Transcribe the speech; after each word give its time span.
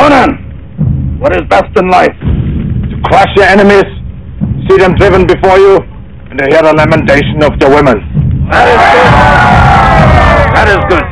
Conan, 0.00 1.20
what 1.20 1.36
is 1.36 1.42
best 1.50 1.76
in 1.76 1.90
life? 1.90 2.16
To 2.18 3.00
crush 3.04 3.28
your 3.36 3.44
enemies, 3.44 3.84
see 4.66 4.78
them 4.78 4.94
driven 4.94 5.26
before 5.26 5.58
you, 5.58 5.76
and 6.30 6.38
to 6.38 6.46
hear 6.48 6.62
the 6.62 6.72
lamentation 6.72 7.42
of 7.42 7.60
the 7.60 7.68
women. 7.68 8.00
That 8.50 8.66
is 8.70 8.80
good. 8.96 9.12
That 10.56 10.68
is 10.70 10.82
good. 10.88 11.04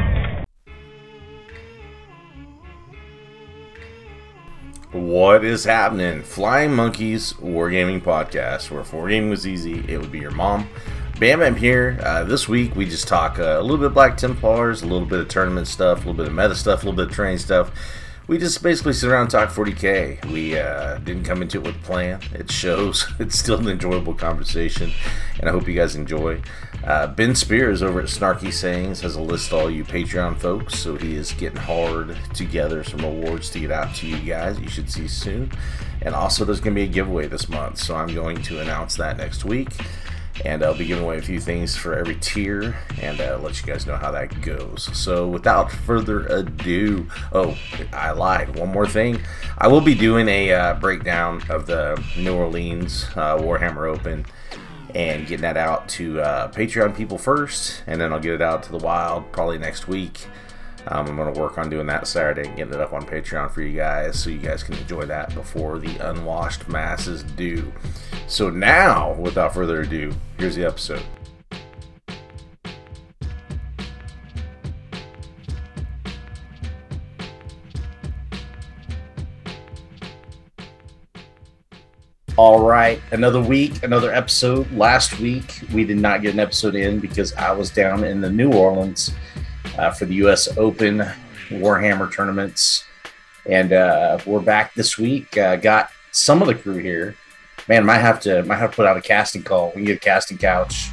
What 4.99 5.45
is 5.45 5.65
happening? 5.65 6.23
Flying 6.23 6.73
Monkeys 6.75 7.35
Wargaming 7.35 8.01
Podcast, 8.01 8.71
where 8.71 8.81
if 8.81 8.93
wargaming 8.93 9.29
was 9.29 9.47
easy, 9.47 9.85
it 9.87 10.01
would 10.01 10.11
be 10.11 10.21
your 10.21 10.31
mom. 10.31 10.67
Bam 11.21 11.41
Bam 11.41 11.57
here. 11.57 12.01
Uh, 12.03 12.25
this 12.25 12.49
week 12.49 12.75
we 12.75 12.87
just 12.87 13.07
talk 13.07 13.39
uh, 13.39 13.59
a 13.59 13.61
little 13.61 13.77
bit 13.77 13.93
Black 13.93 14.17
Templars, 14.17 14.81
a 14.81 14.87
little 14.87 15.05
bit 15.07 15.21
of 15.21 15.29
tournament 15.29 15.67
stuff, 15.67 15.99
a 15.99 16.01
little 16.09 16.15
bit 16.15 16.29
of 16.29 16.33
meta 16.33 16.55
stuff, 16.55 16.85
a 16.85 16.87
little 16.87 16.97
bit 16.97 17.11
of 17.11 17.15
training 17.15 17.37
stuff. 17.37 17.71
We 18.29 18.37
just 18.37 18.63
basically 18.63 18.93
sit 18.93 19.09
around 19.09 19.23
and 19.23 19.31
talk 19.31 19.49
40k. 19.49 20.27
We 20.31 20.59
uh, 20.59 20.99
didn't 20.99 21.25
come 21.25 21.41
into 21.41 21.57
it 21.57 21.67
with 21.67 21.77
a 21.77 21.79
plan. 21.79 22.21
It 22.35 22.53
shows. 22.53 23.07
It's 23.19 23.39
still 23.39 23.59
an 23.59 23.69
enjoyable 23.69 24.13
conversation, 24.13 24.93
and 25.41 25.49
I 25.49 25.53
hope 25.53 25.67
you 25.67 25.75
guys 25.75 25.97
enjoy. 25.97 26.43
Uh, 26.85 27.07
ben 27.07 27.35
Spears 27.35 27.83
over 27.83 28.01
at 28.01 28.07
Snarky 28.07 28.53
Sayings 28.53 29.01
has 29.01 29.17
a 29.17 29.21
list 29.23 29.55
all 29.55 29.71
you 29.71 29.83
Patreon 29.83 30.37
folks, 30.37 30.79
so 30.79 30.97
he 30.97 31.17
is 31.17 31.33
getting 31.33 31.59
hard 31.59 32.19
to 32.35 32.45
gather 32.45 32.85
some 32.85 33.03
awards 33.03 33.49
to 33.51 33.61
get 33.61 33.71
out 33.71 33.95
to 33.97 34.07
you 34.07 34.19
guys. 34.19 34.61
You 34.61 34.69
should 34.69 34.91
see 34.91 35.09
soon. 35.09 35.51
And 36.03 36.15
also, 36.15 36.45
there's 36.45 36.61
going 36.61 36.75
to 36.75 36.81
be 36.81 36.85
a 36.85 36.93
giveaway 36.93 37.29
this 37.29 37.49
month, 37.49 37.79
so 37.79 37.97
I'm 37.97 38.15
going 38.15 38.43
to 38.43 38.61
announce 38.61 38.95
that 38.97 39.17
next 39.17 39.47
week 39.47 39.71
and 40.45 40.63
I'll 40.63 40.77
be 40.77 40.87
giving 40.87 41.05
away 41.05 41.19
a 41.19 41.23
few 41.23 41.41
things 41.41 41.77
for 41.77 41.95
every 41.95 42.17
tier 42.17 42.77
and 43.01 43.21
uh, 43.21 43.39
let 43.43 43.61
you 43.61 43.67
guys 43.67 43.87
know 43.87 43.97
how 43.97 44.11
that 44.13 44.41
goes. 44.41 44.89
So, 44.93 45.27
without 45.27 45.71
further 45.71 46.27
ado, 46.27 47.09
oh, 47.33 47.57
I 47.93 48.13
lied. 48.13 48.57
One 48.57 48.71
more 48.71 48.87
thing. 48.87 49.21
I 49.59 49.69
will 49.69 49.81
be 49.81 49.95
doing 49.95 50.29
a 50.29 50.53
uh, 50.53 50.75
breakdown 50.75 51.43
of 51.49 51.67
the 51.67 52.03
New 52.17 52.35
Orleans 52.35 53.07
uh, 53.17 53.39
Warhammer 53.39 53.89
Open 53.89 54.27
and 54.95 55.27
getting 55.27 55.43
that 55.43 55.57
out 55.57 55.89
to 55.89 56.21
uh, 56.21 56.51
Patreon 56.51 56.97
people 56.97 57.19
first, 57.19 57.83
and 57.87 58.01
then 58.01 58.13
I'll 58.13 58.21
get 58.21 58.35
it 58.35 58.43
out 58.43 58.63
to 58.65 58.73
the 58.73 58.79
wild 58.79 59.31
probably 59.33 59.59
next 59.59 59.87
week. 59.87 60.27
Um, 60.91 61.07
I'm 61.07 61.17
going 61.17 61.33
to 61.33 61.39
work 61.39 61.59
on 61.59 61.69
doing 61.69 61.87
that 61.89 62.07
Saturday 62.07 62.49
and 62.49 62.57
getting 62.57 62.73
it 62.73 62.81
up 62.81 62.95
on 62.95 63.05
Patreon 63.05 63.51
for 63.51 63.61
you 63.61 63.77
guys 63.77 64.19
so 64.19 64.31
you 64.31 64.39
guys 64.39 64.63
can 64.63 64.75
enjoy 64.79 65.05
that 65.05 65.35
before 65.35 65.79
the 65.79 65.95
unwashed 66.09 66.67
masses 66.67 67.23
do. 67.23 67.71
So, 68.27 68.49
now, 68.49 69.13
without 69.15 69.53
further 69.53 69.83
ado, 69.83 70.15
here's 70.39 70.57
the 70.57 70.65
episode. 70.65 71.03
All 82.39 82.65
right, 82.65 83.03
another 83.11 83.43
week, 83.43 83.83
another 83.83 84.15
episode. 84.15 84.73
Last 84.73 85.19
week, 85.19 85.61
we 85.75 85.85
did 85.85 85.99
not 85.99 86.23
get 86.23 86.33
an 86.33 86.41
episode 86.41 86.77
in 86.77 86.99
because 86.99 87.35
I 87.35 87.51
was 87.51 87.69
down 87.69 88.05
in 88.05 88.23
the 88.23 88.31
New 88.31 88.53
Orleans 88.53 89.13
uh, 89.79 89.91
for 89.93 90.05
the 90.05 90.15
U.S. 90.17 90.49
Open 90.59 90.99
Warhammer 91.49 92.13
tournaments, 92.13 92.85
and 93.47 93.73
uh, 93.73 94.19
we're 94.27 94.41
back 94.41 94.75
this 94.75 94.99
week. 94.99 95.39
Uh, 95.39 95.57
got 95.57 95.91
some 96.11 96.43
of 96.43 96.49
the 96.49 96.55
crew 96.55 96.77
here. 96.77 97.17
Man, 97.69 97.87
might 97.87 97.99
have 97.99 98.21
to 98.21 98.43
might 98.43 98.57
have 98.57 98.71
to 98.71 98.77
put 98.77 98.87
out 98.87 98.97
a 98.97 99.01
casting 99.01 99.43
call. 99.43 99.73
We 99.75 99.85
get 99.85 99.97
a 99.97 100.01
casting 100.01 100.39
couch. 100.39 100.91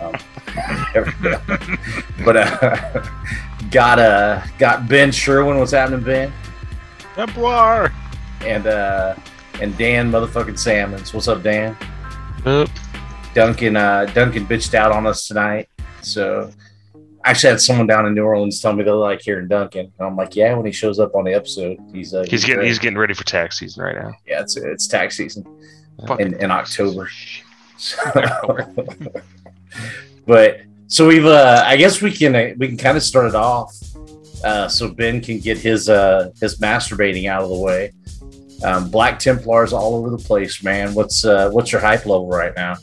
Um, 0.00 0.14
but 2.24 2.36
uh, 2.36 3.04
got 3.70 3.98
uh, 3.98 4.42
got 4.58 4.88
Ben 4.88 5.10
Sherwin. 5.10 5.58
What's 5.58 5.72
happening, 5.72 6.04
Ben? 6.04 6.32
Templar. 7.14 7.92
And 8.42 8.66
uh, 8.66 9.16
and 9.60 9.76
Dan 9.76 10.10
motherfucking 10.10 10.58
Salmons. 10.58 11.12
What's 11.12 11.28
up, 11.28 11.42
Dan? 11.42 11.76
Oop. 12.46 12.70
Duncan 13.34 13.76
uh, 13.76 14.04
Duncan 14.14 14.46
bitched 14.46 14.74
out 14.74 14.92
on 14.92 15.06
us 15.06 15.26
tonight. 15.26 15.68
So 16.02 16.50
I 17.24 17.30
actually 17.30 17.50
had 17.50 17.60
someone 17.60 17.86
down 17.86 18.04
in 18.06 18.14
New 18.14 18.22
Orleans 18.24 18.60
tell 18.60 18.74
me 18.74 18.84
they 18.84 18.90
like 18.90 19.22
hearing 19.22 19.48
Duncan. 19.48 19.90
And 19.98 20.06
I'm 20.06 20.14
like, 20.14 20.36
yeah, 20.36 20.54
when 20.54 20.66
he 20.66 20.72
shows 20.72 20.98
up 21.00 21.14
on 21.14 21.24
the 21.24 21.32
episode, 21.32 21.78
he's 21.92 22.12
uh, 22.12 22.24
He's 22.28 22.42
getting 22.44 22.56
great. 22.56 22.68
he's 22.68 22.78
getting 22.78 22.98
ready 22.98 23.14
for 23.14 23.24
tax 23.24 23.58
season 23.58 23.82
right 23.82 23.96
now. 23.96 24.12
yeah, 24.26 24.42
it's 24.42 24.56
it's 24.56 24.86
tax 24.86 25.16
season 25.16 25.44
Fuck. 26.06 26.20
in, 26.20 26.34
in 26.34 26.50
October. 26.50 27.08
but 30.26 30.60
so 30.86 31.08
we've 31.08 31.24
uh, 31.26 31.64
I 31.66 31.76
guess 31.76 32.00
we 32.02 32.12
can 32.12 32.34
uh, 32.36 32.50
we 32.58 32.68
can 32.68 32.76
kind 32.76 32.96
of 32.96 33.02
start 33.02 33.26
it 33.26 33.34
off. 33.34 33.74
Uh, 34.44 34.68
so 34.68 34.88
Ben 34.92 35.20
can 35.22 35.38
get 35.40 35.56
his 35.58 35.88
uh, 35.88 36.30
his 36.40 36.58
masturbating 36.58 37.28
out 37.28 37.42
of 37.42 37.48
the 37.48 37.58
way. 37.58 37.92
Um, 38.62 38.90
Black 38.90 39.18
Templars 39.18 39.72
all 39.72 39.96
over 39.96 40.10
the 40.10 40.18
place, 40.18 40.62
man. 40.62 40.94
What's 40.94 41.24
uh, 41.24 41.50
what's 41.50 41.72
your 41.72 41.80
hype 41.80 42.06
level 42.06 42.28
right 42.28 42.52
now? 42.56 42.76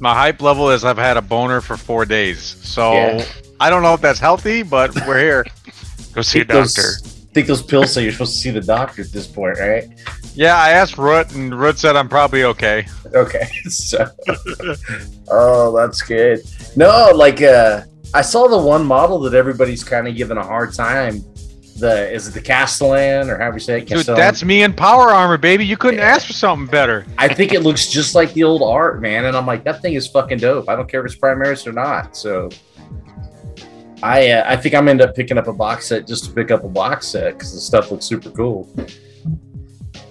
My 0.00 0.14
hype 0.14 0.42
level 0.42 0.70
is 0.70 0.84
I've 0.84 0.98
had 0.98 1.16
a 1.16 1.22
boner 1.22 1.60
for 1.60 1.76
four 1.76 2.04
days. 2.04 2.40
So 2.40 2.92
Yeah. 2.92 3.24
I 3.60 3.70
don't 3.70 3.82
know 3.82 3.94
if 3.94 4.00
that's 4.00 4.18
healthy, 4.20 4.62
but 4.62 4.94
we're 5.06 5.18
here. 5.18 5.44
Go 6.14 6.22
see 6.22 6.40
a 6.40 6.44
Think 6.44 6.48
those- 6.48 6.74
doctor. 6.74 6.90
think 7.34 7.46
those 7.46 7.62
pills 7.62 7.92
say 7.92 8.02
you're 8.02 8.12
supposed 8.12 8.34
to 8.34 8.38
see 8.40 8.50
the 8.50 8.60
doctor 8.60 9.02
at 9.02 9.12
this 9.12 9.26
point, 9.26 9.58
right? 9.58 9.84
yeah, 10.34 10.56
I 10.56 10.70
asked 10.70 10.96
Root, 10.98 11.34
and 11.34 11.54
Root 11.58 11.78
said 11.78 11.94
I'm 11.96 12.08
probably 12.08 12.44
okay. 12.44 12.86
Okay, 13.14 13.46
so 13.68 14.06
oh, 15.30 15.76
that's 15.76 16.02
good. 16.02 16.40
No, 16.76 17.10
like 17.14 17.42
uh, 17.42 17.82
I 18.14 18.22
saw 18.22 18.48
the 18.48 18.58
one 18.58 18.84
model 18.86 19.18
that 19.20 19.34
everybody's 19.34 19.84
kind 19.84 20.08
of 20.08 20.16
giving 20.16 20.36
a 20.38 20.42
hard 20.44 20.72
time. 20.74 21.22
The 21.78 22.10
is 22.10 22.26
it 22.26 22.32
the 22.32 22.40
Castellan 22.40 23.28
or 23.28 23.36
however 23.36 23.56
you 23.56 23.60
say 23.60 23.78
it? 23.78 23.80
Dude, 23.80 23.98
Castellan? 23.98 24.18
that's 24.18 24.42
me 24.42 24.62
in 24.62 24.72
power 24.72 25.10
armor, 25.10 25.36
baby. 25.36 25.66
You 25.66 25.76
couldn't 25.76 26.00
Yeah. 26.00 26.06
ask 26.06 26.26
for 26.26 26.32
something 26.32 26.66
better. 26.70 27.04
I 27.18 27.28
think 27.28 27.52
it 27.52 27.60
looks 27.64 27.88
just 27.88 28.14
like 28.14 28.32
the 28.32 28.44
old 28.44 28.62
art, 28.62 29.02
man. 29.02 29.26
And 29.26 29.36
I'm 29.36 29.44
like, 29.46 29.62
that 29.64 29.82
thing 29.82 29.92
is 29.92 30.06
fucking 30.08 30.38
dope. 30.38 30.70
I 30.70 30.74
don't 30.76 30.88
care 30.90 31.04
if 31.04 31.12
it's 31.12 31.20
Primaris 31.20 31.66
or 31.66 31.72
not. 31.72 32.16
So 32.16 32.48
I 34.02 34.30
uh, 34.30 34.44
I 34.46 34.56
think 34.56 34.74
I'm 34.74 34.88
end 34.88 35.00
up 35.00 35.14
picking 35.14 35.38
up 35.38 35.46
a 35.46 35.52
box 35.52 35.86
set 35.86 36.06
just 36.06 36.24
to 36.26 36.32
pick 36.32 36.50
up 36.50 36.64
a 36.64 36.68
box 36.68 37.08
set 37.08 37.34
because 37.34 37.52
the 37.52 37.60
stuff 37.60 37.90
looks 37.90 38.04
super 38.04 38.30
cool. 38.30 38.68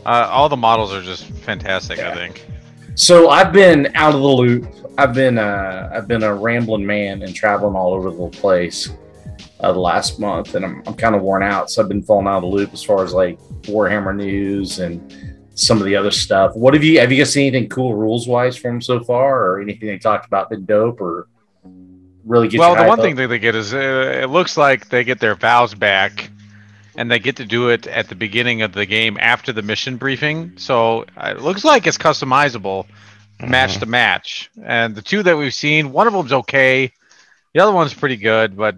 Uh, 0.06 0.28
all 0.30 0.50
the 0.50 0.58
models 0.58 0.94
are 0.94 1.02
just 1.02 1.26
fantastic. 1.26 1.98
Yeah. 1.98 2.12
I 2.12 2.16
think. 2.16 2.46
So 2.96 3.30
I've 3.30 3.52
been 3.52 3.92
out 3.96 4.16
of 4.16 4.22
the 4.22 4.28
loop. 4.28 4.68
I've 4.98 5.14
been 5.14 5.38
uh, 5.38 5.90
I've 5.94 6.08
been 6.08 6.24
a 6.24 6.34
rambling 6.34 6.86
man 6.86 7.22
and 7.22 7.36
traveling 7.36 7.76
all 7.76 7.94
over 7.94 8.10
the 8.10 8.30
place 8.38 8.90
uh, 9.60 9.72
the 9.72 9.80
last 9.80 10.20
month, 10.20 10.56
and 10.56 10.66
I'm, 10.66 10.84
I'm 10.88 10.94
kind 10.96 11.16
of 11.16 11.22
worn 11.22 11.44
out. 11.44 11.70
So 11.70 11.82
I've 11.82 11.90
been 11.90 12.04
falling 12.04 12.28
out 12.28 12.38
of 12.38 12.44
the 12.44 12.48
loop 12.48 12.74
as 12.74 12.84
far 12.84 13.04
as 13.04 13.14
like 13.14 13.38
Warhammer 13.64 14.16
news 14.16 14.80
and 14.80 15.14
some 15.56 15.78
of 15.78 15.86
the 15.86 15.96
other 15.96 16.12
stuff. 16.12 16.56
What 16.56 16.74
have 16.74 16.84
you 16.84 17.00
have 17.00 17.12
you 17.12 17.18
guys 17.18 17.34
seen 17.34 17.54
anything 17.54 17.70
cool 17.70 17.96
rules 17.96 18.28
wise 18.28 18.56
from 18.56 18.82
so 18.82 19.04
far, 19.04 19.44
or 19.44 19.62
anything 19.62 19.90
they 19.90 19.98
talked 19.98 20.26
about 20.26 20.50
been 20.50 20.66
dope, 20.66 21.02
or 21.02 21.28
really 22.26 22.48
get? 22.48 22.60
well, 22.60 22.76
the 22.76 22.84
one 22.84 23.00
up? 23.00 23.06
thing 23.06 23.16
that 23.16 23.28
they 23.28 23.40
get 23.40 23.56
is 23.56 23.74
uh, 23.74 24.20
it 24.24 24.30
looks 24.30 24.58
like 24.58 24.90
they 24.90 25.04
get 25.04 25.20
their 25.20 25.36
vows 25.36 25.74
back, 25.74 26.30
and 26.98 27.10
they 27.10 27.20
get 27.20 27.38
to 27.38 27.46
do 27.46 27.70
it 27.70 27.88
at 27.88 28.10
the 28.10 28.16
beginning 28.16 28.62
of 28.62 28.74
the 28.74 28.86
game 28.86 29.18
after 29.20 29.54
the 29.54 29.62
mission 29.62 29.98
briefing. 29.98 30.54
So 30.58 31.06
uh, 31.18 31.34
it 31.38 31.42
looks 31.42 31.64
like 31.64 31.88
it's 31.88 31.98
customizable, 31.98 32.86
match 33.40 33.78
to 33.78 33.86
match. 33.86 34.50
And 34.64 34.96
the 34.96 35.02
two 35.02 35.24
that 35.24 35.38
we've 35.38 35.54
seen, 35.54 35.92
one 35.92 36.08
of 36.08 36.14
them's 36.14 36.34
okay, 36.34 36.92
the 37.54 37.60
other 37.62 37.72
one's 37.72 37.94
pretty 37.94 38.18
good, 38.18 38.58
but 38.58 38.76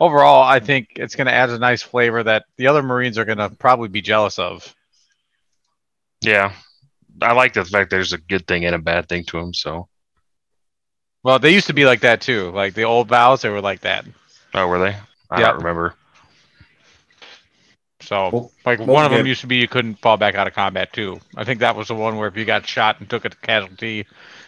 overall, 0.00 0.42
I 0.42 0.60
think 0.60 0.92
it's 0.96 1.16
going 1.16 1.26
to 1.26 1.32
add 1.32 1.50
a 1.50 1.58
nice 1.58 1.82
flavor 1.82 2.22
that 2.22 2.44
the 2.56 2.66
other 2.66 2.82
Marines 2.82 3.18
are 3.18 3.24
going 3.24 3.38
to 3.38 3.50
probably 3.50 3.88
be 3.88 4.02
jealous 4.02 4.38
of. 4.38 4.74
Yeah. 6.20 6.52
I 7.22 7.32
like 7.32 7.52
the 7.52 7.64
fact 7.64 7.90
there's 7.90 8.12
a 8.12 8.18
good 8.18 8.46
thing 8.46 8.64
and 8.64 8.74
a 8.74 8.78
bad 8.78 9.08
thing 9.08 9.24
to 9.24 9.40
them. 9.40 9.54
So, 9.54 9.88
Well, 11.24 11.38
they 11.38 11.52
used 11.52 11.66
to 11.68 11.72
be 11.74 11.86
like 11.86 12.00
that 12.00 12.20
too. 12.20 12.50
Like 12.50 12.74
the 12.74 12.84
old 12.84 13.08
vows, 13.08 13.42
they 13.42 13.48
were 13.48 13.62
like 13.62 13.80
that. 13.80 14.04
oh, 14.54 14.68
were 14.68 14.78
they? 14.78 14.96
I 15.30 15.40
Yeah. 15.40 15.46
don't 15.48 15.56
remember. 15.58 15.94
So, 18.00 18.28
Well- 18.30 18.52
like 18.66 18.78
well, 18.80 18.88
one 18.88 19.04
of 19.06 19.10
them 19.12 19.26
used 19.26 19.40
to 19.40 19.46
be 19.46 19.56
you 19.56 19.66
couldn't 19.66 19.96
fall 19.96 20.16
back 20.18 20.34
out 20.34 20.46
of 20.46 20.52
combat 20.54 20.92
too. 20.92 21.20
I 21.36 21.44
think 21.44 21.60
that 21.60 21.74
was 21.74 21.88
the 21.88 21.94
one 21.94 22.16
where 22.16 22.28
if 22.28 22.36
you 22.36 22.44
got 22.44 22.66
shot 22.66 23.00
and 23.00 23.08
took 23.08 23.24
a 23.24 23.30
casualty, 23.30 24.06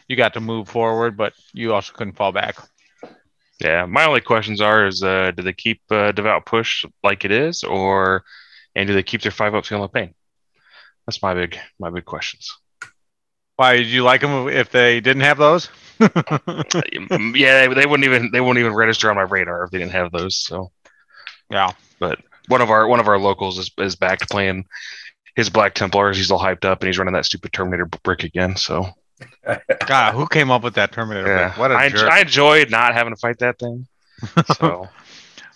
you 0.08 0.16
got 0.16 0.34
to 0.34 0.40
move 0.40 0.68
forward, 0.68 1.16
but 1.16 1.32
you 1.54 1.72
also 1.72 1.92
couldn't 1.94 2.16
fall 2.16 2.32
back. 2.32 2.56
Yeah. 3.58 3.86
My 3.86 4.04
only 4.04 4.20
questions 4.20 4.60
are: 4.60 4.86
is 4.86 5.02
uh, 5.02 5.30
do 5.34 5.42
they 5.42 5.54
keep 5.54 5.80
uh, 5.90 6.12
devout 6.12 6.44
push 6.44 6.84
like 7.02 7.24
it 7.24 7.30
is, 7.30 7.64
or 7.64 8.22
and 8.74 8.86
do 8.86 8.92
they 8.92 9.02
keep 9.02 9.22
their 9.22 9.32
five 9.32 9.54
up 9.54 9.64
feel 9.64 9.78
no 9.78 9.88
pain? 9.88 10.12
That's 11.06 11.22
my 11.22 11.32
big 11.32 11.58
my 11.78 11.88
big 11.88 12.04
questions. 12.04 12.54
Why 13.56 13.76
did 13.76 13.86
you 13.86 14.02
like 14.02 14.20
them 14.20 14.48
if 14.48 14.70
they 14.70 15.00
didn't 15.00 15.22
have 15.22 15.38
those? 15.38 15.70
yeah, 15.98 16.08
they, 17.66 17.74
they 17.74 17.86
wouldn't 17.86 18.04
even 18.04 18.30
they 18.30 18.40
wouldn't 18.40 18.58
even 18.58 18.74
register 18.74 19.08
on 19.08 19.16
my 19.16 19.22
radar 19.22 19.64
if 19.64 19.70
they 19.70 19.78
didn't 19.78 19.92
have 19.92 20.12
those. 20.12 20.36
So, 20.36 20.70
yeah. 21.50 21.72
but 21.98 22.20
one 22.48 22.60
of 22.60 22.70
our 22.70 22.86
one 22.86 23.00
of 23.00 23.08
our 23.08 23.18
locals 23.18 23.58
is, 23.58 23.70
is 23.78 23.96
back 23.96 24.18
to 24.18 24.26
playing 24.26 24.66
his 25.36 25.48
Black 25.48 25.74
Templars. 25.74 26.18
He's 26.18 26.30
all 26.30 26.38
hyped 26.38 26.66
up 26.66 26.82
and 26.82 26.88
he's 26.88 26.98
running 26.98 27.14
that 27.14 27.24
stupid 27.24 27.52
Terminator 27.52 27.86
brick 27.86 28.24
again. 28.24 28.56
So 28.56 28.90
God, 29.86 30.14
who 30.14 30.26
came 30.26 30.50
up 30.50 30.62
with 30.62 30.74
that 30.74 30.92
Terminator? 30.92 31.28
yeah, 31.28 31.48
brick? 31.48 31.58
What 31.58 31.72
a 31.72 31.76
I, 31.76 31.88
jerk! 31.88 32.10
I 32.10 32.20
enjoyed 32.20 32.70
not 32.70 32.92
having 32.92 33.14
to 33.14 33.20
fight 33.20 33.38
that 33.38 33.58
thing. 33.58 33.86
So 34.56 34.88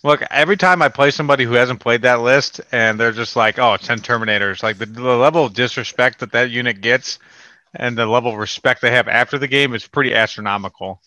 Look, 0.02 0.22
every 0.30 0.56
time 0.56 0.80
I 0.80 0.88
play 0.88 1.10
somebody 1.10 1.44
who 1.44 1.52
hasn't 1.52 1.80
played 1.80 2.02
that 2.02 2.22
list, 2.22 2.60
and 2.72 2.98
they're 2.98 3.12
just 3.12 3.36
like, 3.36 3.58
"Oh, 3.58 3.76
10 3.76 3.98
Terminators," 4.00 4.62
like 4.62 4.78
the, 4.78 4.86
the 4.86 5.02
level 5.02 5.44
of 5.44 5.52
disrespect 5.52 6.20
that 6.20 6.32
that 6.32 6.50
unit 6.50 6.80
gets, 6.80 7.18
and 7.74 7.96
the 7.96 8.06
level 8.06 8.32
of 8.32 8.38
respect 8.38 8.80
they 8.82 8.90
have 8.90 9.08
after 9.08 9.38
the 9.38 9.48
game 9.48 9.74
is 9.74 9.86
pretty 9.86 10.14
astronomical. 10.14 11.00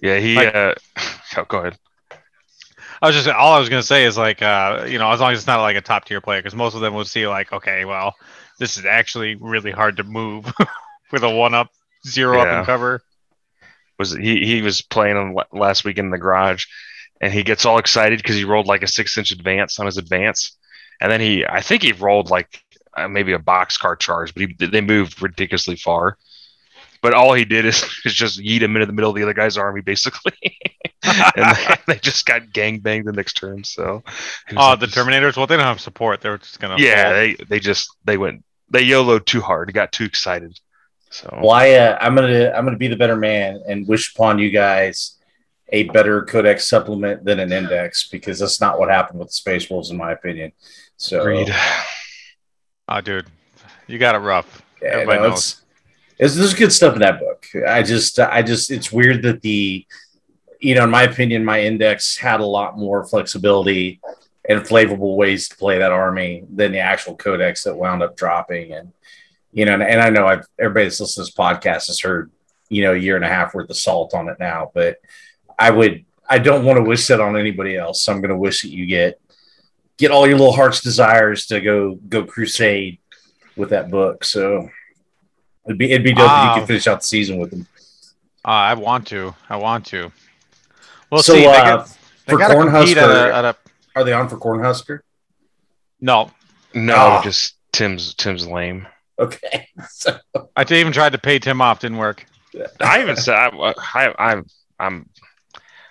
Yeah, 0.00 0.18
he. 0.18 0.34
Like- 0.36 0.54
uh, 0.54 0.74
oh, 1.36 1.44
go 1.44 1.58
ahead. 1.58 1.78
I 3.00 3.06
was 3.06 3.14
just 3.14 3.28
all 3.28 3.54
I 3.54 3.60
was 3.60 3.68
gonna 3.68 3.82
say 3.82 4.04
is 4.04 4.18
like, 4.18 4.42
uh, 4.42 4.86
you 4.88 4.98
know, 4.98 5.10
as 5.12 5.20
long 5.20 5.32
as 5.32 5.38
it's 5.38 5.46
not 5.46 5.60
like 5.60 5.76
a 5.76 5.80
top 5.80 6.04
tier 6.04 6.20
player, 6.20 6.40
because 6.40 6.54
most 6.56 6.74
of 6.74 6.80
them 6.80 6.94
would 6.94 7.06
see 7.06 7.28
like, 7.28 7.52
okay, 7.52 7.84
well, 7.84 8.14
this 8.58 8.76
is 8.76 8.84
actually 8.84 9.36
really 9.36 9.70
hard 9.70 9.98
to 9.98 10.04
move 10.04 10.52
with 11.12 11.22
a 11.22 11.30
one 11.30 11.54
up, 11.54 11.70
zero 12.06 12.40
up 12.40 12.46
Yeah. 12.46 12.58
and 12.58 12.66
cover. 12.66 13.00
Was 14.00 14.12
he? 14.14 14.44
He 14.44 14.62
was 14.62 14.82
playing 14.82 15.16
on 15.16 15.36
last 15.52 15.84
week 15.84 15.98
in 15.98 16.10
the 16.10 16.18
garage, 16.18 16.66
and 17.20 17.32
he 17.32 17.42
gets 17.44 17.64
all 17.64 17.78
excited 17.78 18.18
because 18.18 18.36
he 18.36 18.44
rolled 18.44 18.66
like 18.66 18.82
a 18.82 18.88
six 18.88 19.16
inch 19.16 19.30
advance 19.30 19.78
on 19.78 19.86
his 19.86 19.96
advance, 19.96 20.56
and 21.00 21.10
then 21.10 21.20
he, 21.20 21.44
I 21.46 21.60
think 21.60 21.82
he 21.82 21.92
rolled 21.92 22.30
like 22.30 22.62
uh, 23.04 23.08
maybe 23.08 23.32
a 23.32 23.38
boxcar 23.38 23.98
charge, 23.98 24.34
but 24.34 24.42
he, 24.42 24.66
they 24.66 24.80
moved 24.80 25.20
ridiculously 25.22 25.76
far. 25.76 26.16
But 27.00 27.14
all 27.14 27.32
he 27.32 27.44
did 27.44 27.64
is, 27.64 27.84
is 28.04 28.14
just 28.14 28.40
yeet 28.40 28.60
him 28.62 28.74
into 28.76 28.86
the 28.86 28.92
middle 28.92 29.10
of 29.10 29.16
the 29.16 29.22
other 29.22 29.34
guy's 29.34 29.56
army, 29.56 29.80
basically, 29.80 30.32
and 31.02 31.56
they, 31.56 31.76
they 31.94 31.98
just 32.00 32.26
got 32.26 32.52
gang 32.52 32.78
banged 32.80 33.06
the 33.06 33.12
next 33.12 33.34
turn. 33.34 33.62
So, 33.64 34.02
it 34.48 34.56
was 34.56 34.64
Oh, 34.64 34.70
like 34.70 34.80
the 34.80 34.86
Terminators. 34.86 35.36
Well, 35.36 35.46
they 35.46 35.56
don't 35.56 35.64
have 35.64 35.80
support. 35.80 36.20
They're 36.20 36.38
just 36.38 36.58
gonna. 36.60 36.76
Yeah, 36.78 37.04
fold. 37.04 37.14
they 37.14 37.44
they 37.44 37.60
just 37.60 37.88
they 38.04 38.16
went 38.18 38.44
they 38.70 38.82
YOLO 38.82 39.18
too 39.18 39.40
hard. 39.40 39.68
They 39.68 39.72
got 39.72 39.92
too 39.92 40.04
excited. 40.04 40.58
So 41.10 41.38
Well, 41.40 41.52
I, 41.52 41.70
uh, 41.70 41.98
I'm 42.00 42.14
gonna 42.14 42.50
I'm 42.50 42.64
gonna 42.64 42.76
be 42.76 42.88
the 42.88 42.96
better 42.96 43.16
man 43.16 43.62
and 43.66 43.86
wish 43.88 44.14
upon 44.14 44.38
you 44.38 44.50
guys 44.50 45.16
a 45.70 45.84
better 45.84 46.22
codex 46.22 46.68
supplement 46.68 47.24
than 47.24 47.40
an 47.40 47.52
index 47.52 48.08
because 48.08 48.38
that's 48.38 48.60
not 48.60 48.78
what 48.78 48.88
happened 48.90 49.18
with 49.18 49.28
the 49.28 49.34
Space 49.34 49.70
Wolves 49.70 49.90
in 49.90 49.96
my 49.96 50.12
opinion. 50.12 50.52
So 50.96 51.20
agreed. 51.20 51.54
Oh, 52.88 53.00
dude, 53.00 53.26
you 53.86 53.98
got 53.98 54.14
it 54.14 54.18
rough. 54.18 54.62
yeah, 54.82 54.88
Everybody 54.90 55.20
no, 55.20 55.28
knows. 55.28 55.38
it's, 55.38 55.62
it's 56.18 56.34
there's 56.36 56.54
good 56.54 56.72
stuff 56.72 56.94
in 56.94 57.00
that 57.00 57.20
book. 57.20 57.46
I 57.66 57.82
just 57.82 58.18
I 58.18 58.42
just 58.42 58.70
it's 58.70 58.90
weird 58.90 59.22
that 59.22 59.42
the 59.42 59.86
you 60.60 60.74
know 60.74 60.84
in 60.84 60.90
my 60.90 61.02
opinion 61.02 61.44
my 61.44 61.62
index 61.62 62.16
had 62.16 62.40
a 62.40 62.46
lot 62.46 62.78
more 62.78 63.06
flexibility 63.06 64.00
and 64.48 64.62
flavorable 64.62 65.16
ways 65.16 65.48
to 65.48 65.56
play 65.56 65.78
that 65.78 65.92
army 65.92 66.44
than 66.52 66.72
the 66.72 66.78
actual 66.78 67.14
codex 67.14 67.64
that 67.64 67.76
wound 67.76 68.02
up 68.02 68.16
dropping 68.16 68.72
and 68.72 68.92
you 69.52 69.64
know 69.64 69.74
and, 69.74 69.82
and 69.82 70.00
I 70.00 70.10
know 70.10 70.26
I've 70.26 70.46
everybody 70.58 70.86
that's 70.86 70.98
listening 71.00 71.26
to 71.26 71.30
this 71.30 71.36
podcast 71.38 71.86
has 71.88 72.00
heard 72.00 72.30
you 72.70 72.82
know 72.82 72.94
a 72.94 72.98
year 72.98 73.16
and 73.16 73.24
a 73.24 73.28
half 73.28 73.54
worth 73.54 73.70
of 73.70 73.76
salt 73.76 74.14
on 74.14 74.28
it 74.28 74.38
now 74.40 74.72
but 74.74 74.96
I 75.58 75.70
would 75.70 76.04
I 76.28 76.38
don't 76.38 76.64
want 76.64 76.78
to 76.78 76.82
wish 76.82 77.06
that 77.06 77.20
on 77.20 77.36
anybody 77.36 77.76
else 77.76 78.02
so 78.02 78.12
I'm 78.12 78.20
going 78.20 78.30
to 78.30 78.36
wish 78.36 78.62
that 78.62 78.70
you 78.70 78.86
get 78.86 79.20
get 79.98 80.10
all 80.10 80.26
your 80.26 80.38
little 80.38 80.52
heart's 80.54 80.80
desires 80.80 81.46
to 81.46 81.60
go 81.60 81.96
go 82.08 82.24
crusade 82.24 82.98
with 83.56 83.70
that 83.70 83.90
book 83.90 84.24
so 84.24 84.68
It'd 85.66 85.76
be 85.76 85.90
it'd 85.90 86.02
be 86.02 86.14
dope 86.14 86.30
if 86.30 86.54
you 86.54 86.60
could 86.60 86.66
finish 86.68 86.86
out 86.86 87.00
the 87.02 87.06
season 87.06 87.36
with 87.36 87.50
them. 87.50 87.66
Uh, 88.42 88.48
I 88.48 88.72
want 88.72 89.06
to. 89.08 89.34
I 89.50 89.56
want 89.56 89.84
to. 89.86 90.10
We'll 91.12 91.22
so 91.22 91.34
see. 91.34 91.40
They 91.42 91.46
uh, 91.46 91.76
got- 91.76 91.88
they 92.24 92.32
for 92.32 92.38
gotta 92.38 92.54
at 92.54 92.58
Cornhusker, 92.66 93.30
a, 93.30 93.36
at 93.36 93.44
a 93.44 93.56
are 93.94 94.04
they 94.04 94.14
on 94.14 94.28
for 94.30 94.38
Cornhusker? 94.38 95.00
no. 96.00 96.30
No, 96.72 96.94
Ah. 96.96 97.22
just 97.22 97.56
Tim's 97.72 98.14
Tim's 98.14 98.46
lame. 98.46 98.86
Okay, 99.18 99.68
so, 99.90 100.18
I 100.56 100.62
even 100.70 100.92
tried 100.92 101.12
to 101.12 101.18
pay 101.18 101.38
Tim 101.38 101.60
off. 101.60 101.80
Didn't 101.80 101.98
work. 101.98 102.24
I 102.80 103.02
even 103.02 103.16
said 103.16 103.34
I, 103.34 103.74
I 103.94 104.14
I'm 104.18 104.46
I'm 104.78 105.08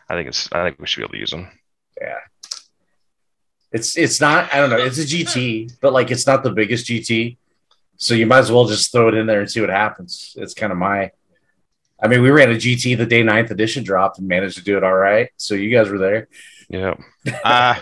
I 0.09 0.15
think 0.15 0.29
it's 0.29 0.51
I 0.51 0.63
think 0.63 0.79
we 0.79 0.87
should 0.87 1.01
be 1.01 1.03
able 1.03 1.13
to 1.13 1.19
use 1.19 1.31
them. 1.31 1.51
yeah, 2.01 2.17
it's 3.77 3.97
it's 3.97 4.19
not. 4.19 4.53
I 4.53 4.57
don't 4.57 4.69
know. 4.69 4.77
It's 4.77 4.97
a 4.97 5.03
GT, 5.05 5.77
but 5.81 5.93
like 5.93 6.09
it's 6.11 6.25
not 6.25 6.43
the 6.43 6.51
biggest 6.51 6.87
GT, 6.87 7.37
so 7.97 8.13
you 8.13 8.25
might 8.25 8.39
as 8.39 8.51
well 8.51 8.65
just 8.65 8.91
throw 8.91 9.07
it 9.07 9.13
in 9.13 9.27
there 9.27 9.39
and 9.41 9.49
see 9.49 9.61
what 9.61 9.69
happens. 9.69 10.35
It's 10.37 10.53
kind 10.53 10.71
of 10.71 10.77
my. 10.77 11.11
I 12.01 12.07
mean, 12.07 12.21
we 12.21 12.29
ran 12.29 12.51
a 12.51 12.55
GT 12.55 12.97
the 12.97 13.05
day 13.05 13.23
ninth 13.23 13.51
edition 13.51 13.83
dropped 13.83 14.19
and 14.19 14.27
managed 14.27 14.57
to 14.57 14.63
do 14.63 14.77
it 14.77 14.83
all 14.83 14.93
right. 14.95 15.29
So 15.37 15.55
you 15.55 15.75
guys 15.75 15.89
were 15.89 15.97
there. 15.97 16.27
Yeah. 16.69 16.95
Uh, 17.43 17.75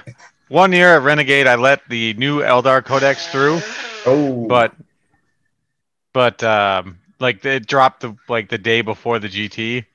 one 0.49 0.71
year 0.71 0.95
at 0.95 1.03
Renegade, 1.03 1.47
I 1.47 1.55
let 1.55 1.81
the 1.89 2.13
new 2.13 2.41
Eldar 2.41 2.83
Codex 2.85 3.27
through, 3.27 3.59
Oh, 4.05 4.45
but 4.47 4.73
but 6.13 6.43
um, 6.43 6.99
like 7.19 7.43
it 7.45 7.67
dropped 7.67 8.01
the 8.01 8.15
like 8.29 8.49
the 8.49 8.57
day 8.57 8.81
before 8.81 9.19
the 9.19 9.27
GT. 9.27 9.85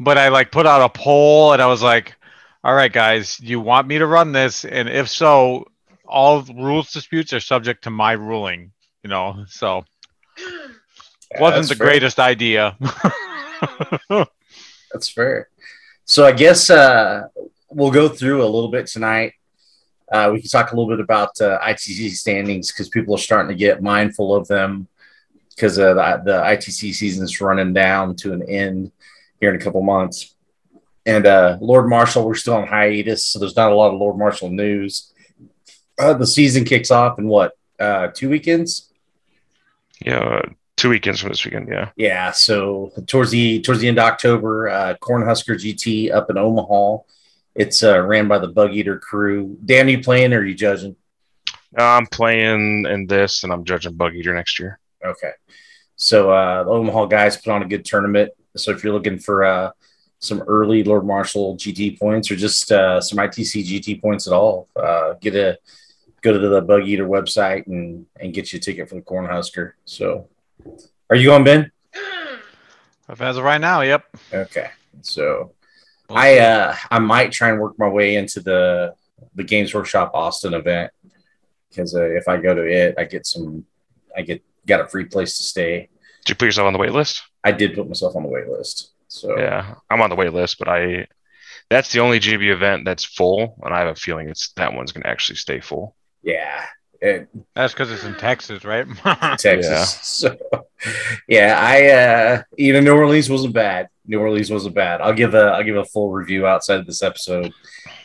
But 0.00 0.18
I 0.18 0.28
like 0.28 0.50
put 0.50 0.66
out 0.66 0.82
a 0.82 0.88
poll 0.88 1.52
and 1.52 1.62
I 1.62 1.66
was 1.66 1.82
like, 1.82 2.16
"All 2.64 2.74
right, 2.74 2.92
guys, 2.92 3.38
you 3.40 3.60
want 3.60 3.86
me 3.86 3.98
to 3.98 4.06
run 4.06 4.32
this? 4.32 4.64
And 4.64 4.88
if 4.88 5.08
so, 5.08 5.66
all 6.06 6.42
rules 6.42 6.92
disputes 6.92 7.32
are 7.32 7.40
subject 7.40 7.84
to 7.84 7.90
my 7.90 8.12
ruling." 8.12 8.72
You 9.02 9.10
know, 9.10 9.44
so 9.48 9.84
Yeah, 10.38 11.40
wasn't 11.40 11.68
the 11.68 11.74
fair. 11.76 11.86
greatest 11.86 12.18
idea. 12.18 12.76
That's 14.92 15.08
fair. 15.08 15.48
So 16.04 16.24
I 16.24 16.32
guess 16.32 16.70
uh, 16.70 17.28
we'll 17.70 17.90
go 17.90 18.08
through 18.08 18.42
a 18.42 18.46
little 18.46 18.70
bit 18.70 18.86
tonight. 18.86 19.34
Uh, 20.10 20.30
we 20.32 20.40
can 20.40 20.48
talk 20.48 20.72
a 20.72 20.76
little 20.76 20.88
bit 20.88 21.00
about 21.00 21.38
uh, 21.40 21.58
ITC 21.60 22.10
standings 22.12 22.70
because 22.70 22.88
people 22.88 23.14
are 23.14 23.18
starting 23.18 23.48
to 23.48 23.54
get 23.54 23.82
mindful 23.82 24.34
of 24.34 24.46
them 24.48 24.86
because 25.50 25.78
uh, 25.78 25.94
the, 25.94 26.22
the 26.24 26.38
ITC 26.42 27.02
is 27.02 27.40
running 27.40 27.72
down 27.72 28.14
to 28.16 28.32
an 28.32 28.42
end 28.48 28.92
here 29.40 29.50
in 29.52 29.60
a 29.60 29.64
couple 29.64 29.82
months. 29.82 30.33
And 31.06 31.26
uh, 31.26 31.58
Lord 31.60 31.88
Marshall, 31.88 32.26
we're 32.26 32.34
still 32.34 32.54
on 32.54 32.66
hiatus, 32.66 33.24
so 33.24 33.38
there's 33.38 33.56
not 33.56 33.72
a 33.72 33.74
lot 33.74 33.92
of 33.92 34.00
Lord 34.00 34.16
Marshall 34.16 34.50
news. 34.50 35.12
Uh, 35.98 36.14
the 36.14 36.26
season 36.26 36.64
kicks 36.64 36.90
off 36.90 37.18
in 37.18 37.28
what 37.28 37.52
uh, 37.78 38.08
two 38.08 38.30
weekends? 38.30 38.90
Yeah. 40.04 40.42
Two 40.76 40.88
weekends 40.88 41.20
from 41.20 41.28
this 41.28 41.44
weekend. 41.44 41.68
Yeah. 41.68 41.90
Yeah, 41.96 42.32
so 42.32 42.90
towards 43.06 43.30
the 43.30 43.60
towards 43.60 43.80
the 43.80 43.88
end 43.88 43.98
of 43.98 44.04
October, 44.04 44.68
uh, 44.68 44.94
Cornhusker 45.00 45.54
GT 45.54 46.12
up 46.12 46.30
in 46.30 46.38
Omaha. 46.38 46.98
It's 47.54 47.84
uh, 47.84 48.00
ran 48.00 48.26
by 48.26 48.40
the 48.40 48.48
Bug 48.48 48.72
Eater 48.74 48.98
crew. 48.98 49.56
Dan, 49.64 49.88
you 49.88 50.02
playing 50.02 50.32
or 50.32 50.40
are 50.40 50.44
you 50.44 50.54
judging? 50.54 50.96
I'm 51.76 52.06
playing 52.06 52.86
in 52.86 53.06
this, 53.06 53.44
and 53.44 53.52
I'm 53.52 53.64
judging 53.64 53.94
Bug 53.94 54.14
Eater 54.14 54.34
next 54.34 54.58
year. 54.58 54.80
Okay, 55.04 55.32
so 55.94 56.30
uh, 56.30 56.64
the 56.64 56.70
Omaha 56.70 57.06
guys 57.06 57.36
put 57.36 57.52
on 57.52 57.62
a 57.62 57.68
good 57.68 57.84
tournament. 57.84 58.32
So 58.56 58.72
if 58.72 58.82
you're 58.82 58.92
looking 58.92 59.18
for 59.18 59.44
uh, 59.44 59.70
some 60.24 60.42
early 60.42 60.82
Lord 60.82 61.06
Marshall 61.06 61.56
GT 61.56 61.98
points 61.98 62.30
or 62.30 62.36
just 62.36 62.72
uh, 62.72 63.00
some 63.00 63.18
ITC 63.18 63.64
GT 63.64 64.00
points 64.00 64.26
at 64.26 64.32
all, 64.32 64.68
uh, 64.76 65.14
get 65.20 65.34
a 65.34 65.58
go 66.22 66.32
to 66.32 66.48
the 66.48 66.62
Bug 66.62 66.86
Eater 66.86 67.06
website 67.06 67.66
and 67.66 68.06
and 68.18 68.32
get 68.32 68.52
you 68.52 68.58
a 68.58 68.60
ticket 68.60 68.88
for 68.88 68.94
the 68.96 69.02
Cornhusker. 69.02 69.72
So, 69.84 70.28
are 71.10 71.16
you 71.16 71.28
going, 71.28 71.44
Ben? 71.44 71.70
As 73.08 73.36
of 73.36 73.44
right 73.44 73.60
now, 73.60 73.82
yep. 73.82 74.04
Okay, 74.32 74.70
so. 75.02 75.52
We'll 76.08 76.18
I 76.18 76.38
uh 76.38 76.76
I 76.90 76.98
might 76.98 77.32
try 77.32 77.48
and 77.50 77.60
work 77.60 77.78
my 77.78 77.88
way 77.88 78.16
into 78.16 78.40
the 78.40 78.94
the 79.34 79.44
Games 79.44 79.72
Workshop 79.74 80.10
Austin 80.12 80.52
event 80.54 80.92
because 81.70 81.94
uh, 81.94 82.04
if 82.04 82.28
I 82.28 82.36
go 82.36 82.54
to 82.54 82.66
it, 82.66 82.94
I 82.98 83.04
get 83.04 83.26
some 83.26 83.64
I 84.16 84.22
get 84.22 84.42
got 84.66 84.80
a 84.80 84.88
free 84.88 85.04
place 85.04 85.36
to 85.38 85.42
stay. 85.42 85.88
Did 86.24 86.30
you 86.30 86.34
put 86.36 86.46
yourself 86.46 86.66
on 86.66 86.72
the 86.72 86.78
wait 86.78 86.92
list? 86.92 87.22
I 87.42 87.52
did 87.52 87.74
put 87.74 87.88
myself 87.88 88.16
on 88.16 88.22
the 88.22 88.28
wait 88.28 88.48
list, 88.48 88.92
so 89.14 89.38
Yeah, 89.38 89.74
I'm 89.90 90.00
on 90.02 90.10
the 90.10 90.16
wait 90.16 90.32
list, 90.32 90.58
but 90.58 90.68
I 90.68 91.06
that's 91.70 91.92
the 91.92 92.00
only 92.00 92.20
GB 92.20 92.52
event 92.52 92.84
that's 92.84 93.04
full, 93.04 93.56
and 93.64 93.72
I 93.74 93.78
have 93.80 93.88
a 93.88 93.94
feeling 93.94 94.28
it's 94.28 94.52
that 94.56 94.74
one's 94.74 94.92
going 94.92 95.02
to 95.04 95.08
actually 95.08 95.36
stay 95.36 95.60
full. 95.60 95.96
yeah, 96.22 96.66
it, 97.00 97.28
That's 97.54 97.72
because 97.72 97.90
it's 97.90 98.04
in 98.04 98.14
Texas, 98.16 98.64
right? 98.64 98.86
Texas. 99.38 100.22
Yeah. 100.22 100.30
So 100.44 100.66
yeah, 101.28 101.58
I 101.60 101.86
uh 101.88 102.42
you 102.56 102.72
know 102.74 102.80
New 102.80 102.92
Orleans 102.94 103.30
wasn't 103.30 103.54
bad. 103.54 103.88
New 104.06 104.20
Orleans 104.20 104.50
wasn't 104.50 104.74
bad. 104.74 105.00
I'll 105.00 105.14
give 105.14 105.34
a 105.34 105.44
I'll 105.54 105.62
give 105.64 105.76
a 105.76 105.84
full 105.84 106.10
review 106.12 106.46
outside 106.46 106.80
of 106.80 106.86
this 106.86 107.02
episode 107.02 107.52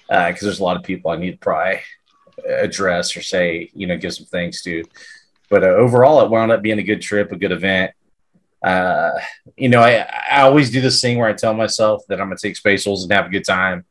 Uh, 0.09 0.27
because 0.29 0.41
there's 0.43 0.59
a 0.59 0.63
lot 0.63 0.77
of 0.77 0.83
people 0.83 1.11
I 1.11 1.17
need 1.17 1.31
to 1.31 1.37
probably 1.37 1.81
address 2.47 3.15
or 3.17 3.21
say 3.21 3.69
you 3.73 3.87
know 3.87 3.97
give 3.97 4.13
some 4.13 4.25
thanks 4.27 4.63
to. 4.63 4.83
But 5.49 5.63
uh, 5.63 5.67
overall, 5.67 6.21
it 6.23 6.29
wound 6.29 6.51
up 6.51 6.61
being 6.61 6.79
a 6.79 6.83
good 6.83 7.01
trip, 7.01 7.31
a 7.31 7.35
good 7.35 7.51
event. 7.51 7.91
Uh, 8.61 9.11
you 9.55 9.69
know, 9.69 9.81
I, 9.81 10.07
I 10.31 10.41
always 10.41 10.69
do 10.69 10.81
this 10.81 11.01
thing 11.01 11.17
where 11.17 11.29
I 11.29 11.33
tell 11.33 11.53
myself 11.53 12.03
that 12.07 12.19
I'm 12.19 12.27
gonna 12.27 12.37
take 12.37 12.55
Space 12.57 12.85
Wolves 12.85 13.03
and 13.03 13.13
have 13.13 13.27
a 13.27 13.29
good 13.29 13.45
time. 13.45 13.85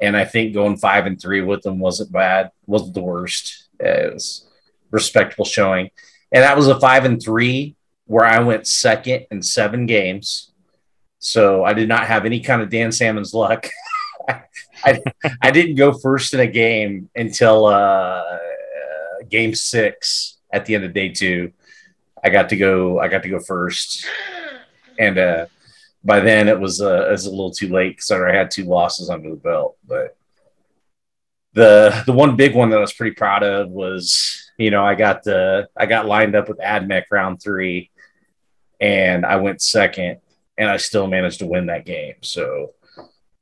And 0.00 0.16
I 0.16 0.24
think 0.24 0.54
going 0.54 0.76
five 0.76 1.06
and 1.06 1.20
three 1.20 1.40
with 1.40 1.62
them 1.62 1.78
wasn't 1.78 2.12
bad, 2.12 2.50
wasn't 2.66 2.94
the 2.94 3.02
worst. 3.02 3.68
Uh, 3.82 3.88
It 3.88 4.14
was 4.14 4.48
respectable 4.90 5.44
showing. 5.44 5.90
And 6.32 6.42
that 6.42 6.56
was 6.56 6.68
a 6.68 6.80
five 6.80 7.04
and 7.04 7.22
three 7.22 7.76
where 8.06 8.24
I 8.24 8.40
went 8.40 8.66
second 8.66 9.26
in 9.30 9.42
seven 9.42 9.86
games. 9.86 10.52
So 11.18 11.64
I 11.64 11.72
did 11.72 11.88
not 11.88 12.06
have 12.06 12.24
any 12.24 12.40
kind 12.40 12.62
of 12.62 12.70
Dan 12.70 12.92
Salmon's 12.92 13.34
luck. 13.34 13.68
I, 14.84 15.00
I 15.42 15.50
didn't 15.50 15.76
go 15.76 15.92
first 15.92 16.34
in 16.34 16.40
a 16.40 16.46
game 16.46 17.08
until 17.16 17.66
uh, 17.66 18.22
game 19.28 19.54
six 19.54 20.38
at 20.52 20.66
the 20.66 20.74
end 20.74 20.84
of 20.84 20.92
day 20.92 21.08
two. 21.08 21.52
I 22.22 22.30
got 22.30 22.48
to 22.50 22.56
go. 22.56 22.98
I 22.98 23.08
got 23.08 23.22
to 23.22 23.28
go 23.28 23.40
first, 23.40 24.06
and 24.98 25.18
uh, 25.18 25.46
by 26.04 26.20
then 26.20 26.48
it 26.48 26.58
was 26.58 26.80
uh, 26.80 27.06
it 27.08 27.12
was 27.12 27.26
a 27.26 27.30
little 27.30 27.50
too 27.50 27.68
late 27.68 27.96
because 27.96 28.10
I 28.10 28.32
had 28.32 28.50
two 28.50 28.64
losses 28.64 29.10
under 29.10 29.30
the 29.30 29.36
belt. 29.36 29.76
But 29.86 30.16
the 31.52 32.02
the 32.06 32.12
one 32.12 32.36
big 32.36 32.54
one 32.54 32.70
that 32.70 32.78
I 32.78 32.80
was 32.80 32.92
pretty 32.92 33.14
proud 33.14 33.42
of 33.42 33.70
was 33.70 34.50
you 34.58 34.70
know 34.70 34.84
I 34.84 34.94
got 34.94 35.22
the 35.22 35.68
I 35.76 35.86
got 35.86 36.06
lined 36.06 36.34
up 36.34 36.48
with 36.48 36.58
AdMech 36.58 37.04
round 37.10 37.42
three, 37.42 37.90
and 38.80 39.24
I 39.24 39.36
went 39.36 39.62
second, 39.62 40.18
and 40.58 40.68
I 40.68 40.76
still 40.76 41.06
managed 41.06 41.40
to 41.40 41.46
win 41.46 41.66
that 41.66 41.86
game. 41.86 42.14
So, 42.22 42.74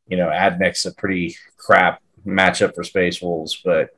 you 0.09 0.17
know, 0.17 0.29
AdMech's 0.29 0.87
a 0.87 0.95
pretty 0.95 1.37
crap 1.57 2.01
matchup 2.27 2.75
for 2.75 2.85
Space 2.85 3.21
Wolves, 3.21 3.61
but 3.65 3.91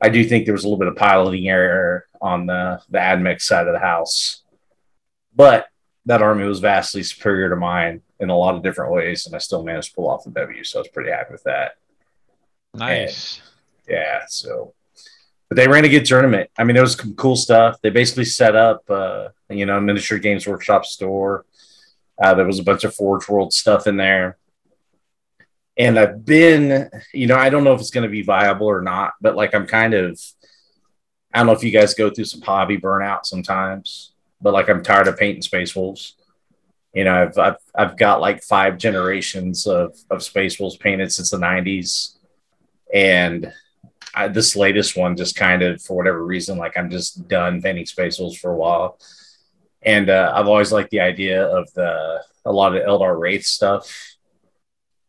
I 0.00 0.08
do 0.08 0.24
think 0.24 0.44
there 0.44 0.54
was 0.54 0.64
a 0.64 0.68
little 0.68 0.78
bit 0.78 0.88
of 0.88 0.96
piloting 0.96 1.48
error 1.48 2.06
on 2.26 2.46
the 2.46 2.82
the 2.90 2.98
AdMech 2.98 3.40
side 3.40 3.66
of 3.66 3.72
the 3.72 3.78
house, 3.78 4.42
but 5.34 5.68
that 6.04 6.22
army 6.22 6.44
was 6.44 6.60
vastly 6.60 7.02
superior 7.02 7.48
to 7.48 7.56
mine 7.56 8.02
in 8.20 8.30
a 8.30 8.36
lot 8.36 8.54
of 8.54 8.62
different 8.62 8.92
ways, 8.92 9.26
and 9.26 9.34
I 9.34 9.38
still 9.38 9.62
managed 9.62 9.90
to 9.90 9.94
pull 9.96 10.08
off 10.08 10.24
the 10.24 10.30
W. 10.30 10.64
So 10.64 10.78
I 10.78 10.82
was 10.82 10.88
pretty 10.88 11.10
happy 11.10 11.32
with 11.32 11.44
that. 11.44 11.76
Nice. 12.74 13.40
Yeah, 13.88 14.24
so 14.28 14.74
but 15.48 15.56
they 15.56 15.68
ran 15.68 15.84
a 15.84 15.88
good 15.88 16.04
tournament. 16.04 16.50
I 16.58 16.64
mean, 16.64 16.74
there 16.74 16.82
was 16.82 16.94
some 16.94 17.14
cool 17.14 17.36
stuff. 17.36 17.80
They 17.80 17.90
basically 17.90 18.24
set 18.24 18.56
up, 18.56 18.82
uh, 18.90 19.28
you 19.48 19.64
know, 19.64 19.80
miniature 19.80 20.18
games 20.18 20.46
workshop 20.46 20.84
store. 20.84 21.44
Uh, 22.20 22.34
there 22.34 22.46
was 22.46 22.58
a 22.58 22.64
bunch 22.64 22.84
of 22.84 22.94
Forge 22.94 23.28
World 23.28 23.52
stuff 23.52 23.86
in 23.86 23.96
there. 23.96 24.38
And 25.78 25.98
I've 25.98 26.24
been, 26.24 26.90
you 27.12 27.26
know, 27.26 27.36
I 27.36 27.50
don't 27.50 27.62
know 27.62 27.74
if 27.74 27.80
it's 27.80 27.90
going 27.90 28.04
to 28.04 28.10
be 28.10 28.22
viable 28.22 28.66
or 28.66 28.80
not, 28.80 29.12
but 29.20 29.36
like 29.36 29.54
I'm 29.54 29.66
kind 29.66 29.94
of, 29.94 30.20
I 31.36 31.40
don't 31.40 31.46
know 31.46 31.52
if 31.52 31.62
you 31.62 31.70
guys 31.70 31.94
go 31.94 32.10
through 32.10 32.24
some 32.24 32.40
hobby 32.40 32.78
burnout 32.78 33.26
sometimes, 33.26 34.12
but 34.40 34.54
like 34.54 34.68
I'm 34.68 34.82
tired 34.82 35.08
of 35.08 35.18
painting 35.18 35.42
Space 35.42 35.76
Wolves. 35.76 36.14
You 36.94 37.04
know, 37.04 37.22
I've 37.22 37.38
I've, 37.38 37.56
I've 37.74 37.96
got 37.96 38.20
like 38.20 38.42
five 38.42 38.78
generations 38.78 39.66
of 39.66 39.96
of 40.10 40.22
Space 40.22 40.58
Wolves 40.58 40.76
painted 40.76 41.12
since 41.12 41.30
the 41.30 41.36
'90s, 41.36 42.16
and 42.92 43.52
I, 44.14 44.28
this 44.28 44.56
latest 44.56 44.96
one 44.96 45.16
just 45.16 45.36
kind 45.36 45.62
of 45.62 45.82
for 45.82 45.96
whatever 45.96 46.24
reason, 46.24 46.56
like 46.56 46.76
I'm 46.76 46.90
just 46.90 47.28
done 47.28 47.60
painting 47.60 47.86
Space 47.86 48.18
Wolves 48.18 48.38
for 48.38 48.52
a 48.52 48.56
while. 48.56 48.98
And 49.82 50.10
uh, 50.10 50.32
I've 50.34 50.48
always 50.48 50.72
liked 50.72 50.90
the 50.90 51.00
idea 51.00 51.44
of 51.44 51.72
the 51.74 52.22
a 52.44 52.52
lot 52.52 52.74
of 52.74 52.82
Eldar 52.82 53.18
Wraith 53.18 53.44
stuff 53.44 54.16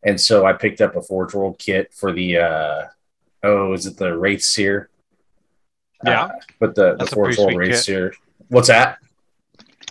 and 0.04 0.20
so 0.20 0.46
I 0.46 0.54
picked 0.54 0.82
up 0.82 0.96
a 0.96 1.02
Forge 1.02 1.34
World 1.34 1.60
kit 1.60 1.94
for 1.94 2.12
the 2.12 2.38
uh 2.38 2.84
oh, 3.44 3.74
is 3.74 3.86
it 3.86 3.98
the 3.98 4.18
Wraith 4.18 4.42
Seer? 4.42 4.90
Yeah. 6.06 6.24
Uh, 6.24 6.32
but 6.60 6.76
the, 6.76 6.92
the 6.92 6.98
That's 6.98 7.12
a 7.12 7.16
Forge 7.16 7.36
pretty 7.36 7.42
World 7.42 7.52
sweet 7.52 7.58
Wraith 7.58 7.72
kit. 7.72 7.84
Seer. 7.84 8.14
What's 8.50 8.68
that? 8.68 9.00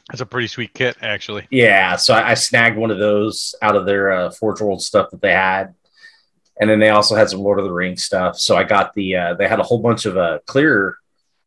That's 0.08 0.20
a 0.20 0.26
pretty 0.26 0.46
sweet 0.46 0.72
kit, 0.72 0.96
actually. 1.02 1.48
Yeah, 1.50 1.96
so 1.96 2.14
I, 2.14 2.30
I 2.30 2.34
snagged 2.34 2.76
one 2.76 2.92
of 2.92 2.98
those 2.98 3.56
out 3.60 3.74
of 3.74 3.86
their 3.86 4.12
uh, 4.12 4.30
Forge 4.30 4.60
World 4.60 4.80
stuff 4.80 5.10
that 5.10 5.20
they 5.20 5.32
had, 5.32 5.74
and 6.60 6.70
then 6.70 6.78
they 6.78 6.90
also 6.90 7.16
had 7.16 7.28
some 7.28 7.40
Lord 7.40 7.58
of 7.58 7.64
the 7.64 7.72
Rings 7.72 8.04
stuff. 8.04 8.38
So 8.38 8.56
I 8.56 8.62
got 8.62 8.94
the 8.94 9.16
uh, 9.16 9.34
they 9.34 9.48
had 9.48 9.58
a 9.58 9.64
whole 9.64 9.80
bunch 9.80 10.06
of 10.06 10.16
uh, 10.16 10.38
clear, 10.46 10.98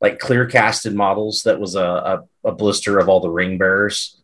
like 0.01 0.19
clear 0.19 0.45
casted 0.45 0.93
models. 0.93 1.43
That 1.43 1.57
was 1.57 1.75
a, 1.75 1.81
a, 2.43 2.49
a 2.49 2.51
blister 2.51 2.99
of 2.99 3.07
all 3.07 3.21
the 3.21 3.29
ring 3.29 3.57
bearers. 3.57 4.17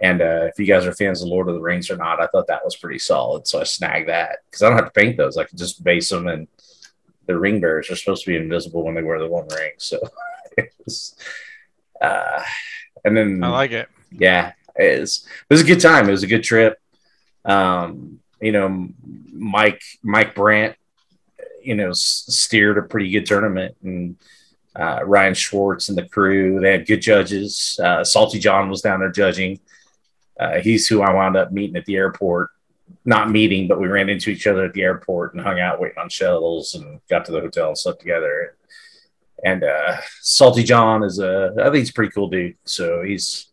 And 0.00 0.22
uh, 0.22 0.44
if 0.44 0.58
you 0.58 0.64
guys 0.64 0.86
are 0.86 0.94
fans 0.94 1.20
of 1.20 1.28
Lord 1.28 1.48
of 1.48 1.54
the 1.54 1.60
Rings 1.60 1.90
or 1.90 1.96
not, 1.96 2.20
I 2.20 2.28
thought 2.28 2.46
that 2.46 2.64
was 2.64 2.76
pretty 2.76 3.00
solid. 3.00 3.46
So 3.46 3.60
I 3.60 3.64
snagged 3.64 4.08
that 4.08 4.38
because 4.46 4.62
I 4.62 4.68
don't 4.68 4.78
have 4.78 4.92
to 4.92 4.98
paint 4.98 5.18
those. 5.18 5.36
I 5.36 5.44
can 5.44 5.58
just 5.58 5.84
base 5.84 6.08
them, 6.08 6.26
and 6.26 6.48
the 7.28 7.38
ring 7.38 7.60
bearers 7.60 7.88
are 7.90 7.96
supposed 7.96 8.24
to 8.24 8.30
be 8.30 8.36
invisible 8.36 8.82
when 8.82 8.94
they 8.96 9.02
wear 9.02 9.20
the 9.20 9.28
one 9.28 9.46
ring. 9.56 9.72
So, 9.78 10.00
it 10.58 10.74
was, 10.84 11.14
uh, 12.00 12.42
and 13.04 13.16
then 13.16 13.44
I 13.44 13.48
like 13.48 13.70
it. 13.70 13.88
yeah, 14.10 14.52
it 14.74 15.00
was, 15.00 15.24
it 15.48 15.54
was 15.54 15.60
a 15.60 15.66
good 15.66 15.80
time. 15.80 16.08
It 16.08 16.12
was 16.12 16.24
a 16.24 16.26
good 16.28 16.42
trip. 16.42 16.80
Um, 17.44 18.18
you 18.40 18.52
know, 18.52 18.88
Mike 19.32 19.82
Mike 20.02 20.34
Brandt, 20.34 20.76
you 21.62 21.74
know, 21.74 21.90
s- 21.90 22.24
steered 22.28 22.78
a 22.78 22.82
pretty 22.82 23.10
good 23.10 23.26
tournament, 23.26 23.76
and 23.82 24.16
uh, 24.74 25.00
Ryan 25.04 25.34
Schwartz 25.34 25.88
and 25.88 25.98
the 25.98 26.08
crew 26.08 26.60
they 26.60 26.72
had 26.72 26.86
good 26.86 27.02
judges. 27.02 27.78
Uh, 27.82 28.04
Salty 28.04 28.38
John 28.38 28.68
was 28.68 28.80
down 28.82 29.00
there 29.00 29.10
judging. 29.12 29.60
Uh, 30.38 30.60
he's 30.60 30.86
who 30.86 31.02
I 31.02 31.12
wound 31.12 31.36
up 31.36 31.52
meeting 31.52 31.76
at 31.76 31.84
the 31.84 31.96
airport. 31.96 32.50
Not 33.04 33.30
meeting, 33.30 33.68
but 33.68 33.80
we 33.80 33.88
ran 33.88 34.08
into 34.08 34.30
each 34.30 34.46
other 34.46 34.64
at 34.64 34.74
the 34.74 34.82
airport 34.82 35.34
and 35.34 35.42
hung 35.42 35.60
out 35.60 35.80
waiting 35.80 35.98
on 35.98 36.08
shuttles 36.08 36.74
and 36.74 37.00
got 37.08 37.24
to 37.26 37.32
the 37.32 37.40
hotel 37.40 37.68
and 37.68 37.78
slept 37.78 38.00
together. 38.00 38.56
And 39.44 39.64
uh, 39.64 39.96
Salty 40.20 40.64
John 40.64 41.02
is 41.04 41.18
a, 41.18 41.54
I 41.58 41.64
think 41.64 41.76
he's 41.76 41.90
a 41.90 41.94
pretty 41.94 42.12
cool 42.12 42.28
dude. 42.28 42.56
So 42.64 43.02
he's, 43.02 43.48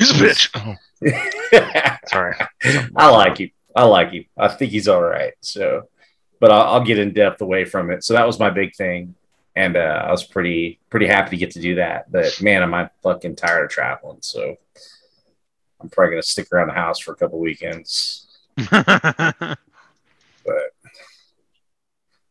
He's 0.00 0.10
a 0.12 0.14
bitch. 0.14 0.50
Oh, 0.54 1.98
sorry. 2.08 2.34
I 2.96 3.10
like 3.10 3.36
him. 3.36 3.50
I 3.76 3.84
like 3.84 4.12
him. 4.12 4.24
I 4.36 4.48
think 4.48 4.72
he's 4.72 4.88
all 4.88 5.02
right. 5.02 5.34
So, 5.42 5.88
but 6.40 6.50
I'll, 6.50 6.74
I'll 6.74 6.84
get 6.84 6.98
in 6.98 7.12
depth 7.12 7.42
away 7.42 7.66
from 7.66 7.90
it. 7.90 8.02
So 8.02 8.14
that 8.14 8.26
was 8.26 8.38
my 8.38 8.48
big 8.48 8.74
thing, 8.74 9.14
and 9.54 9.76
uh, 9.76 10.04
I 10.06 10.10
was 10.10 10.24
pretty 10.24 10.80
pretty 10.88 11.06
happy 11.06 11.30
to 11.30 11.36
get 11.36 11.50
to 11.52 11.60
do 11.60 11.74
that. 11.74 12.10
But 12.10 12.40
man, 12.40 12.62
am 12.62 12.72
I 12.72 12.88
fucking 13.02 13.36
tired 13.36 13.64
of 13.66 13.70
traveling. 13.70 14.18
So 14.22 14.56
I'm 15.80 15.88
probably 15.88 16.12
gonna 16.12 16.22
stick 16.22 16.48
around 16.52 16.68
the 16.68 16.74
house 16.74 16.98
for 16.98 17.12
a 17.12 17.16
couple 17.16 17.38
weekends. 17.38 18.26
But 20.44 20.72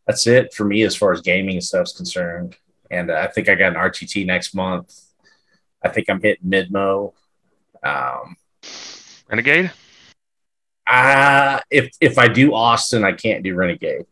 that's 0.07 0.27
it 0.27 0.53
for 0.53 0.65
me 0.65 0.83
as 0.83 0.95
far 0.95 1.11
as 1.11 1.21
gaming 1.21 1.55
and 1.55 1.63
stuff's 1.63 1.95
concerned. 1.95 2.55
And 2.91 3.11
uh, 3.11 3.15
I 3.15 3.27
think 3.27 3.49
I 3.49 3.55
got 3.55 3.75
an 3.75 3.79
RTT 3.79 4.25
next 4.25 4.55
month. 4.55 4.99
I 5.83 5.89
think 5.89 6.09
I'm 6.09 6.21
hitting 6.21 6.49
Midmo. 6.49 7.13
Um, 7.83 8.35
Renegade? 9.29 9.71
Uh, 10.87 11.59
if 11.69 11.91
if 12.01 12.17
I 12.17 12.27
do 12.27 12.53
Austin, 12.53 13.03
I 13.03 13.11
can't 13.11 13.43
do 13.43 13.53
Renegade. 13.53 14.05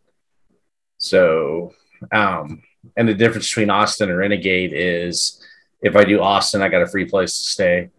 So, 1.00 1.74
um, 2.12 2.62
and 2.96 3.10
the 3.10 3.16
difference 3.16 3.50
between 3.50 3.72
Austin 3.72 4.10
and 4.10 4.18
Renegade 4.18 4.72
is 4.74 5.44
if 5.82 5.96
I 5.96 6.04
do 6.04 6.22
Austin, 6.22 6.62
I 6.62 6.70
got 6.70 6.84
a 6.84 6.88
free 6.88 7.06
place 7.06 7.38
to 7.40 7.46
stay. 7.46 7.90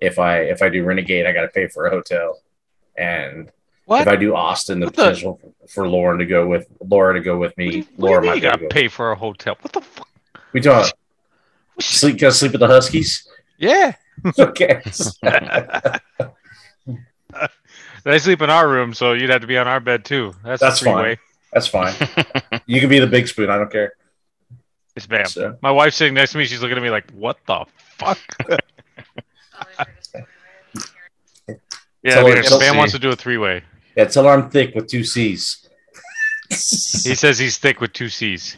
If 0.00 0.18
I 0.18 0.40
if 0.40 0.62
I 0.62 0.68
do 0.68 0.84
Renegade, 0.84 1.26
I 1.26 1.32
got 1.32 1.42
to 1.42 1.48
pay 1.48 1.66
for 1.68 1.86
a 1.86 1.90
hotel. 1.90 2.40
And 2.96 3.50
what? 3.84 4.02
if 4.02 4.08
I 4.08 4.16
do 4.16 4.34
Austin, 4.34 4.80
the 4.80 4.86
What 4.86 4.96
the- 4.96 5.02
potential 5.02 5.40
for 5.68 5.88
Lauren 5.88 6.18
to 6.18 6.26
go 6.26 6.46
with 6.46 6.66
Laura 6.80 7.14
to 7.14 7.20
go 7.20 7.36
with 7.38 7.56
me, 7.58 7.76
you, 7.76 7.86
what 7.96 8.08
do 8.08 8.12
you 8.12 8.12
Laura 8.12 8.26
you 8.26 8.34
be 8.34 8.40
gotta 8.40 8.66
pay 8.68 8.88
for 8.88 9.12
a 9.12 9.16
hotel? 9.16 9.56
What 9.60 9.72
the 9.72 9.80
fuck? 9.80 10.08
We 10.52 10.60
talk 10.60 10.90
sleep. 11.80 12.18
Gotta 12.18 12.34
sleep 12.34 12.54
at 12.54 12.60
the 12.60 12.66
Huskies. 12.66 13.26
Yeah. 13.58 13.94
okay. 14.38 14.82
They 18.04 18.18
sleep 18.18 18.40
in 18.40 18.48
our 18.48 18.66
room, 18.66 18.94
so 18.94 19.12
you'd 19.12 19.28
have 19.28 19.42
to 19.42 19.46
be 19.46 19.58
on 19.58 19.68
our 19.68 19.80
bed 19.80 20.04
too. 20.04 20.32
That's, 20.42 20.60
That's 20.60 20.80
a 20.80 20.84
three-way. 20.84 21.18
That's 21.52 21.66
fine. 21.66 21.92
You 22.66 22.80
can 22.80 22.88
be 22.88 22.98
the 22.98 23.06
big 23.06 23.28
spoon. 23.28 23.50
I 23.50 23.56
don't 23.56 23.70
care. 23.70 23.92
It's 24.96 25.06
bam. 25.06 25.26
So, 25.26 25.56
My 25.62 25.70
wife's 25.70 25.96
sitting 25.96 26.14
next 26.14 26.32
to 26.32 26.38
me. 26.38 26.44
She's 26.44 26.60
looking 26.62 26.76
at 26.76 26.82
me 26.82 26.90
like, 26.90 27.10
"What 27.12 27.38
the 27.46 27.64
fuck?" 27.98 28.18
Yeah, 32.08 32.14
Tell 32.14 32.24
I 32.24 32.28
mean, 32.28 32.36
her- 32.36 32.40
it's- 32.40 32.58
Bam 32.58 32.76
wants 32.76 32.92
to 32.94 32.98
do 32.98 33.10
a 33.10 33.16
three-way. 33.16 33.62
yeah, 33.96 34.04
tell 34.06 34.24
her 34.24 34.30
I'm 34.30 34.48
thick 34.50 34.74
with 34.74 34.86
two 34.88 35.04
C's. 35.04 35.68
He 36.50 36.56
says 37.14 37.38
he's 37.38 37.58
thick 37.58 37.80
with 37.80 37.92
two 37.92 38.08
C's. 38.08 38.56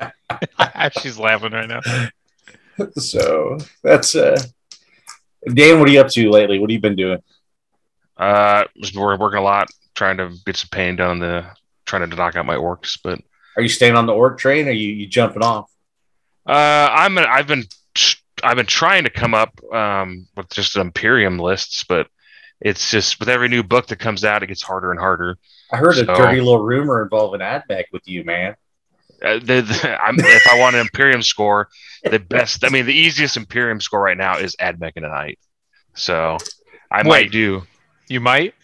She's 1.00 1.16
laughing 1.18 1.52
right 1.52 1.68
now. 1.68 1.80
so 2.96 3.58
that's 3.84 4.14
uh 4.16 4.40
Dan, 5.54 5.78
what 5.78 5.88
are 5.88 5.92
you 5.92 6.00
up 6.00 6.08
to 6.08 6.30
lately? 6.30 6.58
What 6.58 6.70
have 6.70 6.74
you 6.74 6.80
been 6.80 6.96
doing? 6.96 7.18
Uh, 8.16 8.64
just 8.80 8.96
we're 8.96 9.16
working 9.16 9.38
a 9.38 9.42
lot, 9.42 9.68
trying 9.94 10.16
to 10.18 10.32
get 10.46 10.56
some 10.56 10.68
pain 10.70 10.96
done. 10.96 11.18
The 11.20 11.46
trying 11.86 12.08
to 12.08 12.16
knock 12.16 12.34
out 12.36 12.46
my 12.46 12.56
orcs, 12.56 12.98
but 13.02 13.20
Are 13.56 13.62
you 13.62 13.68
staying 13.68 13.94
on 13.96 14.06
the 14.06 14.12
orc 14.14 14.38
train 14.38 14.66
or 14.66 14.70
are 14.70 14.72
you, 14.72 14.88
you 14.88 15.06
jumping 15.06 15.42
off? 15.42 15.70
uh, 16.46 16.88
I'm 16.90 17.18
I've 17.18 17.46
been 17.46 17.64
I've 18.42 18.56
been 18.56 18.66
trying 18.66 19.04
to 19.04 19.10
come 19.10 19.34
up 19.34 19.52
um 19.72 20.26
with 20.36 20.48
just 20.50 20.76
Imperium 20.76 21.38
lists, 21.38 21.84
but 21.84 22.08
it's 22.64 22.90
just 22.90 23.18
with 23.20 23.28
every 23.28 23.48
new 23.48 23.62
book 23.62 23.88
that 23.88 23.98
comes 23.98 24.24
out, 24.24 24.42
it 24.42 24.46
gets 24.46 24.62
harder 24.62 24.90
and 24.90 24.98
harder. 25.00 25.36
I 25.70 25.76
heard 25.76 25.98
a 25.98 26.04
dirty 26.04 26.40
little 26.40 26.62
rumor 26.62 27.02
involving 27.02 27.40
Admech 27.40 27.84
with 27.92 28.06
you, 28.06 28.24
man. 28.24 28.56
Uh, 29.22 29.34
the, 29.38 29.62
the, 29.62 29.98
I'm, 30.02 30.16
if 30.18 30.46
I 30.48 30.58
want 30.58 30.74
an 30.76 30.82
Imperium 30.82 31.22
score, 31.22 31.68
the 32.04 32.18
best, 32.18 32.64
I 32.64 32.68
mean, 32.68 32.86
the 32.86 32.94
easiest 32.94 33.36
Imperium 33.36 33.80
score 33.80 34.00
right 34.00 34.16
now 34.16 34.38
is 34.38 34.56
Admech 34.56 34.92
and 34.96 35.04
a 35.04 35.08
Knight. 35.08 35.38
So 35.94 36.38
I 36.90 36.98
Wait. 36.98 37.06
might 37.06 37.32
do. 37.32 37.62
You 38.08 38.20
might. 38.20 38.54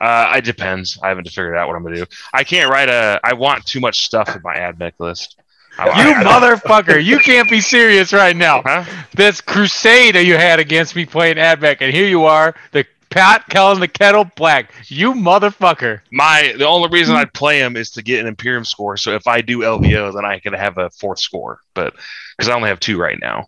Uh, 0.00 0.34
it 0.36 0.44
depends. 0.44 0.98
I 1.02 1.08
haven't 1.08 1.28
figured 1.28 1.56
out 1.56 1.68
what 1.68 1.76
I'm 1.76 1.82
gonna 1.82 1.96
do. 1.96 2.06
I 2.32 2.44
can't 2.44 2.70
write 2.70 2.88
a. 2.88 3.20
I 3.22 3.34
want 3.34 3.64
too 3.64 3.80
much 3.80 4.04
stuff 4.04 4.34
in 4.34 4.42
my 4.42 4.56
Admech 4.56 4.94
list. 4.98 5.40
I, 5.78 5.86
You 5.86 6.10
I- 6.14 6.20
I 6.20 6.24
motherfucker! 6.24 7.02
You 7.02 7.18
can't 7.18 7.48
be 7.48 7.60
serious 7.60 8.12
right 8.12 8.36
now. 8.36 8.62
Huh? 8.62 8.84
This 9.14 9.40
crusade 9.40 10.14
that 10.16 10.24
you 10.24 10.36
had 10.36 10.58
against 10.60 10.94
me 10.94 11.06
playing 11.06 11.36
Admech, 11.36 11.78
and 11.80 11.92
here 11.94 12.06
you 12.06 12.24
are, 12.24 12.54
the 12.72 12.84
pot 13.14 13.44
calling 13.48 13.80
the 13.80 13.88
kettle 13.88 14.24
black. 14.36 14.72
You 14.88 15.14
motherfucker! 15.14 16.00
My 16.10 16.54
the 16.58 16.66
only 16.66 16.88
reason 16.88 17.14
I'd 17.14 17.32
play 17.32 17.60
him 17.60 17.76
is 17.76 17.90
to 17.92 18.02
get 18.02 18.20
an 18.20 18.26
Imperium 18.26 18.64
score. 18.64 18.96
So 18.96 19.14
if 19.14 19.26
I 19.26 19.40
do 19.40 19.60
LVO, 19.60 20.14
then 20.14 20.24
I 20.24 20.40
can 20.40 20.52
have 20.52 20.78
a 20.78 20.90
fourth 20.90 21.20
score. 21.20 21.60
But 21.74 21.94
because 22.36 22.48
I 22.48 22.54
only 22.54 22.68
have 22.68 22.80
two 22.80 22.98
right 22.98 23.18
now. 23.20 23.46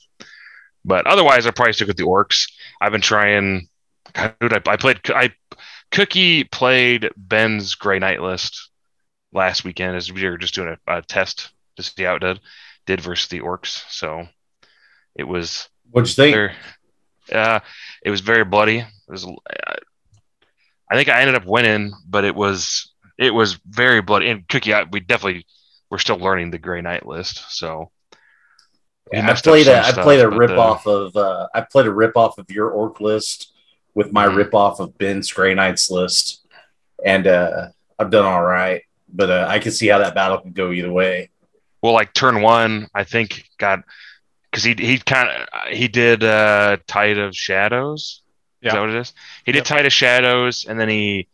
But 0.84 1.06
otherwise, 1.06 1.46
I 1.46 1.50
probably 1.50 1.72
stick 1.72 1.88
with 1.88 1.96
the 1.96 2.04
orcs. 2.04 2.50
I've 2.80 2.92
been 2.92 3.00
trying. 3.00 3.68
God, 4.12 4.34
dude, 4.40 4.52
I, 4.52 4.72
I 4.72 4.76
played. 4.76 5.00
I 5.08 5.32
Cookie 5.90 6.44
played 6.44 7.10
Ben's 7.16 7.74
Gray 7.74 7.98
Knight 7.98 8.22
list 8.22 8.70
last 9.32 9.64
weekend 9.64 9.96
as 9.96 10.12
we 10.12 10.24
were 10.24 10.38
just 10.38 10.54
doing 10.54 10.76
a, 10.86 10.98
a 10.98 11.02
test 11.02 11.50
to 11.76 11.82
see 11.82 12.04
how 12.04 12.14
it 12.14 12.20
did 12.20 12.40
did 12.86 13.00
versus 13.00 13.28
the 13.28 13.40
orcs. 13.40 13.84
So 13.90 14.28
it 15.16 15.24
was 15.24 15.68
What'd 15.90 16.08
you 16.08 16.14
think? 16.14 16.34
very, 16.34 16.52
uh, 17.32 17.60
it 18.04 18.10
was 18.10 18.20
very 18.20 18.44
bloody. 18.44 18.84
Uh, 19.10 19.34
I 20.90 20.94
think 20.96 21.08
I 21.08 21.20
ended 21.20 21.34
up 21.36 21.46
winning, 21.46 21.92
but 22.08 22.24
it 22.24 22.34
was 22.34 22.92
it 23.18 23.32
was 23.32 23.58
very 23.66 24.02
bloody. 24.02 24.28
And 24.28 24.46
Cookie, 24.48 24.74
I, 24.74 24.84
we 24.84 25.00
definitely 25.00 25.46
we're 25.90 25.98
still 25.98 26.18
learning 26.18 26.50
the 26.50 26.58
Gray 26.58 26.80
Knight 26.80 27.06
list. 27.06 27.44
So 27.50 27.90
Yeah, 29.12 29.30
I 29.30 29.34
played 29.34 29.68
a 29.68 29.78
I 29.78 29.90
stuff, 29.90 30.04
played 30.04 30.20
a 30.20 30.28
rip 30.28 30.50
uh, 30.50 30.60
off 30.60 30.86
of 30.86 31.16
uh, 31.16 31.48
I 31.54 31.62
played 31.62 31.86
a 31.86 31.92
rip 31.92 32.16
off 32.16 32.38
of 32.38 32.50
your 32.50 32.70
orc 32.70 33.00
list 33.00 33.52
with 33.94 34.12
my 34.12 34.26
Mhm. 34.26 34.36
rip 34.36 34.54
off 34.54 34.80
of 34.80 34.96
Ben's 34.98 35.32
Grey 35.32 35.54
Knights 35.54 35.90
list, 35.90 36.46
and 37.04 37.26
uh, 37.26 37.68
I've 37.98 38.10
done 38.10 38.24
all 38.26 38.42
right. 38.42 38.82
But 39.08 39.30
uh, 39.30 39.46
I 39.48 39.58
can 39.60 39.72
see 39.72 39.86
how 39.88 39.98
that 39.98 40.14
battle 40.14 40.38
could 40.38 40.54
go 40.54 40.72
either 40.72 40.92
way. 40.92 41.30
well, 41.82 41.92
like 41.94 42.12
turn 42.12 42.42
one, 42.42 42.88
I 42.94 43.04
think 43.04 43.44
got 43.58 43.80
because 44.50 44.64
he 44.64 44.74
he 44.74 44.98
kind 44.98 45.28
of 45.30 45.72
he 45.72 45.88
did 45.88 46.22
uh 46.24 46.76
Tide 46.86 47.18
of 47.18 47.34
Shadows. 47.34 48.22
Is 48.66 48.72
Yeah. 48.72 48.80
that 48.80 48.80
what 48.80 48.90
it 48.90 48.96
is? 49.00 49.12
He 49.44 49.52
Yep. 49.52 49.64
did 49.64 49.64
Tide 49.68 49.86
of 49.86 49.92
Shadows, 49.92 50.64
and 50.68 50.78
then 50.78 50.88
he 50.88 51.28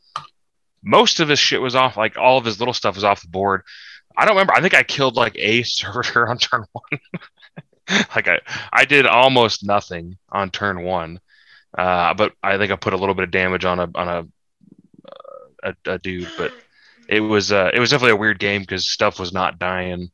most 0.85 1.21
of 1.21 1.29
his 1.29 1.39
shit 1.39 1.61
was 1.63 1.75
off. 1.77 1.97
Like 1.97 2.19
all 2.19 2.39
of 2.39 2.45
his 2.45 2.59
little 2.59 2.75
stuff 2.75 2.95
was 2.97 3.05
off 3.05 3.23
the 3.23 3.29
board. 3.29 3.63
I 4.17 4.25
don't 4.25 4.35
remember. 4.35 4.53
I 4.55 4.61
think 4.61 4.75
I 4.75 4.83
killed 4.83 5.17
like 5.17 5.35
a 5.37 5.63
servitor 5.65 6.29
on 6.29 6.39
turn 6.39 6.65
one. 6.73 7.01
like 8.15 8.29
I 8.29 8.41
I 8.73 8.85
did 8.85 9.07
almost 9.07 9.65
nothing 9.65 10.17
on 10.31 10.51
turn 10.51 10.83
one, 10.83 11.21
uh, 11.77 12.15
but 12.15 12.33
I 12.43 12.59
think 12.59 12.73
I 12.73 12.77
put 12.77 12.93
a 12.93 12.97
little 12.97 13.15
bit 13.15 13.25
of 13.25 13.31
damage 13.31 13.65
on 13.65 13.81
a 13.81 13.89
on 13.95 14.09
a 14.09 14.27
a, 15.63 15.75
a 15.93 15.99
dude. 15.99 16.31
But 16.37 16.53
it 17.09 17.21
was 17.21 17.53
uh, 17.53 17.71
it 17.73 17.81
was 17.81 17.91
definitely 17.91 18.13
a 18.13 18.17
weird 18.17 18.39
game 18.39 18.63
because 18.63 18.91
stuff 18.91 19.19
was 19.19 19.33
not 19.33 19.59
dying 19.59 20.11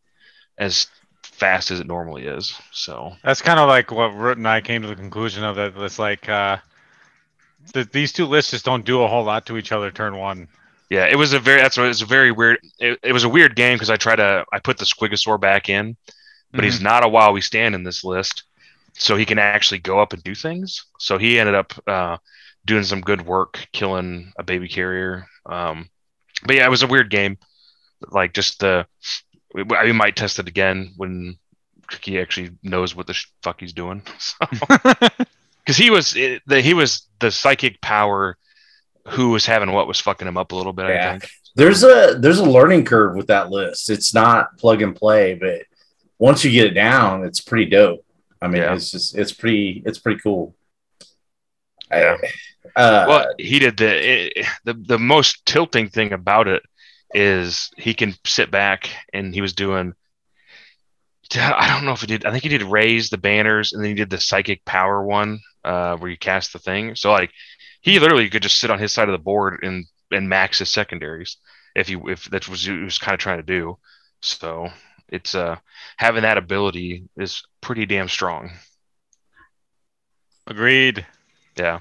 as 0.58 0.86
fast 1.22 1.70
as 1.70 1.78
it 1.80 1.86
normally 1.86 2.26
is. 2.26 2.58
So 2.72 3.16
That's 3.22 3.42
kind 3.42 3.58
of 3.60 3.68
like 3.68 3.90
what 3.90 4.08
Root 4.14 4.38
and 4.38 4.48
I 4.48 4.60
came 4.60 4.82
to 4.82 4.88
the 4.88 4.96
conclusion 4.96 5.44
of 5.44 5.56
that. 5.56 5.76
It's 5.76 5.98
like 5.98 6.28
uh, 6.28 6.58
th- 7.72 7.90
these 7.92 8.12
two 8.12 8.26
lists 8.26 8.52
just 8.52 8.64
don't 8.64 8.84
do 8.84 9.02
a 9.02 9.08
whole 9.08 9.24
lot 9.24 9.46
to 9.46 9.56
each 9.56 9.72
other. 9.72 9.90
Turn 9.90 10.16
one. 10.16 10.48
yeah, 10.90 11.06
it 11.06 11.16
was 11.16 11.32
a 11.32 11.38
very 11.40 11.60
that's 11.60 11.76
what 11.76 11.84
it 11.84 11.88
was 11.88 12.02
a 12.02 12.06
very 12.06 12.32
weird. 12.32 12.60
It, 12.78 12.98
it 13.02 13.12
was 13.12 13.24
a 13.24 13.28
weird 13.28 13.56
game 13.56 13.76
because 13.76 13.90
I 13.90 13.96
try 13.96 14.16
to 14.16 14.44
I 14.52 14.58
put 14.60 14.78
the 14.78 14.84
Squigosaur 14.84 15.40
back 15.40 15.68
in, 15.68 15.96
but 16.52 16.64
he's 16.64 16.80
not 16.80 17.04
a 17.04 17.08
while 17.08 17.32
we 17.32 17.40
stand 17.40 17.74
in 17.74 17.82
this 17.84 18.04
list, 18.04 18.44
so 18.94 19.16
he 19.16 19.24
can 19.26 19.38
actually 19.38 19.78
go 19.78 20.00
up 20.00 20.12
and 20.12 20.22
do 20.22 20.34
things. 20.34 20.84
So 20.98 21.18
he 21.18 21.38
ended 21.38 21.54
up 21.54 21.72
uh, 21.86 22.16
doing 22.64 22.84
some 22.84 23.00
good 23.00 23.24
work, 23.26 23.66
killing 23.72 24.32
a 24.38 24.42
baby 24.42 24.68
carrier. 24.68 25.26
Um, 25.46 25.88
but 26.44 26.56
yeah, 26.56 26.66
it 26.66 26.70
was 26.70 26.82
a 26.82 26.86
weird 26.88 27.10
game. 27.10 27.38
Like 28.10 28.32
just 28.32 28.60
the, 28.60 28.86
we, 29.54 29.64
we 29.64 29.92
might 29.92 30.16
test 30.16 30.38
it 30.38 30.48
again 30.48 30.92
when 30.96 31.38
he 32.02 32.20
actually 32.20 32.50
knows 32.62 32.94
what 32.94 33.06
the 33.06 33.20
fuck 33.42 33.60
he's 33.60 33.72
doing. 33.72 34.02
Because 35.68 35.76
he 35.76 35.90
was 35.90 36.12
the 36.46 36.62
he 36.62 36.72
was 36.72 37.06
the 37.20 37.30
psychic 37.30 37.78
power 37.82 38.38
who 39.08 39.28
was 39.28 39.44
having 39.44 39.70
what 39.70 39.86
was 39.86 40.00
fucking 40.00 40.26
him 40.26 40.38
up 40.38 40.52
a 40.52 40.56
little 40.56 40.72
bit. 40.72 40.86
I 40.86 41.10
think. 41.10 41.30
There's 41.56 41.84
a 41.84 42.16
there's 42.18 42.38
a 42.38 42.44
learning 42.50 42.86
curve 42.86 43.14
with 43.14 43.26
that 43.26 43.50
list. 43.50 43.90
It's 43.90 44.14
not 44.14 44.56
plug 44.56 44.80
and 44.80 44.96
play, 44.96 45.34
but 45.34 45.64
once 46.18 46.42
you 46.42 46.50
get 46.50 46.68
it 46.68 46.72
down, 46.72 47.22
it's 47.22 47.42
pretty 47.42 47.66
dope. 47.66 48.02
I 48.40 48.48
mean, 48.48 48.62
Yeah. 48.62 48.72
it's 48.76 48.92
just 48.92 49.14
it's 49.14 49.30
pretty 49.30 49.82
it's 49.84 49.98
pretty 49.98 50.18
cool. 50.20 50.56
Yeah. 51.90 52.16
Uh, 52.74 53.04
well, 53.06 53.26
he 53.38 53.58
did 53.58 53.76
the 53.76 54.38
it, 54.38 54.46
the 54.64 54.72
the 54.72 54.98
most 54.98 55.44
tilting 55.44 55.90
thing 55.90 56.14
about 56.14 56.48
it 56.48 56.62
is 57.12 57.68
he 57.76 57.92
can 57.92 58.14
sit 58.24 58.50
back 58.50 58.88
and 59.12 59.34
he 59.34 59.42
was 59.42 59.52
doing. 59.52 59.92
I 61.36 61.68
don't 61.68 61.84
know 61.84 61.92
if 61.92 62.00
he 62.00 62.06
did. 62.06 62.24
I 62.24 62.30
think 62.30 62.44
he 62.44 62.48
did 62.48 62.62
raise 62.62 63.10
the 63.10 63.18
banners 63.18 63.74
and 63.74 63.82
then 63.84 63.90
he 63.90 63.94
did 63.94 64.08
the 64.08 64.18
psychic 64.18 64.64
power 64.64 65.04
one 65.04 65.40
uh, 65.64 65.96
where 65.96 66.10
you 66.10 66.16
cast 66.18 66.52
the 66.52 66.58
thing. 66.58 66.94
So 66.94 67.10
like 67.12 67.30
he 67.80 67.98
literally 67.98 68.28
could 68.30 68.42
just 68.42 68.60
sit 68.60 68.70
on 68.70 68.78
his 68.78 68.92
side 68.92 69.08
of 69.08 69.12
the 69.12 69.18
board 69.18 69.60
and 69.62 69.86
and 70.10 70.28
max 70.28 70.58
his 70.60 70.70
secondaries 70.70 71.36
if 71.74 71.88
you 71.90 72.08
if 72.08 72.24
that 72.30 72.48
was 72.48 72.66
what 72.68 72.76
he 72.78 72.84
was 72.84 72.98
kind 72.98 73.14
of 73.14 73.20
trying 73.20 73.38
to 73.38 73.42
do. 73.42 73.78
So 74.22 74.68
it's 75.08 75.34
uh 75.34 75.56
having 75.96 76.22
that 76.22 76.38
ability 76.38 77.08
is 77.16 77.42
pretty 77.60 77.86
damn 77.86 78.08
strong. 78.08 78.50
Agreed. 80.46 81.06
Yeah. 81.56 81.80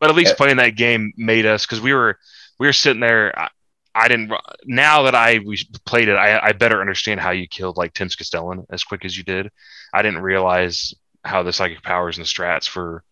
But 0.00 0.10
at 0.10 0.16
least 0.16 0.34
Yeah. 0.34 0.36
playing 0.36 0.56
that 0.58 0.76
game 0.76 1.12
made 1.16 1.46
us 1.46 1.66
because 1.66 1.80
we 1.80 1.92
were 1.92 2.18
we 2.58 2.66
were 2.66 2.72
sitting 2.72 3.00
there. 3.00 3.38
I, 3.38 3.48
I 3.94 4.08
didn't. 4.08 4.32
Now 4.64 5.02
that 5.02 5.14
I 5.14 5.40
we 5.44 5.58
played 5.84 6.08
it, 6.08 6.14
I, 6.14 6.38
I 6.48 6.52
better 6.52 6.80
understand 6.80 7.20
how 7.20 7.30
you 7.32 7.48
killed 7.48 7.76
like 7.76 7.92
Tim's 7.92 8.16
Castellan 8.16 8.64
as 8.70 8.84
quick 8.84 9.04
as 9.04 9.16
you 9.16 9.24
did. 9.24 9.50
I 9.92 10.02
didn't 10.02 10.22
realize 10.22 10.94
how 11.24 11.42
the 11.42 11.52
psychic 11.52 11.82
powers 11.82 12.18
and 12.18 12.26
strats 12.26 12.68
for 12.68 13.02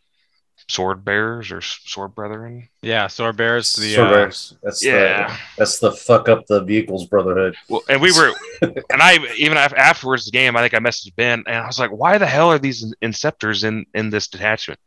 sword 0.69 1.05
bearers 1.05 1.51
or 1.51 1.61
sword 1.63 2.15
brethren. 2.15 2.69
Yeah, 2.83 3.07
sword 3.07 3.37
bears. 3.37 3.73
The 3.75 3.95
Sword 3.95 4.09
uh, 4.09 4.13
Bears. 4.13 4.55
That's 4.63 4.85
Yeah. 4.85 5.29
the 5.29 5.39
that's 5.57 5.79
the 5.79 5.93
fuck 5.93 6.29
up 6.29 6.47
the 6.47 6.63
vehicles 6.63 7.07
brotherhood. 7.07 7.57
Well, 7.69 7.83
and 7.89 8.01
we 8.03 8.13
were, 8.13 8.33
and 8.63 9.01
I 9.03 9.19
even 9.37 9.57
af- 9.57 9.73
afterwards 9.75 10.25
the 10.27 10.31
game, 10.33 10.57
I 10.57 10.61
think 10.63 10.75
I 10.75 10.79
messaged 10.79 11.15
Ben 11.17 11.43
and 11.47 11.57
I 11.57 11.67
was 11.67 11.79
like, 11.79 11.91
"Why 11.91 12.19
the 12.19 12.27
hell 12.27 12.51
are 12.51 12.59
these 12.59 12.83
in- 12.83 13.11
inceptors 13.13 13.65
in 13.65 13.87
in 13.95 14.11
this 14.11 14.29
detachment?" 14.29 14.81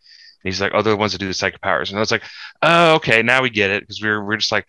And 0.43 0.51
he's 0.51 0.61
like, 0.61 0.71
"Oh, 0.75 0.81
they're 0.81 0.93
the 0.93 0.97
ones 0.97 1.13
that 1.13 1.17
do 1.19 1.27
the 1.27 1.33
psychic 1.33 1.61
powers." 1.61 1.89
And 1.89 1.97
I 1.97 2.01
was 2.01 2.11
like, 2.11 2.23
"Oh, 2.61 2.95
okay, 2.95 3.21
now 3.23 3.41
we 3.41 3.49
get 3.49 3.71
it." 3.71 3.81
Because 3.83 4.01
we 4.01 4.09
were 4.09 4.23
we 4.23 4.35
are 4.35 4.39
just 4.39 4.51
like, 4.51 4.67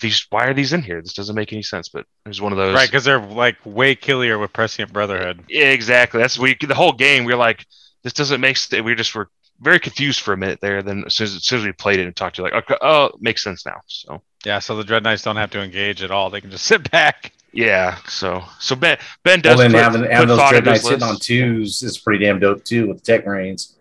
"These, 0.00 0.26
why 0.30 0.46
are 0.46 0.54
these 0.54 0.72
in 0.72 0.82
here? 0.82 1.00
This 1.00 1.14
doesn't 1.14 1.34
make 1.34 1.52
any 1.52 1.62
sense." 1.62 1.88
But 1.88 2.06
there's 2.24 2.40
one 2.40 2.52
of 2.52 2.58
those, 2.58 2.74
right 2.74 2.88
because 2.88 3.04
they're 3.04 3.20
like 3.20 3.56
way 3.64 3.94
killier 3.94 4.38
with 4.38 4.52
Prescient 4.52 4.92
Brotherhood. 4.92 5.44
Yeah, 5.48 5.66
exactly. 5.66 6.20
That's 6.20 6.38
we 6.38 6.54
the 6.54 6.74
whole 6.74 6.92
game. 6.92 7.24
We 7.24 7.32
are 7.32 7.36
like, 7.36 7.66
"This 8.02 8.12
doesn't 8.12 8.40
make 8.40 8.56
sense." 8.56 8.82
We 8.82 8.94
just 8.94 9.14
were 9.14 9.28
very 9.60 9.78
confused 9.78 10.20
for 10.20 10.32
a 10.32 10.36
minute 10.36 10.60
there. 10.60 10.82
Then 10.82 11.04
as 11.06 11.14
soon 11.14 11.26
as, 11.26 11.36
as 11.36 11.44
soon 11.44 11.60
as 11.60 11.64
we 11.64 11.72
played 11.72 12.00
it 12.00 12.06
and 12.06 12.14
talked 12.14 12.36
to 12.36 12.42
you, 12.42 12.44
like, 12.44 12.64
okay, 12.64 12.76
"Oh, 12.80 13.06
it 13.06 13.16
makes 13.20 13.42
sense 13.42 13.64
now." 13.66 13.80
So. 13.86 14.22
Yeah, 14.44 14.58
so 14.58 14.76
the 14.76 14.84
Dread 14.84 15.02
Knights 15.02 15.22
don't 15.22 15.36
have 15.36 15.50
to 15.52 15.62
engage 15.62 16.02
at 16.02 16.10
all. 16.10 16.28
They 16.28 16.40
can 16.40 16.50
just 16.50 16.66
sit 16.66 16.90
back. 16.90 17.32
Yeah, 17.52 17.98
so 18.08 18.42
so 18.58 18.74
Ben 18.74 18.98
Ben 19.22 19.40
Well, 19.44 19.56
does 19.56 19.58
then 19.58 19.70
put, 19.70 19.80
having, 19.80 20.00
put 20.02 20.10
having 20.10 20.28
those 20.28 20.38
thought 20.38 20.50
Dread 20.50 20.64
Knights 20.64 20.88
hitting 20.88 21.04
on 21.04 21.18
twos 21.18 21.82
is 21.82 21.98
pretty 21.98 22.24
damn 22.24 22.40
dope 22.40 22.64
too 22.64 22.88
with 22.88 22.98
the 22.98 23.04
Tech 23.04 23.24
Marines. 23.24 23.76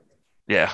Yeah. 0.47 0.71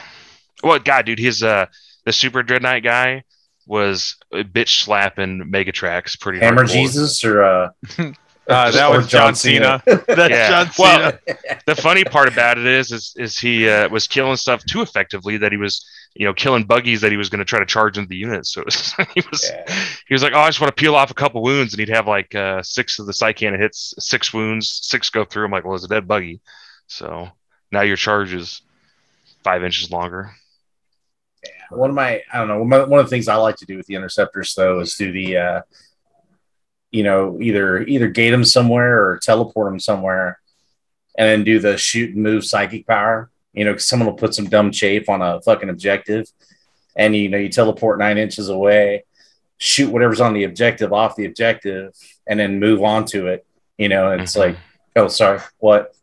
Well, 0.63 0.79
God, 0.79 1.05
dude, 1.05 1.19
his 1.19 1.41
uh 1.41 1.67
the 2.05 2.11
Super 2.11 2.43
Dread 2.43 2.61
Knight 2.61 2.83
guy 2.83 3.23
was 3.69 4.15
bitch 4.33 4.83
slapping 4.83 5.43
Megatrax 5.53 6.19
pretty 6.19 6.39
much. 6.39 6.45
Hammer 6.45 6.63
hardcore. 6.65 6.73
Jesus 6.73 7.23
or 7.23 7.43
uh, 7.43 7.69
Uh, 8.49 8.71
that 8.71 8.89
or 8.89 8.97
was 8.97 9.07
John 9.07 9.35
Cena. 9.35 9.79
That's 9.85 10.31
Yeah. 10.31 10.63
John 10.63 10.71
Well, 10.79 11.11
The 11.67 11.75
funny 11.75 12.03
part 12.03 12.27
about 12.27 12.57
it 12.57 12.65
is, 12.65 12.91
is, 12.91 13.13
is 13.15 13.37
he 13.37 13.69
uh, 13.69 13.87
was 13.89 14.07
killing 14.07 14.37
stuff 14.37 14.65
too 14.65 14.81
effectively 14.81 15.37
that 15.37 15.51
he 15.51 15.57
was, 15.59 15.87
you 16.15 16.25
know, 16.25 16.33
killing 16.33 16.63
buggies 16.63 17.01
that 17.01 17.11
he 17.11 17.17
was 17.17 17.29
going 17.29 17.37
to 17.37 17.45
try 17.45 17.59
to 17.59 17.65
charge 17.67 17.99
into 17.99 18.09
the 18.09 18.15
unit. 18.15 18.47
So 18.47 18.61
it 18.65 18.65
was, 18.65 18.93
he 19.13 19.21
was, 19.29 19.51
Yeah. 19.53 19.71
he 20.07 20.13
was 20.15 20.23
like, 20.23 20.33
oh, 20.33 20.39
I 20.39 20.47
just 20.47 20.59
want 20.59 20.75
to 20.75 20.81
peel 20.81 20.95
off 20.95 21.11
a 21.11 21.13
couple 21.13 21.43
wounds, 21.43 21.73
and 21.73 21.79
he'd 21.79 21.89
have 21.93 22.07
like 22.07 22.33
uh, 22.33 22.63
six 22.63 22.97
of 22.97 23.05
the 23.05 23.11
Psycana 23.13 23.59
hits, 23.59 23.93
six 23.99 24.33
wounds, 24.33 24.79
six 24.81 25.11
go 25.11 25.25
through. 25.25 25.45
I'm 25.45 25.51
like, 25.51 25.63
well, 25.63 25.75
it's 25.75 25.85
a 25.85 25.87
dead 25.87 26.07
buggy. 26.07 26.41
So 26.87 27.29
now 27.71 27.81
your 27.81 27.97
charge 27.97 28.33
is 28.33 28.63
five 29.43 29.63
inches 29.63 29.91
longer. 29.91 30.31
One 31.69 31.89
of 31.89 31.95
my 31.95 32.21
I 32.31 32.37
don't 32.37 32.47
know 32.47 32.63
one 32.63 32.99
of, 32.99 33.05
the 33.05 33.09
things 33.09 33.27
I 33.27 33.35
like 33.35 33.57
to 33.57 33.65
do 33.65 33.77
with 33.77 33.85
the 33.87 33.95
interceptors 33.95 34.53
though 34.55 34.79
is 34.79 34.95
do 34.95 35.11
the 35.11 35.37
uh, 35.37 35.61
you 36.91 37.03
know 37.03 37.37
either 37.41 37.81
either 37.83 38.07
gate 38.07 38.31
them 38.31 38.43
somewhere 38.45 39.05
or 39.05 39.17
teleport 39.19 39.71
them 39.71 39.79
somewhere, 39.79 40.39
and 41.17 41.27
then 41.27 41.43
do 41.43 41.59
the 41.59 41.77
shoot 41.77 42.13
and 42.15 42.23
move 42.23 42.45
psychic 42.45 42.87
power. 42.87 43.29
You 43.53 43.65
know, 43.65 43.77
someone 43.77 44.07
will 44.07 44.13
put 44.17 44.33
some 44.35 44.49
dumb 44.49 44.71
chafe 44.71 45.09
on 45.09 45.21
a 45.21 45.41
fucking 45.41 45.69
objective, 45.69 46.27
and 46.95 47.15
you 47.15 47.29
know 47.29 47.37
you 47.37 47.49
teleport 47.49 47.99
nine 47.99 48.17
inches 48.17 48.49
away, 48.49 49.05
shoot 49.57 49.91
whatever's 49.91 50.21
on 50.21 50.33
the 50.33 50.43
objective 50.45 50.93
off 50.93 51.15
the 51.15 51.25
objective, 51.25 51.93
and 52.27 52.39
then 52.39 52.59
move 52.59 52.83
on 52.83 53.05
to 53.05 53.27
it. 53.27 53.45
You 53.77 53.89
know, 53.89 54.11
and 54.11 54.21
it's 54.21 54.35
Mhm. 54.35 54.39
like, 54.39 54.57
oh, 54.95 55.07
sorry, 55.07 55.39
what? 55.59 55.95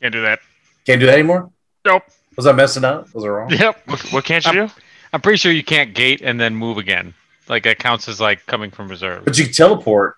Can't 0.00 0.12
do 0.12 0.22
that. 0.22 0.40
Can't 0.86 1.00
do 1.00 1.06
that 1.06 1.14
anymore. 1.14 1.50
Nope. 1.84 2.04
Was 2.36 2.46
I 2.46 2.52
messing 2.52 2.84
up? 2.84 3.12
Was 3.14 3.24
I 3.24 3.28
wrong? 3.28 3.50
Yep. 3.50 3.82
What, 3.86 4.00
what 4.12 4.24
can't 4.24 4.44
you 4.46 4.52
do? 4.52 4.70
I'm 5.12 5.20
pretty 5.20 5.36
sure 5.38 5.52
you 5.52 5.62
can't 5.64 5.94
gate 5.94 6.20
and 6.22 6.40
then 6.40 6.56
move 6.56 6.78
again. 6.78 7.14
Like 7.48 7.62
that 7.64 7.78
counts 7.78 8.08
as 8.08 8.20
like 8.20 8.44
coming 8.46 8.70
from 8.70 8.88
reserve. 8.88 9.24
But 9.24 9.38
you 9.38 9.44
can 9.44 9.52
teleport. 9.52 10.16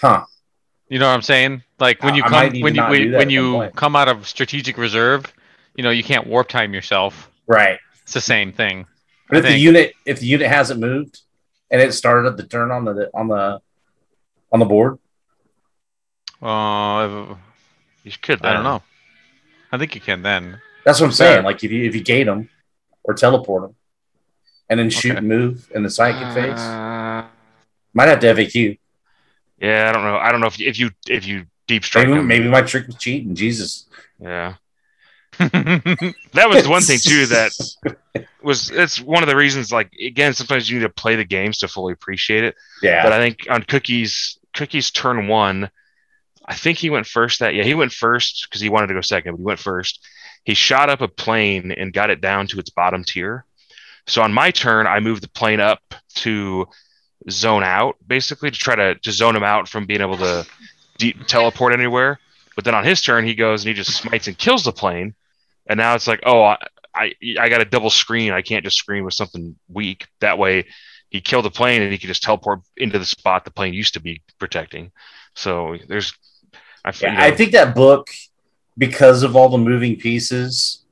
Huh. 0.00 0.24
You 0.88 0.98
know 0.98 1.08
what 1.08 1.14
I'm 1.14 1.22
saying? 1.22 1.62
Like 1.80 2.02
when 2.02 2.14
you 2.14 2.22
I 2.22 2.28
come 2.28 2.32
might 2.32 2.52
need 2.52 2.62
when 2.62 2.74
you 2.74 2.82
when, 2.82 3.12
when 3.12 3.30
you 3.30 3.52
point. 3.54 3.74
come 3.76 3.96
out 3.96 4.08
of 4.08 4.28
strategic 4.28 4.78
reserve, 4.78 5.32
you 5.74 5.82
know 5.82 5.90
you 5.90 6.04
can't 6.04 6.26
warp 6.26 6.48
time 6.48 6.72
yourself. 6.74 7.30
Right. 7.46 7.78
It's 8.02 8.12
the 8.12 8.20
same 8.20 8.52
thing. 8.52 8.86
But 9.28 9.38
I 9.38 9.40
if 9.40 9.44
the 9.46 9.58
unit 9.58 9.94
if 10.04 10.20
the 10.20 10.26
unit 10.26 10.46
hasn't 10.48 10.78
moved 10.78 11.20
and 11.70 11.80
it 11.80 11.92
started 11.94 12.28
at 12.28 12.36
the 12.36 12.44
turn 12.44 12.70
on 12.70 12.84
the 12.84 13.10
on 13.14 13.26
the 13.28 13.60
on 14.52 14.60
the 14.60 14.66
board, 14.66 14.98
Uh, 16.40 17.34
You 18.04 18.12
could. 18.22 18.44
I 18.44 18.52
don't 18.52 18.62
know. 18.62 18.82
I 19.72 19.78
think 19.78 19.94
you 19.94 20.00
can 20.00 20.22
then. 20.22 20.60
that's 20.84 21.00
what 21.00 21.06
I'm 21.06 21.12
saying. 21.12 21.36
Fair. 21.36 21.42
Like 21.42 21.62
if 21.64 21.70
you 21.72 21.84
if 21.84 21.94
you 21.94 22.02
gate 22.02 22.24
them 22.24 22.48
or 23.04 23.14
teleport 23.14 23.62
them, 23.62 23.74
and 24.68 24.78
then 24.80 24.90
shoot 24.90 25.10
Okay. 25.12 25.18
and 25.18 25.28
move 25.28 25.70
in 25.74 25.82
the 25.82 25.90
psychic 25.90 26.32
phase. 26.34 26.58
Uh, 26.58 27.26
Might 27.94 28.08
have 28.08 28.20
to 28.20 28.26
have 28.28 28.36
FAQ. 28.36 28.78
Yeah, 29.58 29.88
I 29.88 29.92
don't 29.92 30.04
know. 30.04 30.16
I 30.16 30.30
don't 30.32 30.40
know 30.40 30.48
if 30.48 30.58
you, 30.58 30.68
if 30.68 30.78
you 30.78 30.90
if 31.08 31.26
you 31.26 31.46
deep 31.66 31.84
strike 31.84 32.08
Maybe, 32.08 32.22
maybe 32.22 32.48
my 32.48 32.62
trick 32.62 32.86
was 32.86 32.96
cheating. 32.96 33.34
Jesus. 33.34 33.86
Yeah, 34.20 34.54
that 35.38 36.46
was 36.48 36.66
one 36.68 36.82
thing 36.82 36.98
too 36.98 37.26
that 37.26 37.52
was 38.42 38.70
it's 38.70 39.00
one 39.00 39.22
of 39.22 39.28
the 39.28 39.36
reasons. 39.36 39.72
Like 39.72 39.92
again, 40.00 40.32
sometimes 40.34 40.68
you 40.70 40.78
need 40.78 40.84
to 40.84 40.90
play 40.90 41.16
the 41.16 41.24
games 41.24 41.58
to 41.58 41.68
fully 41.68 41.92
appreciate 41.92 42.44
it. 42.44 42.54
Yeah. 42.82 43.02
But 43.02 43.12
I 43.12 43.18
think 43.18 43.46
on 43.50 43.62
Cookies 43.62 44.38
Cookies 44.54 44.90
turn 44.90 45.28
one, 45.28 45.70
I 46.46 46.54
think 46.54 46.78
he 46.78 46.90
went 46.90 47.06
first. 47.06 47.40
That 47.40 47.54
yeah, 47.54 47.64
he 47.64 47.74
went 47.74 47.92
first 47.92 48.46
because 48.48 48.60
he 48.60 48.68
wanted 48.68 48.88
to 48.88 48.94
go 48.94 49.00
second, 49.00 49.32
but 49.32 49.38
he 49.38 49.44
went 49.44 49.58
first. 49.58 50.04
He 50.44 50.54
shot 50.54 50.88
up 50.88 51.00
a 51.00 51.08
plane 51.08 51.72
and 51.72 51.92
got 51.92 52.10
it 52.10 52.20
down 52.20 52.46
to 52.48 52.58
its 52.58 52.70
bottom 52.70 53.04
tier. 53.04 53.44
So 54.06 54.22
on 54.22 54.32
my 54.32 54.52
turn, 54.52 54.86
I 54.86 55.00
moved 55.00 55.22
the 55.22 55.28
plane 55.28 55.58
up 55.58 55.82
to 56.16 56.68
zone 57.28 57.64
out, 57.64 57.96
basically 58.06 58.52
to 58.52 58.56
try 58.56 58.76
to, 58.76 58.94
to 58.94 59.10
zone 59.10 59.34
him 59.34 59.42
out 59.42 59.68
from 59.68 59.86
being 59.86 60.00
able 60.00 60.16
to 60.18 60.46
de- 60.98 61.14
teleport 61.26 61.72
anywhere. 61.72 62.20
But 62.54 62.64
then 62.64 62.76
on 62.76 62.84
his 62.84 63.02
turn, 63.02 63.26
he 63.26 63.34
goes 63.34 63.64
and 63.64 63.68
he 63.68 63.74
just 63.74 63.96
smites 63.96 64.28
and 64.28 64.38
kills 64.38 64.62
the 64.62 64.72
plane. 64.72 65.14
And 65.66 65.78
now 65.78 65.96
it's 65.96 66.06
like, 66.06 66.20
oh, 66.24 66.42
I 66.42 66.58
I, 66.96 67.14
I 67.38 67.48
got 67.48 67.60
a 67.60 67.66
double 67.66 67.90
screen. 67.90 68.32
I 68.32 68.42
can't 68.42 68.64
just 68.64 68.78
screen 68.78 69.04
with 69.04 69.14
something 69.14 69.54
weak. 69.68 70.06
That 70.20 70.38
way, 70.38 70.66
he 71.10 71.20
killed 71.20 71.44
the 71.44 71.50
plane 71.50 71.82
and 71.82 71.92
he 71.92 71.98
could 71.98 72.08
just 72.08 72.22
teleport 72.22 72.60
into 72.76 72.98
the 72.98 73.04
spot 73.04 73.44
the 73.44 73.50
plane 73.50 73.74
used 73.74 73.94
to 73.94 74.00
be 74.00 74.22
protecting. 74.38 74.90
So 75.34 75.76
there's, 75.88 76.14
I, 76.86 76.92
Yeah, 77.00 77.10
you 77.10 77.18
know, 77.18 77.24
I 77.24 77.30
think 77.32 77.52
that 77.52 77.74
book, 77.74 78.10
because 78.78 79.22
of 79.22 79.36
all 79.36 79.48
the 79.48 79.58
moving 79.58 79.96
pieces 79.96 80.84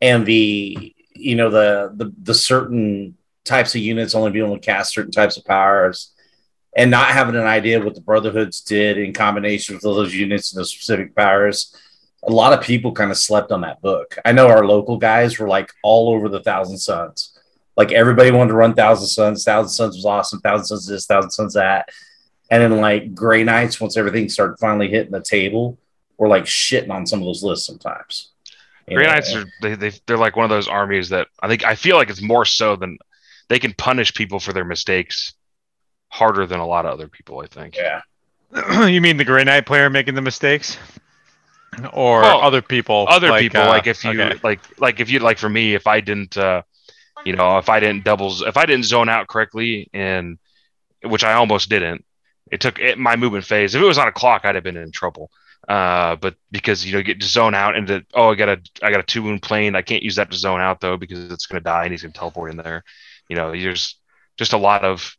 and 0.00 0.26
the 0.26 0.94
you 1.14 1.36
know 1.36 1.50
the 1.50 1.92
the, 1.94 2.12
the 2.22 2.34
certain 2.34 3.16
types 3.44 3.74
of 3.74 3.80
units 3.80 4.14
only 4.14 4.30
being 4.30 4.44
able 4.44 4.56
to 4.56 4.64
cast 4.64 4.94
certain 4.94 5.10
types 5.10 5.36
of 5.36 5.44
powers, 5.44 6.12
and 6.76 6.90
not 6.90 7.08
having 7.08 7.36
an 7.36 7.42
idea 7.42 7.80
what 7.82 7.94
the 7.94 8.00
Brotherhoods 8.00 8.60
did 8.60 8.98
in 8.98 9.12
combination 9.12 9.74
with 9.74 9.82
those 9.82 10.14
units 10.14 10.52
and 10.52 10.60
those 10.60 10.70
specific 10.70 11.14
powers, 11.14 11.74
a 12.24 12.30
lot 12.30 12.52
of 12.52 12.64
people 12.64 12.92
kind 12.92 13.10
of 13.10 13.18
slept 13.18 13.50
on 13.50 13.62
that 13.62 13.80
book. 13.82 14.16
I 14.24 14.32
know 14.32 14.48
our 14.48 14.64
local 14.64 14.96
guys 14.96 15.38
were 15.38 15.48
like 15.48 15.72
all 15.82 16.14
over 16.14 16.28
the 16.28 16.42
Thousand 16.42 16.78
Suns. 16.78 17.38
Like 17.76 17.92
everybody 17.92 18.30
wanted 18.30 18.48
to 18.50 18.56
run 18.56 18.74
Thousand 18.74 19.08
Suns. 19.08 19.44
Thousand 19.44 19.70
Suns 19.70 19.96
was 19.96 20.04
awesome. 20.04 20.40
Thousand 20.40 20.66
Suns 20.66 20.86
this. 20.86 21.06
Thousand 21.06 21.30
Suns 21.30 21.54
that. 21.54 21.88
And 22.52 22.62
then 22.62 22.82
like 22.82 23.14
Gray 23.14 23.44
Knights, 23.44 23.80
once 23.80 23.96
everything 23.96 24.28
started 24.28 24.58
finally 24.60 24.90
hitting 24.90 25.10
the 25.10 25.22
table, 25.22 25.78
were 26.18 26.28
like 26.28 26.44
shitting 26.44 26.90
on 26.90 27.06
some 27.06 27.20
of 27.20 27.24
those 27.24 27.42
lists 27.42 27.66
sometimes. 27.66 28.30
You 28.86 28.98
Grey 28.98 29.06
know? 29.06 29.14
Knights 29.14 29.34
are 29.34 29.46
they, 29.62 29.74
they 29.74 29.92
they're 30.06 30.18
like 30.18 30.36
one 30.36 30.44
of 30.44 30.50
those 30.50 30.68
armies 30.68 31.08
that 31.08 31.28
I 31.42 31.48
think 31.48 31.64
I 31.64 31.76
feel 31.76 31.96
like 31.96 32.10
it's 32.10 32.20
more 32.20 32.44
so 32.44 32.76
than 32.76 32.98
they 33.48 33.58
can 33.58 33.72
punish 33.72 34.12
people 34.12 34.38
for 34.38 34.52
their 34.52 34.66
mistakes 34.66 35.32
harder 36.08 36.46
than 36.46 36.60
a 36.60 36.66
lot 36.66 36.84
of 36.84 36.92
other 36.92 37.08
people. 37.08 37.40
I 37.40 37.46
think. 37.46 37.74
yeah. 37.74 38.02
you 38.86 39.00
mean 39.00 39.16
the 39.16 39.24
Grey 39.24 39.44
Knight 39.44 39.64
player 39.64 39.88
making 39.88 40.14
the 40.14 40.20
mistakes, 40.20 40.76
or 41.94 42.20
Well, 42.20 42.42
other 42.42 42.60
people? 42.60 43.06
Other 43.08 43.38
people 43.38 43.62
uh, 43.62 43.68
like 43.68 43.86
if 43.86 44.04
you 44.04 44.10
okay. 44.10 44.38
like 44.42 44.60
like 44.78 45.00
if 45.00 45.08
you 45.08 45.20
like 45.20 45.38
for 45.38 45.48
me 45.48 45.72
if 45.72 45.86
I 45.86 46.02
didn't 46.02 46.36
uh 46.36 46.60
you 47.24 47.34
know 47.34 47.56
if 47.56 47.70
I 47.70 47.80
didn't 47.80 48.04
doubles 48.04 48.42
if 48.42 48.58
I 48.58 48.66
didn't 48.66 48.84
zone 48.84 49.08
out 49.08 49.26
correctly 49.26 49.88
and 49.94 50.36
which 51.02 51.24
I 51.24 51.32
almost 51.32 51.70
didn't 51.70 52.04
it 52.52 52.60
took 52.60 52.78
it, 52.78 52.98
my 52.98 53.16
movement 53.16 53.44
phase. 53.44 53.74
If 53.74 53.82
it 53.82 53.86
was 53.86 53.98
on 53.98 54.06
a 54.08 54.12
clock 54.12 54.44
I'd 54.44 54.54
have 54.54 54.64
been 54.64 54.76
in 54.76 54.92
trouble. 54.92 55.30
Uh 55.68 56.16
but 56.16 56.36
because 56.50 56.84
you 56.84 56.92
know 56.92 56.98
you 56.98 57.04
get 57.04 57.20
to 57.20 57.26
zone 57.26 57.54
out 57.54 57.76
into 57.76 58.04
oh 58.14 58.30
I 58.30 58.34
got 58.34 58.48
a 58.48 58.60
I 58.82 58.90
got 58.90 59.00
a 59.00 59.04
two 59.04 59.22
wound 59.22 59.42
plane. 59.42 59.74
I 59.74 59.82
can't 59.82 60.02
use 60.02 60.16
that 60.16 60.30
to 60.30 60.36
zone 60.36 60.60
out 60.60 60.80
though 60.80 60.96
because 60.96 61.32
it's 61.32 61.46
gonna 61.46 61.60
die 61.60 61.84
and 61.84 61.92
he's 61.92 62.02
gonna 62.02 62.12
teleport 62.12 62.50
in 62.50 62.56
there. 62.56 62.84
You 63.28 63.36
know 63.36 63.52
there's 63.52 63.96
just 64.36 64.52
a 64.52 64.58
lot 64.58 64.84
of 64.84 65.16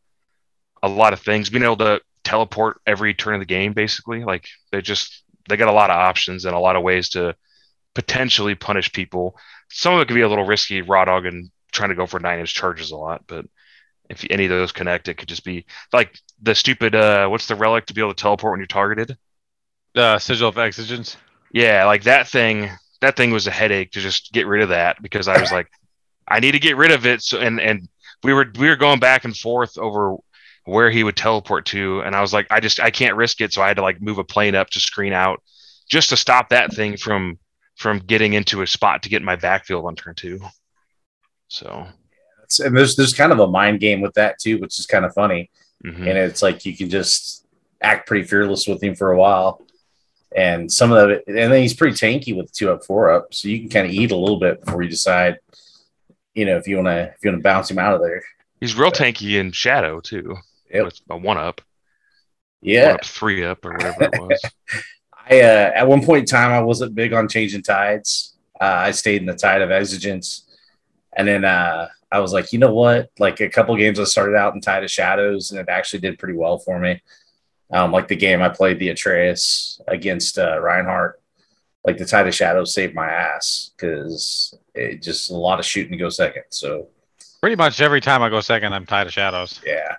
a 0.82 0.90
lot 0.90 1.14
of 1.14 1.22
things. 1.22 1.50
Being 1.50 1.64
able 1.64 1.78
to 1.78 2.02
teleport 2.24 2.82
every 2.86 3.14
turn 3.14 3.34
of 3.34 3.42
the 3.42 3.46
game 3.46 3.74
basically 3.74 4.24
like 4.24 4.48
they 4.72 4.82
just 4.82 5.24
they 5.50 5.58
got 5.58 5.68
a 5.68 5.74
lot 5.74 5.90
of 5.90 5.98
options 5.98 6.46
and 6.46 6.56
a 6.56 6.60
lot 6.60 6.76
of 6.76 6.84
ways 6.84 7.10
to 7.10 7.36
potentially 7.96 8.56
punish 8.56 8.92
people. 8.92 9.38
Some 9.70 9.94
of 9.94 10.02
it 10.02 10.08
could 10.08 10.14
be 10.16 10.22
a 10.22 10.30
little 10.30 10.46
risky 10.46 10.82
raw 10.82 11.06
dog 11.06 11.26
and 11.26 11.50
trying 11.72 11.90
to 11.90 11.96
go 11.96 12.06
for 12.06 12.20
nine 12.20 12.40
inch 12.40 12.54
charges 12.54 12.92
a 12.92 12.96
lot 12.96 13.24
but 13.28 13.46
if 14.16 14.26
any 14.30 14.46
of 14.46 14.50
those 14.50 14.72
connect 14.72 15.08
it 15.08 15.16
could 15.16 15.28
just 15.28 15.44
be 15.44 15.66
like 15.92 16.18
the 16.42 16.56
stupid 16.56 16.96
uh 16.96 17.28
what's 17.28 17.48
the 17.48 17.56
relic 17.56 17.86
to 17.86 17.94
be 17.94 18.02
able 18.02 18.14
to 18.14 18.22
teleport 18.22 18.54
when 18.54 18.60
you're 18.60 18.68
targeted? 18.68 19.18
The 19.94 20.20
sigil 20.20 20.50
of 20.50 20.58
exigence. 20.58 21.18
yeah 21.52 21.86
like 21.86 22.04
that 22.04 22.28
thing 22.28 22.70
that 23.02 23.16
thing 23.16 23.32
was 23.32 23.48
a 23.48 23.52
headache 23.52 23.92
to 23.92 24.00
just 24.00 24.32
get 24.32 24.48
rid 24.48 24.62
of 24.62 24.70
that 24.70 25.02
because 25.02 25.28
i 25.28 25.40
was 25.40 25.52
like 25.52 25.68
i 26.28 26.40
need 26.40 26.54
to 26.54 26.60
get 26.60 26.78
rid 26.78 26.92
of 26.92 27.06
it. 27.06 27.22
So 27.22 27.40
and 27.40 27.60
and 27.60 27.88
we 28.24 28.34
were 28.34 28.52
we 28.58 28.68
were 28.68 28.76
going 28.76 29.00
back 29.00 29.26
and 29.26 29.36
forth 29.36 29.78
over 29.78 30.16
where 30.66 30.90
he 30.90 31.04
would 31.04 31.18
teleport 31.18 31.66
to. 31.68 32.02
And 32.02 32.16
i 32.16 32.22
was 32.22 32.34
like 32.34 32.48
i 32.50 32.60
just 32.60 32.80
i 32.80 32.92
can't 32.92 33.16
risk 33.16 33.42
it. 33.42 33.54
So 33.54 33.62
i 33.62 33.68
had 33.68 33.78
to 33.78 33.84
like 33.84 34.02
move 34.02 34.18
a 34.18 34.24
plane 34.24 34.56
up 34.56 34.70
to 34.72 34.80
screen 34.80 35.14
out 35.14 35.42
just 35.90 36.10
to 36.10 36.18
stop 36.18 36.50
that 36.50 36.74
thing 36.74 36.98
from 36.98 37.38
from 37.76 38.00
getting 38.00 38.34
into 38.34 38.62
a 38.62 38.68
spot 38.68 39.04
to 39.04 39.10
get 39.10 39.22
my 39.22 39.36
backfield 39.36 39.86
on 39.86 39.96
turn 39.96 40.16
two. 40.16 40.40
So 41.48 41.88
It's- 42.60 42.66
and 42.68 42.76
there's 42.78 42.96
there's 42.96 43.14
kind 43.14 43.32
of 43.32 43.40
a 43.40 43.48
mind 43.48 43.80
game 43.80 44.02
with 44.02 44.14
that 44.16 44.40
too, 44.40 44.58
which 44.60 44.80
is 44.80 44.86
kind 44.86 45.06
of 45.06 45.14
funny. 45.14 45.50
mhm. 45.84 45.98
And 46.00 46.18
it's 46.18 46.42
like 46.42 46.66
you 46.66 46.76
can 46.76 46.90
just 46.90 47.46
act 47.82 48.08
pretty 48.08 48.26
fearless 48.26 48.68
with 48.68 48.82
him 48.82 48.96
for 48.96 49.12
a 49.12 49.18
while. 49.18 49.62
And 50.36 50.72
some 50.72 50.92
of 50.92 51.10
it, 51.10 51.24
and 51.28 51.36
then 51.38 51.62
he's 51.62 51.74
pretty 51.76 51.96
tanky 51.96 52.36
with 52.36 52.52
two 52.54 52.72
up, 52.72 52.84
four 52.86 53.12
up. 53.12 53.34
So 53.34 53.48
you 53.50 53.60
can 53.60 53.70
kind 53.70 53.86
of 53.88 53.94
eat 53.94 54.12
a 54.12 54.16
little 54.16 54.40
bit 54.40 54.64
before 54.66 54.82
you 54.82 54.90
decide, 54.90 55.38
you 56.34 56.46
know, 56.46 56.58
if 56.58 56.68
you 56.68 56.78
want 56.78 56.88
to 56.88 57.02
if 57.16 57.18
you 57.24 57.30
want 57.32 57.40
to 57.40 57.44
bounce 57.44 57.70
him 57.70 57.78
out 57.80 57.94
of 57.96 58.02
there. 58.02 58.24
he's 58.62 58.76
real 58.76 58.92
tanky 58.92 59.40
in 59.40 59.52
shadow 59.52 60.00
too 60.00 60.38
Yep. 60.74 60.86
with 60.86 61.02
a 61.10 61.18
one 61.18 61.38
up 61.38 61.62
one 62.62 62.74
Yeah. 62.74 62.94
up 62.94 63.06
three 63.06 63.44
up 63.44 63.64
or 63.66 63.74
whatever 63.74 64.04
it 64.06 64.22
was 64.22 64.42
I 65.30 65.42
uh, 65.42 65.72
at 65.76 65.88
one 65.88 66.04
point 66.04 66.22
in 66.22 66.26
time 66.26 66.52
I 66.52 66.62
wasn't 66.62 66.96
big 66.96 67.14
on 67.14 67.28
changing 67.28 67.62
tides. 67.64 68.36
Uh, 68.60 68.88
I 68.88 68.92
stayed 68.92 69.22
in 69.22 69.26
the 69.28 69.36
tide 69.36 69.62
of 69.62 69.70
exigence, 69.72 70.44
and 71.16 71.28
then 71.28 71.44
uh, 71.46 71.88
I 72.14 72.20
was 72.20 72.32
like, 72.32 72.54
you 72.54 72.60
know 72.60 72.74
what? 72.74 73.10
Like 73.20 73.42
a 73.42 73.50
couple 73.50 73.76
games 73.76 74.00
I 74.00 74.04
started 74.04 74.36
out 74.36 74.54
in 74.54 74.62
tide 74.62 74.84
of 74.84 74.92
shadows, 74.92 75.52
and 75.52 75.60
it 75.60 75.68
actually 75.68 76.00
did 76.00 76.20
pretty 76.20 76.38
well 76.38 76.60
for 76.60 76.80
me. 76.80 77.02
Um, 77.72 77.92
like 77.92 78.08
the 78.08 78.16
game 78.16 78.42
I 78.42 78.50
played 78.50 78.78
the 78.78 78.90
Atreus 78.90 79.82
against 79.88 80.38
uh, 80.38 80.60
Reinhardt, 80.62 81.20
like 81.84 81.98
the 81.98 82.06
tide 82.06 82.28
of 82.28 82.36
shadows 82.36 82.74
saved 82.74 82.94
my 82.94 83.10
ass 83.10 83.72
because 83.76 84.54
it 84.76 85.02
just 85.02 85.32
a 85.32 85.36
lot 85.36 85.60
of 85.60 85.66
shooting 85.66 85.92
to 85.94 85.98
go 85.98 86.10
second. 86.10 86.44
So 86.50 86.88
Pretty 87.42 87.56
much 87.56 87.82
every 87.82 88.00
time 88.00 88.22
I 88.22 88.30
go 88.30 88.40
second, 88.42 88.74
I'm 88.74 88.86
tied 88.86 89.08
of 89.08 89.14
shadows. 89.14 89.60
yeah, 89.66 89.96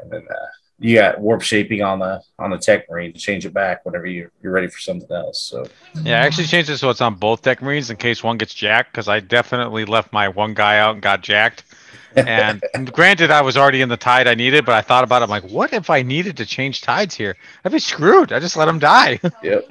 and 0.00 0.10
then 0.12 0.22
uh, 0.30 0.46
you 0.84 0.96
got 0.96 1.18
warp 1.18 1.40
shaping 1.40 1.80
on 1.80 1.98
the 1.98 2.20
on 2.38 2.50
the 2.50 2.58
tech 2.58 2.90
marine 2.90 3.10
to 3.10 3.18
change 3.18 3.46
it 3.46 3.54
back 3.54 3.86
whenever 3.86 4.04
you 4.04 4.30
you're 4.42 4.52
ready 4.52 4.66
for 4.66 4.78
something 4.80 5.10
else. 5.10 5.40
So. 5.40 5.66
Yeah, 6.02 6.20
I 6.20 6.26
actually 6.26 6.44
changed 6.44 6.68
it 6.68 6.76
so 6.76 6.90
it's 6.90 7.00
on 7.00 7.14
both 7.14 7.40
tech 7.40 7.62
marines 7.62 7.88
in 7.88 7.96
case 7.96 8.22
one 8.22 8.36
gets 8.36 8.52
jacked 8.52 8.92
because 8.92 9.08
I 9.08 9.20
definitely 9.20 9.86
left 9.86 10.12
my 10.12 10.28
one 10.28 10.52
guy 10.52 10.78
out 10.78 10.92
and 10.92 11.02
got 11.02 11.22
jacked. 11.22 11.64
And 12.16 12.62
granted, 12.92 13.30
I 13.30 13.40
was 13.40 13.56
already 13.56 13.80
in 13.80 13.88
the 13.88 13.96
tide 13.96 14.28
I 14.28 14.34
needed, 14.34 14.66
but 14.66 14.74
I 14.74 14.82
thought 14.82 15.04
about 15.04 15.22
it. 15.22 15.24
I'm 15.24 15.30
like, 15.30 15.50
what 15.50 15.72
if 15.72 15.88
I 15.88 16.02
needed 16.02 16.36
to 16.36 16.44
change 16.44 16.82
tides 16.82 17.14
here? 17.14 17.34
I'd 17.64 17.72
be 17.72 17.78
screwed. 17.78 18.30
I 18.30 18.38
just 18.38 18.56
let 18.56 18.68
him 18.68 18.78
die. 18.78 19.20
Yep. 19.42 19.66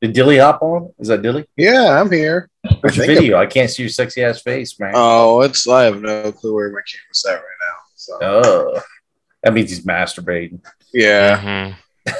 Did 0.00 0.12
Dilly 0.12 0.38
hop 0.38 0.62
on? 0.62 0.92
Is 0.98 1.08
that 1.08 1.22
Dilly? 1.22 1.44
Yeah, 1.56 2.00
I'm 2.00 2.10
here. 2.10 2.48
What's 2.80 2.96
your 2.96 3.06
think 3.06 3.18
video? 3.18 3.38
I 3.38 3.46
can't 3.46 3.68
see 3.68 3.82
your 3.82 3.90
sexy 3.90 4.22
ass 4.22 4.40
face, 4.42 4.78
man. 4.78 4.92
Oh, 4.94 5.40
it's 5.40 5.66
I 5.66 5.84
have 5.84 6.00
no 6.00 6.30
clue 6.30 6.54
where 6.54 6.70
my 6.70 6.80
camera's 6.86 7.24
at 7.28 7.34
right 7.34 7.42
now. 7.42 7.76
So 7.96 8.18
Oh, 8.22 8.80
that 9.42 9.52
means 9.54 9.70
he's 9.70 9.84
masturbating. 9.84 10.60
yeah, 10.92 11.74
Mhm. 12.06 12.14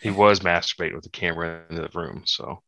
he 0.00 0.10
was 0.10 0.40
masturbating 0.40 0.94
with 0.94 1.04
the 1.04 1.10
camera 1.10 1.60
in 1.70 1.76
the 1.76 1.88
room 1.94 2.22
so 2.24 2.62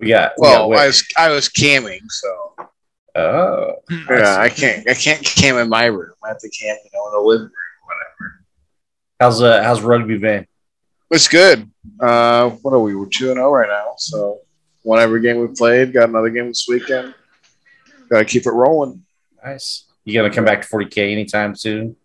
Yeah. 0.00 0.30
we 0.36 0.42
well, 0.42 0.68
Wick. 0.70 0.78
I 0.78 0.86
was 0.86 1.04
I 1.16 1.28
was 1.30 1.48
camming, 1.48 2.00
so 2.08 2.68
oh, 3.14 3.74
yeah, 4.10 4.36
I 4.38 4.48
can't 4.48 4.88
I 4.88 4.94
can't 4.94 5.22
cam 5.24 5.58
in 5.58 5.68
my 5.68 5.86
room. 5.86 6.12
I 6.24 6.28
have 6.28 6.38
to 6.40 6.48
cam, 6.48 6.76
you 6.84 6.90
know, 6.92 7.06
in 7.08 7.12
the 7.12 7.20
living 7.20 7.44
room, 7.44 7.52
whatever. 7.84 8.44
how's 9.20 9.40
uh 9.42 9.62
how's 9.62 9.80
rugby 9.80 10.18
been? 10.18 10.46
It's 11.10 11.28
good. 11.28 11.70
Uh, 12.00 12.48
what 12.62 12.72
are 12.72 12.78
we? 12.80 12.94
We're 12.96 13.06
two 13.06 13.28
and 13.28 13.36
zero 13.36 13.50
right 13.52 13.68
now. 13.68 13.92
So 13.98 14.40
won 14.82 14.98
every 14.98 15.20
game 15.20 15.40
we 15.40 15.48
played. 15.48 15.92
Got 15.92 16.08
another 16.08 16.30
game 16.30 16.48
this 16.48 16.64
weekend. 16.66 17.14
Got 18.08 18.20
to 18.20 18.24
keep 18.24 18.46
it 18.46 18.50
rolling. 18.52 19.04
Nice. 19.44 19.84
You 20.04 20.14
gonna 20.18 20.32
come 20.34 20.44
back 20.46 20.62
to 20.62 20.68
40k 20.68 21.12
anytime 21.12 21.54
soon? 21.54 21.96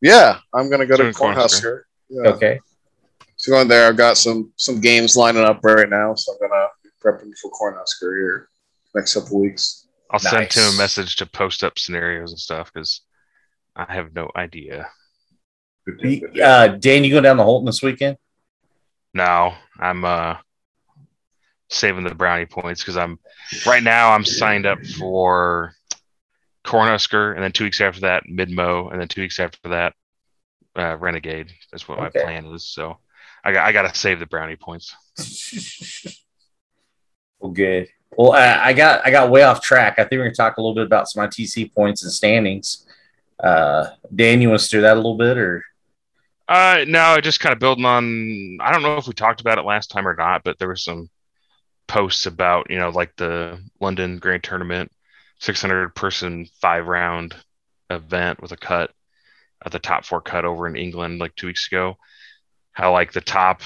Yeah, 0.00 0.38
I'm 0.54 0.70
gonna 0.70 0.86
go 0.86 0.96
to 0.96 1.04
Cornhusker. 1.04 1.34
Cornhusker. 1.34 1.80
Yeah. 2.08 2.30
Okay. 2.30 2.60
So 3.36 3.52
going 3.52 3.68
there, 3.68 3.88
I've 3.88 3.96
got 3.96 4.16
some 4.16 4.52
some 4.56 4.80
games 4.80 5.16
lining 5.16 5.44
up 5.44 5.60
right 5.64 5.88
now, 5.88 6.14
so 6.14 6.32
I'm 6.32 6.48
gonna 6.48 6.66
be 6.82 6.90
prepping 7.02 7.32
for 7.40 7.50
Cornhusker 7.50 8.16
here 8.18 8.48
next 8.94 9.12
couple 9.14 9.38
weeks. 9.40 9.88
i'll 10.10 10.18
send 10.18 10.50
him 10.50 10.74
a 10.74 10.78
message 10.78 11.16
to 11.16 11.26
post 11.26 11.62
up 11.62 11.78
scenarios 11.78 12.30
and 12.30 12.38
stuff 12.38 12.72
because 12.72 13.02
i 13.74 13.92
have 13.92 14.14
no 14.14 14.30
idea 14.36 14.88
Uh, 16.42 16.68
Dan, 16.68 17.04
you 17.04 17.10
going 17.10 17.22
down 17.24 17.36
the 17.36 17.44
Holton 17.44 17.66
this 17.66 17.82
weekend? 17.82 18.16
No, 19.12 19.52
I'm 19.78 20.04
uh 20.04 20.36
saving 21.68 22.04
the 22.04 22.14
brownie 22.14 22.46
points 22.46 22.80
because 22.82 22.96
I'm 22.96 23.18
right 23.66 23.82
now 23.82 24.12
I'm 24.12 24.24
signed 24.24 24.64
up 24.66 24.78
for 24.98 25.74
Cornhusker, 26.66 27.34
and 27.34 27.42
then 27.42 27.52
two 27.52 27.64
weeks 27.64 27.80
after 27.80 28.00
that, 28.02 28.24
Midmo, 28.26 28.90
and 28.92 29.00
then 29.00 29.08
two 29.08 29.22
weeks 29.22 29.38
after 29.38 29.68
that, 29.70 29.94
uh, 30.76 30.96
Renegade. 30.96 31.52
That's 31.70 31.88
what 31.88 31.98
Okay. 31.98 32.18
my 32.18 32.22
plan 32.22 32.46
is. 32.46 32.66
So 32.68 32.98
I 33.44 33.52
got 33.52 33.66
I 33.66 33.72
got 33.72 33.82
to 33.92 33.98
save 33.98 34.18
the 34.18 34.26
brownie 34.26 34.56
points. 34.56 34.94
well, 37.40 37.52
good. 37.52 37.88
Well, 38.16 38.32
uh, 38.32 38.58
I 38.62 38.72
got 38.72 39.04
I 39.06 39.10
got 39.10 39.30
way 39.30 39.42
off 39.42 39.60
track. 39.62 39.94
I 39.98 40.02
think 40.04 40.12
we're 40.18 40.24
gonna 40.24 40.34
talk 40.34 40.56
a 40.56 40.60
little 40.60 40.74
bit 40.74 40.86
about 40.86 41.08
some 41.08 41.22
ITC 41.26 41.74
points 41.74 42.02
and 42.02 42.12
standings. 42.12 42.86
Uh, 43.42 43.88
Dan, 44.14 44.40
you 44.40 44.48
want 44.48 44.60
to 44.60 44.66
steer 44.66 44.80
that 44.82 44.94
a 44.94 44.96
little 44.96 45.16
bit, 45.18 45.36
or 45.36 45.64
Uh, 46.48 46.84
no, 46.88 47.00
I 47.00 47.20
just 47.20 47.40
kind 47.40 47.52
of 47.52 47.58
building 47.58 47.84
on. 47.84 48.58
I 48.60 48.72
don't 48.72 48.82
know 48.82 48.96
if 48.96 49.06
we 49.06 49.12
talked 49.12 49.40
about 49.40 49.58
it 49.58 49.64
last 49.64 49.90
time 49.90 50.08
or 50.08 50.14
not, 50.14 50.44
but 50.44 50.58
there 50.58 50.68
were 50.68 50.76
some 50.76 51.10
posts 51.88 52.26
about 52.26 52.70
you 52.70 52.78
know 52.78 52.88
like 52.90 53.14
the 53.16 53.60
London 53.80 54.18
Grand 54.18 54.42
Tournament, 54.42 54.90
600 55.38 55.94
person 55.94 56.46
five 56.60 56.86
round 56.86 57.34
event 57.90 58.40
with 58.40 58.52
a 58.52 58.56
cut 58.56 58.90
at 59.64 59.72
the 59.72 59.78
top 59.78 60.04
four 60.04 60.20
cut 60.20 60.44
over 60.44 60.66
in 60.66 60.76
England 60.76 61.18
like 61.18 61.34
two 61.34 61.46
weeks 61.46 61.66
ago. 61.70 61.96
How 62.72 62.92
like 62.92 63.12
the 63.12 63.20
top, 63.20 63.62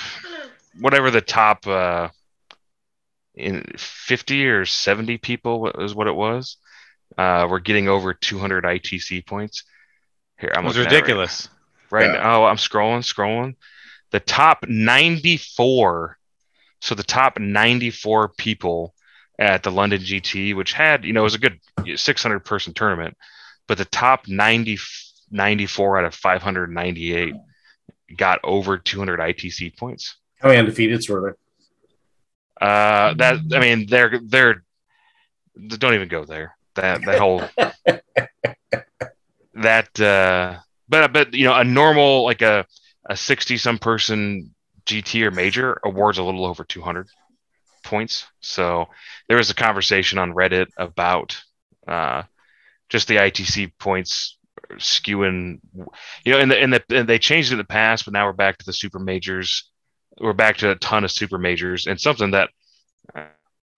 whatever 0.80 1.10
the 1.10 1.20
top, 1.20 1.66
uh, 1.66 2.08
in 3.34 3.64
50 3.76 4.46
or 4.48 4.64
70 4.66 5.18
people 5.18 5.60
was 5.60 5.94
what 5.94 6.06
it 6.06 6.14
was. 6.14 6.56
Uh, 7.16 7.46
we're 7.50 7.58
getting 7.60 7.88
over 7.88 8.14
200 8.14 8.64
ITC 8.64 9.26
points. 9.26 9.64
Here, 10.38 10.52
I'm 10.54 10.64
It 10.64 10.68
was 10.68 10.76
looking 10.76 10.88
at 10.88 10.92
right 10.92 11.00
ridiculous. 11.00 11.48
right 11.90 12.06
Yeah. 12.06 12.12
now. 12.12 12.42
Oh, 12.42 12.44
I'm 12.44 12.56
scrolling, 12.56 13.00
scrolling. 13.02 13.56
The 14.10 14.20
top 14.20 14.66
94. 14.68 16.18
So 16.80 16.94
the 16.94 17.02
top 17.02 17.38
94 17.38 18.28
people 18.36 18.94
at 19.40 19.62
the 19.62 19.72
London 19.72 20.00
GT, 20.02 20.54
which 20.54 20.74
had, 20.74 21.04
you 21.04 21.14
know, 21.14 21.20
it 21.20 21.24
was 21.24 21.34
a 21.34 21.38
good 21.38 21.58
600 21.96 22.40
person 22.40 22.74
tournament, 22.74 23.16
but 23.66 23.78
the 23.78 23.86
top 23.86 24.28
90, 24.28 24.78
94 25.30 25.98
out 25.98 26.04
of 26.04 26.14
598 26.14 27.34
got 28.16 28.38
over 28.44 28.76
200 28.76 29.18
ITC 29.18 29.76
points. 29.78 30.16
how 30.40 30.48
many 30.48 30.60
undefeateds 30.60 31.08
were 31.08 31.22
there? 31.22 31.36
Uh, 32.60 33.14
that 33.14 33.40
I 33.54 33.60
mean, 33.60 33.86
they're 33.86 34.20
they're 34.22 34.62
don't 35.78 35.94
even 35.94 36.08
go 36.08 36.26
there. 36.26 36.58
That 36.74 37.02
that 37.06 37.18
whole 37.18 37.42
that 39.54 39.98
uh, 39.98 40.58
but 40.86 41.10
but 41.12 41.32
you 41.32 41.44
know 41.44 41.54
a 41.54 41.64
normal 41.64 42.24
like 42.24 42.42
a 42.42 42.66
a 43.06 43.16
sixty 43.16 43.56
some 43.56 43.78
person 43.78 44.54
GT 44.84 45.22
or 45.22 45.30
major 45.30 45.80
awards 45.82 46.18
a 46.18 46.22
little 46.22 46.44
over 46.44 46.64
two 46.64 46.82
hundred 46.82 47.08
points. 47.90 48.26
So 48.40 48.86
there 49.28 49.36
was 49.36 49.50
a 49.50 49.54
conversation 49.54 50.18
on 50.18 50.32
Reddit 50.32 50.68
about 50.78 51.36
uh, 51.88 52.22
just 52.88 53.08
the 53.08 53.16
ITC 53.16 53.72
points 53.78 54.38
skewing. 54.74 55.58
You 56.24 56.32
know, 56.32 56.38
in 56.38 56.48
the 56.48 56.62
in 56.62 56.70
the 56.70 56.84
and 56.90 57.08
they 57.08 57.18
changed 57.18 57.50
it 57.50 57.54
in 57.54 57.58
the 57.58 57.64
past, 57.64 58.04
but 58.04 58.14
now 58.14 58.26
we're 58.26 58.32
back 58.32 58.58
to 58.58 58.64
the 58.64 58.72
super 58.72 59.00
majors. 59.00 59.70
We're 60.20 60.32
back 60.32 60.58
to 60.58 60.70
a 60.70 60.76
ton 60.76 61.04
of 61.04 61.10
super 61.10 61.38
majors, 61.38 61.86
and 61.86 62.00
something 62.00 62.30
that 62.30 62.50
uh, 63.14 63.24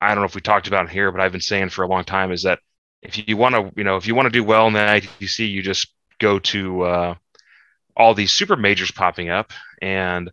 I 0.01 0.09
don't 0.09 0.19
know 0.19 0.27
if 0.27 0.35
we 0.35 0.43
talked 0.43 0.69
about 0.69 0.91
here, 0.91 1.11
but 1.11 1.21
I've 1.21 1.33
been 1.33 1.41
saying 1.41 1.71
for 1.71 1.83
a 1.83 1.89
long 1.89 2.05
time 2.05 2.33
is 2.33 2.43
that 2.43 2.59
if 3.01 3.27
you 3.27 3.37
want 3.37 3.55
to, 3.55 3.73
you 3.77 3.85
know, 3.85 3.97
if 3.97 4.07
you 4.07 4.15
want 4.15 4.27
to 4.27 4.39
do 4.39 4.45
well 4.45 4.67
in 4.67 4.75
the 4.75 4.79
ITC, 4.79 5.51
you 5.51 5.63
just 5.63 5.93
go 6.19 6.39
to 6.39 6.83
uh, 6.83 7.15
all 7.97 8.15
these 8.15 8.33
super 8.33 8.57
majors 8.57 8.91
popping 8.91 9.31
up, 9.31 9.53
and 9.81 10.31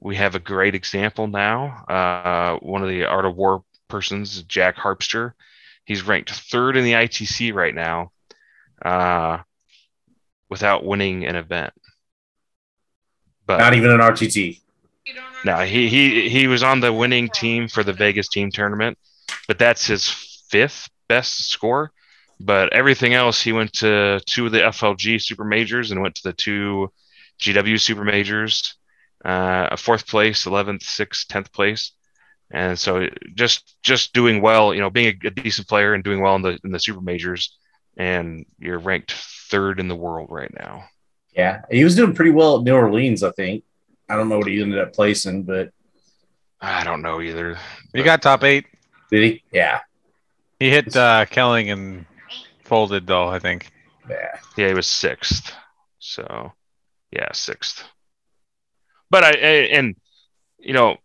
we 0.00 0.16
have 0.16 0.34
a 0.34 0.40
great 0.40 0.74
example 0.74 1.26
now. 1.26 1.84
Uh, 1.86 2.58
one 2.60 2.82
of 2.82 2.88
the 2.88 3.04
Art 3.04 3.24
of 3.26 3.36
War 3.36 3.62
persons, 3.88 4.42
Jack 4.44 4.76
Harpster, 4.76 5.32
he's 5.84 6.02
ranked 6.02 6.30
third 6.30 6.76
in 6.76 6.84
the 6.84 6.92
ITC 6.92 7.52
right 7.54 7.74
now, 7.74 8.12
uh, 8.84 9.38
without 10.48 10.84
winning 10.84 11.26
an 11.26 11.36
event. 11.36 11.72
But 13.46 13.58
Not 13.58 13.74
even 13.74 13.90
an 13.90 14.00
RTT. 14.00 14.60
no, 15.44 15.58
he 15.58 15.88
he 15.88 16.28
he 16.28 16.46
was 16.46 16.62
on 16.62 16.80
the 16.80 16.92
winning 16.92 17.28
team 17.28 17.68
for 17.68 17.82
the 17.82 17.92
Vegas 17.92 18.28
team 18.28 18.50
tournament, 18.50 18.96
but 19.48 19.58
that's 19.58 19.86
his 19.86 20.08
fifth 20.08 20.88
best 21.08 21.50
score. 21.50 21.92
But 22.38 22.72
everything 22.72 23.12
else, 23.12 23.42
he 23.42 23.52
went 23.52 23.72
to 23.74 24.20
two 24.24 24.46
of 24.46 24.52
the 24.52 24.60
FLG 24.60 25.20
super 25.20 25.44
majors 25.44 25.90
and 25.90 26.00
went 26.00 26.14
to 26.16 26.22
the 26.22 26.32
two 26.32 26.90
GW 27.40 27.78
super 27.80 28.04
majors, 28.04 28.76
uh, 29.24 29.68
a 29.72 29.76
fourth 29.76 30.06
place, 30.06 30.46
eleventh, 30.46 30.82
sixth, 30.82 31.28
tenth 31.28 31.52
place, 31.52 31.92
and 32.50 32.78
so 32.78 33.08
just 33.34 33.76
just 33.82 34.12
doing 34.12 34.40
well, 34.42 34.72
you 34.74 34.80
know, 34.80 34.90
being 34.90 35.18
a, 35.24 35.26
a 35.28 35.30
decent 35.30 35.68
player 35.68 35.94
and 35.94 36.02
doing 36.04 36.20
well 36.20 36.36
in 36.36 36.42
the 36.42 36.58
in 36.64 36.70
the 36.72 36.78
super 36.80 37.00
majors, 37.00 37.56
and 37.96 38.46
you're 38.58 38.78
ranked 38.78 39.12
third 39.12 39.80
in 39.80 39.88
the 39.88 39.96
world 39.96 40.28
right 40.30 40.52
now. 40.58 40.84
Yeah, 41.36 41.62
he 41.70 41.84
was 41.84 41.94
doing 41.96 42.14
pretty 42.14 42.32
well 42.32 42.58
at 42.58 42.64
New 42.64 42.74
Orleans. 42.74 43.22
I 43.22 43.30
think. 43.32 43.64
I 44.08 44.16
don't 44.16 44.28
know 44.28 44.38
what 44.38 44.48
he 44.48 44.60
ended 44.60 44.78
up 44.80 44.92
placing, 44.92 45.44
but 45.44 45.70
I 46.60 46.82
don't 46.82 47.02
know 47.02 47.20
either. 47.20 47.56
He 47.92 48.02
got 48.02 48.22
top 48.22 48.42
eight. 48.42 48.66
did 49.10 49.22
he? 49.22 49.42
Yeah, 49.52 49.80
He 50.58 50.68
hit 50.70 50.96
uh, 50.96 51.26
Kelling 51.26 51.70
and 51.72 52.06
folded 52.64 53.06
though. 53.06 53.28
I 53.28 53.38
think. 53.38 53.70
yeah. 54.08 54.38
Yeah, 54.56 54.68
he 54.68 54.74
was 54.74 54.86
sixth. 54.88 55.52
So, 56.00 56.52
yeah, 57.12 57.28
sixth. 57.32 57.84
But 59.10 59.24
I, 59.24 59.30
I 59.30 59.52
and 59.72 59.96
you 60.58 60.72
know, 60.72 60.96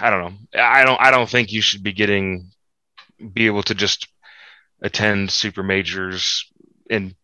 I 0.00 0.10
don't 0.10 0.24
know. 0.24 0.60
I 0.60 0.84
don't. 0.84 1.00
I 1.00 1.10
don't 1.10 1.28
think 1.28 1.52
you 1.52 1.60
should 1.60 1.82
be 1.82 1.92
getting 1.92 2.50
be 3.32 3.46
able 3.46 3.62
to 3.62 3.74
just 3.74 4.08
attend 4.82 5.30
super 5.30 5.62
majors 5.62 6.50
and 6.90 7.14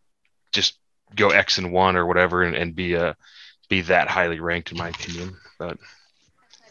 just 0.52 0.78
go 1.14 1.30
X 1.30 1.58
and 1.58 1.72
one 1.72 1.96
or 1.96 2.06
whatever 2.06 2.42
and, 2.42 2.56
and 2.56 2.74
be 2.74 2.94
a 2.94 3.16
be 3.68 3.82
that 3.82 4.08
highly 4.08 4.40
ranked 4.40 4.70
in 4.72 4.78
my 4.78 4.88
opinion. 4.88 5.34
But 5.58 5.78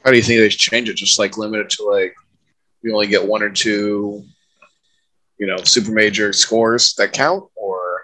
How 0.04 0.12
do 0.12 0.18
you 0.18 0.24
think 0.24 0.40
they 0.40 0.50
should 0.50 0.60
change 0.60 0.90
it? 0.90 0.96
Just 0.96 1.20
like 1.20 1.38
limit 1.38 1.62
it 1.62 1.70
to 1.72 1.84
like 1.84 2.16
you 2.82 2.94
only 2.94 3.08
get 3.08 3.26
one 3.26 3.44
or 3.44 3.50
two, 3.50 4.24
you 5.38 5.48
know, 5.48 5.58
super 5.58 5.92
major 5.92 6.34
scores 6.34 6.94
that 6.96 7.14
count, 7.14 7.50
or 7.56 8.02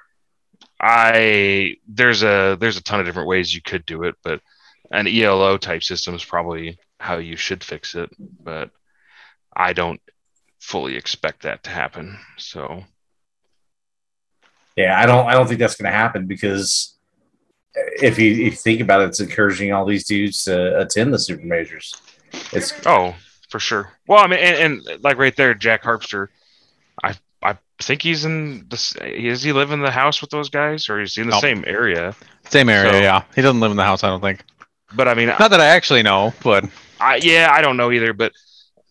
I 0.79 1.77
there's 1.87 2.23
a 2.23 2.57
there's 2.59 2.77
a 2.77 2.83
ton 2.83 2.99
of 2.99 3.05
different 3.05 3.27
ways 3.27 3.53
you 3.53 3.61
could 3.61 3.85
do 3.85 4.03
it, 4.03 4.15
but 4.23 4.41
an 4.91 5.07
ELO 5.07 5.57
type 5.57 5.83
system 5.83 6.15
is 6.15 6.23
probably 6.25 6.77
how 6.99 7.17
you 7.17 7.35
should 7.35 7.63
fix 7.63 7.95
it. 7.95 8.09
But 8.19 8.71
I 9.55 9.73
don't 9.73 10.01
fully 10.59 10.95
expect 10.95 11.43
that 11.43 11.63
to 11.63 11.69
happen. 11.69 12.17
So 12.37 12.83
Yeah, 14.75 14.99
I 14.99 15.05
don't. 15.05 15.25
I 15.27 15.33
don't 15.33 15.47
think 15.47 15.59
that's 15.59 15.75
going 15.75 15.91
to 15.91 15.97
happen 15.97 16.27
because 16.27 16.95
if 18.01 18.17
you, 18.19 18.31
if 18.31 18.37
you 18.39 18.51
think 18.51 18.81
about 18.81 19.01
it, 19.01 19.09
it's 19.09 19.19
encouraging 19.19 19.73
all 19.73 19.85
these 19.85 20.05
dudes 20.05 20.43
to 20.45 20.79
attend 20.79 21.13
the 21.13 21.19
super 21.19 21.43
majors. 21.45 21.93
It's 22.53 22.73
oh, 22.85 23.15
for 23.49 23.59
sure. 23.59 23.91
Well, 24.07 24.23
I 24.23 24.27
mean, 24.27 24.39
and, 24.39 24.83
and 24.87 25.03
like 25.03 25.17
right 25.17 25.35
there, 25.35 25.53
Jack 25.53 25.83
Harpster, 25.83 26.27
I 27.03 27.15
I 27.41 27.57
think 27.81 28.01
he's 28.01 28.25
in 28.25 28.67
this. 28.69 28.95
Is 28.97 29.43
he 29.43 29.51
live 29.53 29.71
in 29.71 29.81
the 29.81 29.91
house 29.91 30.21
with 30.21 30.29
those 30.31 30.49
guys, 30.49 30.89
or 30.89 30.99
is 31.01 31.15
he 31.15 31.21
in 31.21 31.27
the 31.29 31.35
No. 31.35 31.39
same 31.41 31.63
area? 31.67 32.15
Same 32.49 32.69
area. 32.69 32.91
So- 32.91 32.99
yeah. 32.99 33.23
He 33.35 33.41
doesn't 33.41 33.59
live 33.59 33.71
in 33.71 33.77
the 33.77 33.83
house. 33.83 34.03
I 34.03 34.07
don't 34.09 34.21
think. 34.21 34.43
But 34.95 35.07
I 35.07 35.13
mean, 35.13 35.27
Not 35.27 35.51
that 35.51 35.61
I 35.61 35.67
actually 35.67 36.03
know, 36.03 36.33
but 36.43 36.65
I 36.99 37.17
yeah, 37.17 37.49
I 37.51 37.61
don't 37.61 37.77
know 37.77 37.91
either, 37.91 38.13
but 38.13 38.31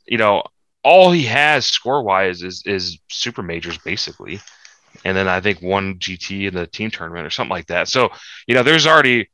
you 0.07 0.19
know, 0.19 0.43
all 0.83 1.11
he 1.11 1.25
has 1.25 1.67
score 1.67 2.03
wise 2.03 2.43
is 2.43 2.63
is 2.67 2.99
super 3.09 3.43
majors 3.43 3.79
basically, 3.79 4.41
and 5.05 5.17
then 5.17 5.29
I 5.29 5.41
think 5.41 5.63
one 5.63 5.99
GT 5.99 6.49
in 6.49 6.55
the 6.55 6.67
team 6.67 6.91
tournament 6.91 7.27
or 7.27 7.31
something 7.31 7.51
like 7.51 7.67
that. 7.67 7.89
So 7.89 8.11
you 8.47 8.55
know, 8.55 8.63
there's 8.63 8.87
already 8.87 9.31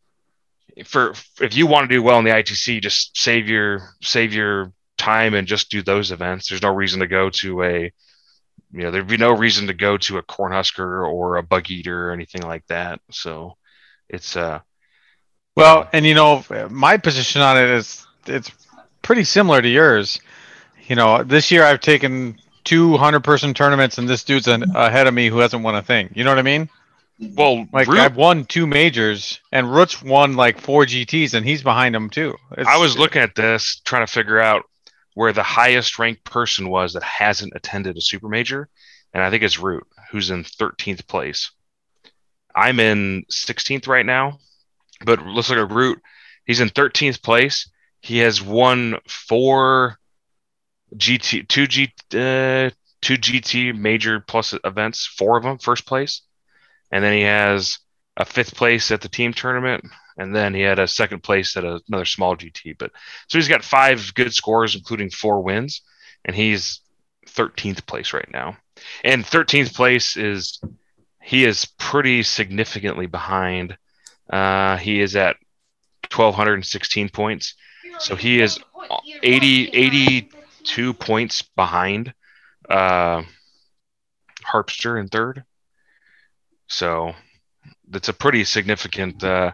for 0.84 1.14
if 1.40 1.56
you 1.56 1.66
want 1.66 1.88
to 1.88 1.94
do 1.94 2.02
well 2.02 2.18
in 2.18 2.24
the 2.24 2.30
ITC, 2.30 2.80
just 2.80 3.16
save 3.16 3.48
your 3.48 3.94
save 4.02 4.32
your 4.32 4.72
time 4.96 5.34
and 5.34 5.48
just 5.48 5.70
do 5.70 5.82
those 5.82 6.12
events. 6.12 6.48
There's 6.48 6.62
no 6.62 6.74
reason 6.74 7.00
to 7.00 7.06
go 7.06 7.30
to 7.30 7.62
a 7.64 7.92
you 8.72 8.82
know, 8.82 8.90
there'd 8.90 9.06
be 9.06 9.18
no 9.18 9.32
reason 9.36 9.66
to 9.66 9.74
go 9.74 9.98
to 9.98 10.16
a 10.16 10.22
Cornhusker 10.22 11.06
or 11.06 11.36
a 11.36 11.42
Bug 11.42 11.70
Eater 11.70 12.08
or 12.08 12.12
anything 12.12 12.42
like 12.42 12.66
that. 12.68 13.00
So 13.10 13.56
it's 14.08 14.36
uh 14.36 14.60
Well, 15.56 15.88
and 15.92 16.06
you 16.06 16.14
know, 16.14 16.44
my 16.70 16.96
position 16.96 17.42
on 17.42 17.58
it 17.58 17.68
is 17.70 18.06
it's 18.26 18.50
pretty 19.02 19.24
similar 19.24 19.60
to 19.60 19.68
yours. 19.68 20.20
You 20.86 20.96
know, 20.96 21.22
this 21.22 21.50
year 21.50 21.64
I've 21.64 21.80
taken 21.80 22.38
two 22.64 22.96
hundred 22.96 23.24
person 23.24 23.54
tournaments, 23.54 23.98
and 23.98 24.08
this 24.08 24.24
dude's 24.24 24.48
an, 24.48 24.64
ahead 24.74 25.06
of 25.06 25.14
me 25.14 25.28
who 25.28 25.38
hasn't 25.38 25.62
won 25.62 25.74
a 25.76 25.82
thing. 25.82 26.10
You 26.14 26.24
know 26.24 26.30
what 26.30 26.38
I 26.38 26.42
mean? 26.42 26.68
well, 27.36 27.66
Like 27.72 27.86
Root- 27.88 28.00
I've 28.00 28.16
won 28.16 28.44
two 28.44 28.66
majors, 28.66 29.40
and 29.52 29.72
Roots 29.72 30.02
won 30.02 30.34
like 30.36 30.60
four 30.60 30.84
GTS, 30.84 31.34
and 31.34 31.46
he's 31.46 31.62
behind 31.62 31.94
him 31.94 32.10
too. 32.10 32.34
It's, 32.56 32.68
I 32.68 32.78
was 32.78 32.98
looking 32.98 33.22
at 33.22 33.34
this 33.34 33.80
trying 33.84 34.06
to 34.06 34.12
figure 34.12 34.40
out 34.40 34.64
where 35.14 35.32
the 35.32 35.42
highest 35.42 35.98
ranked 35.98 36.24
person 36.24 36.68
was 36.68 36.94
that 36.94 37.02
hasn't 37.02 37.52
attended 37.54 37.96
a 37.96 38.00
super 38.00 38.28
major, 38.28 38.68
and 39.12 39.22
I 39.22 39.30
think 39.30 39.42
it's 39.42 39.58
Root, 39.58 39.86
who's 40.10 40.30
in 40.30 40.42
13th 40.44 41.06
place. 41.06 41.50
I'm 42.54 42.80
in 42.80 43.24
16th 43.30 43.86
right 43.86 44.06
now, 44.06 44.38
but 45.04 45.24
looks 45.24 45.50
like 45.50 45.58
a 45.58 45.66
Root. 45.66 46.00
He's 46.46 46.60
in 46.60 46.68
13th 46.70 47.22
place. 47.22 47.70
He 48.00 48.18
has 48.18 48.42
won 48.42 48.96
four 49.08 49.98
GT, 50.96 51.48
two 51.48 51.66
G, 51.66 51.92
uh, 52.14 52.70
two 53.00 53.18
GT 53.18 53.76
major 53.76 54.20
plus 54.20 54.54
events, 54.64 55.06
four 55.06 55.36
of 55.36 55.44
them 55.44 55.58
first 55.58 55.86
place. 55.86 56.22
and 56.90 57.04
then 57.04 57.12
he 57.14 57.22
has 57.22 57.78
a 58.16 58.24
fifth 58.24 58.54
place 58.56 58.90
at 58.90 59.00
the 59.00 59.08
team 59.08 59.32
tournament, 59.32 59.84
and 60.18 60.34
then 60.34 60.54
he 60.54 60.60
had 60.62 60.78
a 60.78 60.88
second 60.88 61.22
place 61.22 61.56
at 61.56 61.64
a, 61.64 61.80
another 61.88 62.04
small 62.04 62.36
GT. 62.36 62.76
But 62.78 62.92
so 63.28 63.38
he's 63.38 63.48
got 63.48 63.64
five 63.64 64.14
good 64.14 64.34
scores, 64.34 64.74
including 64.76 65.10
four 65.10 65.42
wins, 65.42 65.82
and 66.24 66.36
he's 66.36 66.80
13th 67.28 67.86
place 67.86 68.12
right 68.12 68.28
now. 68.32 68.56
And 69.04 69.24
13th 69.24 69.74
place 69.74 70.16
is 70.16 70.60
he 71.22 71.44
is 71.44 71.64
pretty 71.78 72.22
significantly 72.22 73.06
behind. 73.06 73.76
Uh, 74.32 74.78
he 74.78 75.00
is 75.00 75.14
at 75.14 75.36
1216 76.10 77.10
points, 77.10 77.54
so 77.98 78.16
he 78.16 78.40
is 78.40 78.58
80 79.22 79.68
82 79.68 80.94
points 80.94 81.42
behind 81.42 82.14
uh, 82.68 83.22
Harpster 84.50 84.98
in 84.98 85.08
third. 85.08 85.44
So 86.68 87.12
that's 87.88 88.08
a 88.08 88.14
pretty 88.14 88.44
significant. 88.44 89.22
Uh, 89.22 89.52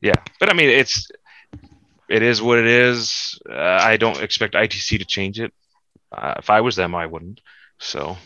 yeah, 0.00 0.14
but 0.38 0.48
I 0.48 0.54
mean, 0.54 0.70
it's 0.70 1.10
it 2.08 2.22
is 2.22 2.40
what 2.40 2.58
it 2.58 2.66
is. 2.66 3.38
Uh, 3.48 3.54
I 3.54 3.98
don't 3.98 4.20
expect 4.22 4.54
ITC 4.54 4.98
to 4.98 5.04
change 5.04 5.38
it. 5.38 5.52
Uh, 6.10 6.34
if 6.38 6.48
I 6.50 6.62
was 6.62 6.76
them, 6.76 6.94
I 6.94 7.06
wouldn't. 7.06 7.40
So, 7.78 8.16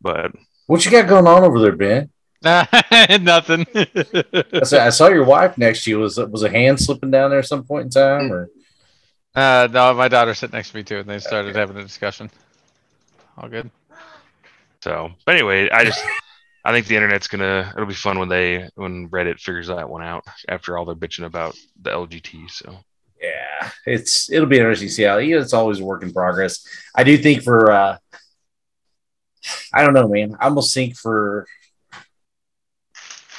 but 0.00 0.32
What 0.66 0.84
you 0.84 0.90
got 0.90 1.08
going 1.08 1.26
on 1.26 1.44
over 1.44 1.60
there, 1.60 1.76
Ben? 1.76 2.10
Nothing. 3.20 3.66
I 3.74 4.62
saw, 4.64 4.86
I 4.86 4.90
saw 4.90 5.08
your 5.08 5.24
wife 5.24 5.58
next 5.58 5.84
to 5.84 5.90
you. 5.90 5.98
Was 5.98 6.16
was 6.16 6.42
a 6.42 6.48
hand 6.48 6.80
slipping 6.80 7.10
down 7.10 7.30
there 7.30 7.40
at 7.40 7.46
some 7.46 7.64
point 7.64 7.84
in 7.84 7.90
time, 7.90 8.32
or 8.32 8.48
uh, 9.34 9.68
no, 9.70 9.92
my 9.92 10.08
daughter 10.08 10.32
sat 10.32 10.52
next 10.52 10.70
to 10.70 10.76
me 10.76 10.82
too, 10.82 10.98
and 10.98 11.08
they 11.08 11.18
started 11.18 11.54
having 11.54 11.76
a 11.76 11.82
discussion. 11.82 12.30
All 13.36 13.48
good. 13.48 13.70
so, 14.80 15.10
but 15.26 15.34
anyway, 15.34 15.68
I 15.68 15.84
just 15.84 16.02
I 16.64 16.72
think 16.72 16.86
the 16.86 16.96
internet's 16.96 17.28
gonna 17.28 17.70
it'll 17.74 17.86
be 17.86 17.94
fun 17.94 18.18
when 18.18 18.28
they 18.30 18.70
when 18.74 19.10
Reddit 19.10 19.38
figures 19.38 19.68
that 19.68 19.88
one 19.88 20.02
out 20.02 20.24
after 20.48 20.78
all 20.78 20.86
they're 20.86 20.94
bitching 20.94 21.26
about 21.26 21.58
the 21.82 21.90
LGT. 21.90 22.50
So 22.50 22.74
yeah, 23.20 23.70
it's 23.84 24.30
it'll 24.30 24.48
be 24.48 24.56
interesting 24.56 24.88
to 24.88 24.94
see 24.94 25.02
how. 25.02 25.18
You 25.18 25.36
know, 25.36 25.42
it's 25.42 25.52
always 25.52 25.80
a 25.80 25.84
work 25.84 26.02
in 26.02 26.12
progress. 26.12 26.66
I 26.94 27.04
do 27.04 27.18
think 27.18 27.42
for 27.42 27.70
uh 27.70 27.98
I 29.72 29.82
don't 29.82 29.94
know, 29.94 30.08
man. 30.08 30.36
I 30.40 30.46
almost 30.46 30.74
think 30.74 30.96
for 30.96 31.46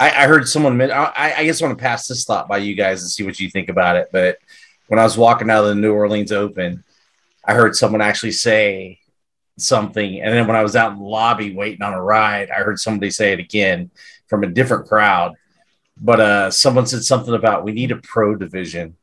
I, 0.01 0.23
I 0.23 0.27
heard 0.27 0.47
someone. 0.47 0.81
I, 0.81 1.33
I 1.37 1.45
guess 1.45 1.61
I 1.61 1.65
want 1.67 1.77
to 1.77 1.83
pass 1.83 2.07
this 2.07 2.25
thought 2.25 2.47
by 2.47 2.57
you 2.57 2.73
guys 2.73 3.03
and 3.03 3.11
see 3.11 3.23
what 3.23 3.39
you 3.39 3.51
think 3.51 3.69
about 3.69 3.97
it. 3.97 4.07
But 4.11 4.39
when 4.87 4.99
I 4.99 5.03
was 5.03 5.15
walking 5.15 5.51
out 5.51 5.63
of 5.63 5.69
the 5.69 5.75
New 5.75 5.93
Orleans 5.93 6.31
Open, 6.31 6.83
I 7.45 7.53
heard 7.53 7.75
someone 7.75 8.01
actually 8.01 8.31
say 8.31 8.99
something, 9.59 10.19
and 10.19 10.33
then 10.33 10.47
when 10.47 10.55
I 10.55 10.63
was 10.63 10.75
out 10.75 10.91
in 10.91 10.97
the 10.97 11.03
lobby 11.03 11.53
waiting 11.53 11.83
on 11.83 11.93
a 11.93 12.01
ride, 12.01 12.49
I 12.49 12.61
heard 12.63 12.79
somebody 12.79 13.11
say 13.11 13.31
it 13.31 13.39
again 13.39 13.91
from 14.27 14.43
a 14.43 14.47
different 14.47 14.87
crowd. 14.87 15.35
But 15.97 16.19
uh, 16.19 16.49
someone 16.49 16.87
said 16.87 17.03
something 17.03 17.35
about 17.35 17.63
we 17.63 17.71
need 17.71 17.91
a 17.91 17.97
pro 17.97 18.33
division, 18.33 18.95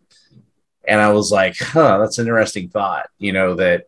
and 0.85 1.01
I 1.01 1.13
was 1.13 1.31
like, 1.31 1.57
"Huh, 1.61 1.99
that's 1.99 2.19
an 2.19 2.27
interesting 2.27 2.71
thought." 2.71 3.09
You 3.19 3.33
know 3.35 3.55
that 3.55 3.85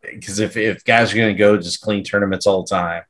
because 0.00 0.38
if 0.38 0.56
if 0.56 0.82
guys 0.82 1.12
are 1.12 1.16
going 1.16 1.34
to 1.34 1.38
go 1.38 1.58
just 1.58 1.82
clean 1.82 2.04
tournaments 2.04 2.46
all 2.46 2.62
the 2.62 2.70
time, 2.70 3.02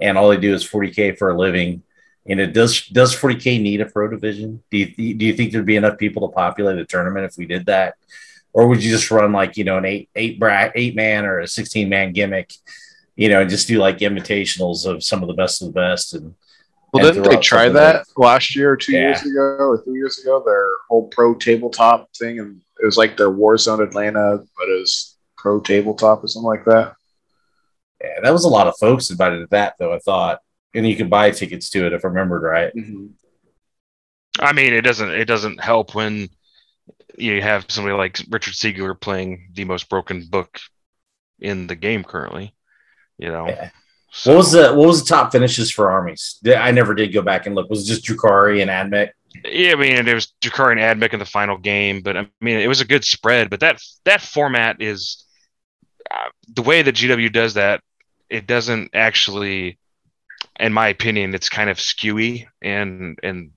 and 0.00 0.18
all 0.18 0.30
they 0.30 0.38
do 0.38 0.54
is 0.54 0.68
40k 0.68 1.18
for 1.18 1.30
a 1.30 1.38
living, 1.38 1.84
and 2.26 2.38
it 2.40 2.52
does 2.52 2.86
does 2.88 3.14
40k 3.16 3.60
need 3.62 3.80
a 3.80 3.86
pro 3.86 4.08
division? 4.08 4.62
Do 4.70 4.78
you 4.78 4.86
do 5.14 5.24
you 5.26 5.34
think 5.34 5.52
there'd 5.52 5.64
be 5.66 5.76
enough 5.76 5.98
people 5.98 6.28
to 6.28 6.34
populate 6.34 6.78
a 6.78 6.84
tournament 6.84 7.24
if 7.26 7.36
we 7.36 7.46
did 7.46 7.66
that, 7.66 7.94
or 8.52 8.66
would 8.68 8.82
you 8.82 8.90
just 8.90 9.10
run 9.10 9.32
like 9.32 9.56
you 9.56 9.64
know 9.64 9.78
an 9.78 9.84
eight 9.84 10.10
eight 10.14 10.38
bra- 10.38 10.70
eight 10.74 10.94
man 10.94 11.24
or 11.24 11.40
a 11.40 11.48
16 11.48 11.88
man 11.88 12.12
gimmick, 12.12 12.52
you 13.16 13.28
know, 13.28 13.40
and 13.40 13.50
just 13.50 13.68
do 13.68 13.78
like 13.78 13.98
invitationals 13.98 14.86
of 14.86 15.02
some 15.02 15.22
of 15.22 15.28
the 15.28 15.34
best 15.34 15.62
of 15.62 15.68
the 15.68 15.72
best 15.80 16.14
and 16.14 16.34
Well, 16.92 17.04
didn't 17.12 17.22
they 17.28 17.36
try 17.36 17.68
that 17.68 18.06
last 18.16 18.54
year 18.56 18.72
or 18.72 18.76
two 18.76 18.92
Yeah. 18.92 19.08
years 19.08 19.22
ago 19.22 19.56
or 19.70 19.78
three 19.82 19.94
years 19.98 20.18
ago? 20.18 20.42
Their 20.44 20.66
whole 20.88 21.08
pro 21.08 21.34
tabletop 21.34 22.10
thing, 22.16 22.38
and 22.40 22.60
it 22.82 22.84
was 22.84 22.96
like 22.98 23.16
their 23.16 23.30
Warzone 23.30 23.82
Atlanta, 23.82 24.44
but 24.58 24.68
it 24.68 24.78
was 24.80 25.16
pro 25.36 25.60
tabletop 25.60 26.22
or 26.22 26.28
something 26.28 26.46
like 26.48 26.64
that. 26.66 26.94
Yeah, 28.02 28.20
that 28.22 28.32
was 28.32 28.44
a 28.44 28.48
lot 28.48 28.66
of 28.66 28.74
folks 28.80 29.10
invited 29.10 29.40
to 29.40 29.46
that, 29.50 29.74
though. 29.78 29.92
I 29.92 29.98
thought, 29.98 30.40
and 30.74 30.86
you 30.86 30.96
could 30.96 31.10
buy 31.10 31.30
tickets 31.30 31.70
to 31.70 31.86
it 31.86 31.92
if 31.92 32.04
I 32.04 32.08
remembered 32.08 32.42
right. 32.42 32.72
I 34.38 34.52
mean, 34.52 34.72
it 34.72 34.82
doesn't 34.82 35.10
it 35.10 35.26
doesn't 35.26 35.60
help 35.60 35.94
when 35.94 36.28
you 37.18 37.42
have 37.42 37.66
somebody 37.68 37.96
like 37.96 38.20
Richard 38.30 38.54
Siegler 38.54 38.98
playing 38.98 39.50
the 39.52 39.64
most 39.64 39.88
broken 39.88 40.26
book 40.26 40.60
in 41.40 41.66
the 41.66 41.74
game 41.76 42.04
currently. 42.04 42.54
You 43.18 43.30
know, 43.30 43.48
Yeah. 43.48 43.70
What 44.24 44.36
was 44.36 44.52
the 44.52 44.74
what 44.74 44.88
was 44.88 45.02
the 45.02 45.08
top 45.08 45.30
finishes 45.32 45.70
for 45.70 45.90
armies? 45.90 46.38
I 46.44 46.72
never 46.72 46.94
did 46.94 47.12
go 47.12 47.22
back 47.22 47.46
and 47.46 47.54
look. 47.54 47.70
Was 47.70 47.84
it 47.84 47.94
just 47.94 48.04
Drukari 48.04 48.60
and 48.60 48.70
Admech? 48.70 49.10
Yeah, 49.44 49.72
I 49.72 49.76
mean, 49.76 50.08
it 50.08 50.14
was 50.14 50.32
Jakar 50.40 50.72
and 50.72 50.80
Admech 50.80 51.12
in 51.12 51.20
the 51.20 51.24
final 51.24 51.56
game, 51.56 52.02
but 52.02 52.16
I 52.16 52.26
mean, 52.40 52.58
it 52.58 52.66
was 52.66 52.80
a 52.80 52.86
good 52.86 53.04
spread. 53.04 53.50
But 53.50 53.60
that 53.60 53.80
that 54.04 54.20
format 54.20 54.82
is 54.82 55.24
uh, 56.10 56.30
the 56.48 56.62
way 56.62 56.82
that 56.82 56.96
GW 56.96 57.32
does 57.32 57.54
that. 57.54 57.82
It 58.28 58.46
doesn't 58.46 58.90
actually, 58.94 59.78
in 60.60 60.72
my 60.72 60.88
opinion, 60.88 61.34
it's 61.34 61.48
kind 61.48 61.70
of 61.70 61.78
skewy 61.78 62.46
and 62.62 63.18
and 63.22 63.52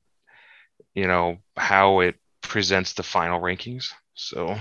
you 0.95 1.07
know 1.07 1.37
how 1.57 1.99
it 1.99 2.15
presents 2.41 2.93
the 2.93 3.03
final 3.03 3.39
rankings. 3.39 3.89
So 4.15 4.57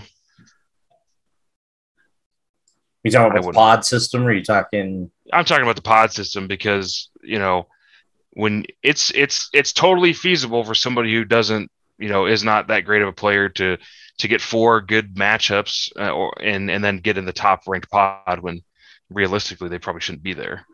You 3.04 3.10
talking 3.10 3.36
about 3.36 3.52
the 3.52 3.52
pod 3.52 3.84
system, 3.84 4.22
or 4.22 4.26
are 4.26 4.32
you 4.32 4.44
talking? 4.44 5.10
I'm 5.32 5.44
talking 5.44 5.64
about 5.64 5.76
the 5.76 5.82
pod 5.82 6.12
system 6.12 6.46
because 6.46 7.10
you 7.22 7.38
know 7.38 7.66
when 8.34 8.64
it's 8.82 9.10
it's 9.10 9.48
it's 9.52 9.72
totally 9.72 10.12
feasible 10.12 10.64
for 10.64 10.74
somebody 10.74 11.12
who 11.12 11.24
doesn't 11.24 11.70
you 11.98 12.08
know 12.08 12.26
is 12.26 12.44
not 12.44 12.68
that 12.68 12.84
great 12.84 13.02
of 13.02 13.08
a 13.08 13.12
player 13.12 13.48
to 13.48 13.76
to 14.18 14.28
get 14.28 14.40
four 14.40 14.80
good 14.80 15.16
matchups 15.16 15.90
uh, 15.98 16.10
or 16.10 16.32
and 16.40 16.70
and 16.70 16.84
then 16.84 16.98
get 16.98 17.18
in 17.18 17.24
the 17.24 17.32
top 17.32 17.62
ranked 17.66 17.90
pod 17.90 18.40
when 18.40 18.62
realistically 19.10 19.68
they 19.68 19.78
probably 19.78 20.00
shouldn't 20.00 20.22
be 20.22 20.34
there 20.34 20.64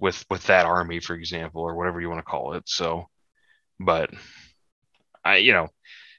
with 0.00 0.24
with 0.30 0.44
that 0.46 0.66
army 0.66 1.00
for 1.00 1.14
example 1.14 1.62
or 1.62 1.74
whatever 1.74 2.00
you 2.00 2.08
want 2.08 2.18
to 2.18 2.30
call 2.30 2.54
it 2.54 2.62
so 2.66 3.08
but 3.80 4.10
I 5.24 5.36
you 5.36 5.52
know 5.52 5.68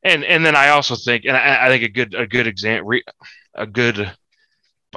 and 0.03 0.23
and 0.23 0.45
then 0.45 0.55
I 0.55 0.69
also 0.69 0.95
think 0.95 1.25
and 1.25 1.35
I, 1.35 1.65
I 1.65 1.69
think 1.69 1.83
a 1.83 1.89
good 1.89 2.13
a 2.13 2.27
good 2.27 2.47
example 2.47 2.99
a 3.53 3.65
good 3.65 4.11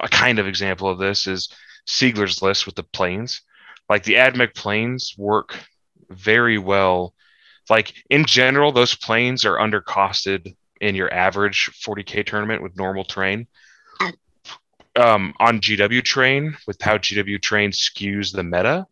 a 0.01 0.09
kind 0.09 0.39
of 0.39 0.47
example 0.47 0.89
of 0.89 0.99
this 0.99 1.27
is 1.27 1.49
Siegler's 1.87 2.43
list 2.43 2.67
with 2.67 2.75
the 2.75 2.83
planes. 2.83 3.43
Like 3.89 4.05
the 4.05 4.15
Admech 4.15 4.55
planes 4.55 5.15
work 5.17 5.59
very 6.11 6.59
well. 6.59 7.15
Like 7.71 7.95
in 8.11 8.25
general, 8.25 8.73
those 8.73 8.95
planes 8.95 9.45
are 9.45 9.57
undercosted 9.57 10.55
in 10.81 10.95
your 10.95 11.13
average 11.13 11.71
40k 11.85 12.25
tournament 12.27 12.63
with 12.63 12.77
normal 12.77 13.05
terrain. 13.05 13.47
Um, 14.99 15.35
on 15.39 15.61
GW 15.61 16.05
terrain, 16.05 16.57
with 16.67 16.81
how 16.83 16.99
GW 16.99 17.41
terrain 17.41 17.71
skews 17.71 18.33
the 18.33 18.43
meta, 18.43 18.87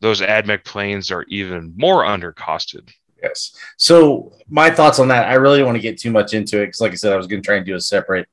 those 0.00 0.20
Admech 0.20 0.64
planes 0.64 1.10
are 1.10 1.24
even 1.24 1.74
more 1.76 2.04
undercosted. 2.04 2.90
Yes. 3.22 3.56
So 3.76 4.32
my 4.48 4.70
thoughts 4.70 4.98
on 4.98 5.08
that. 5.08 5.28
I 5.28 5.34
really 5.34 5.58
don't 5.58 5.66
want 5.66 5.76
to 5.76 5.82
get 5.82 5.98
too 5.98 6.10
much 6.10 6.34
into 6.34 6.60
it 6.60 6.66
because, 6.66 6.80
like 6.80 6.92
I 6.92 6.96
said, 6.96 7.12
I 7.12 7.16
was 7.16 7.26
going 7.26 7.42
to 7.42 7.46
try 7.46 7.56
and 7.56 7.66
do 7.66 7.74
a 7.74 7.80
separate 7.80 8.28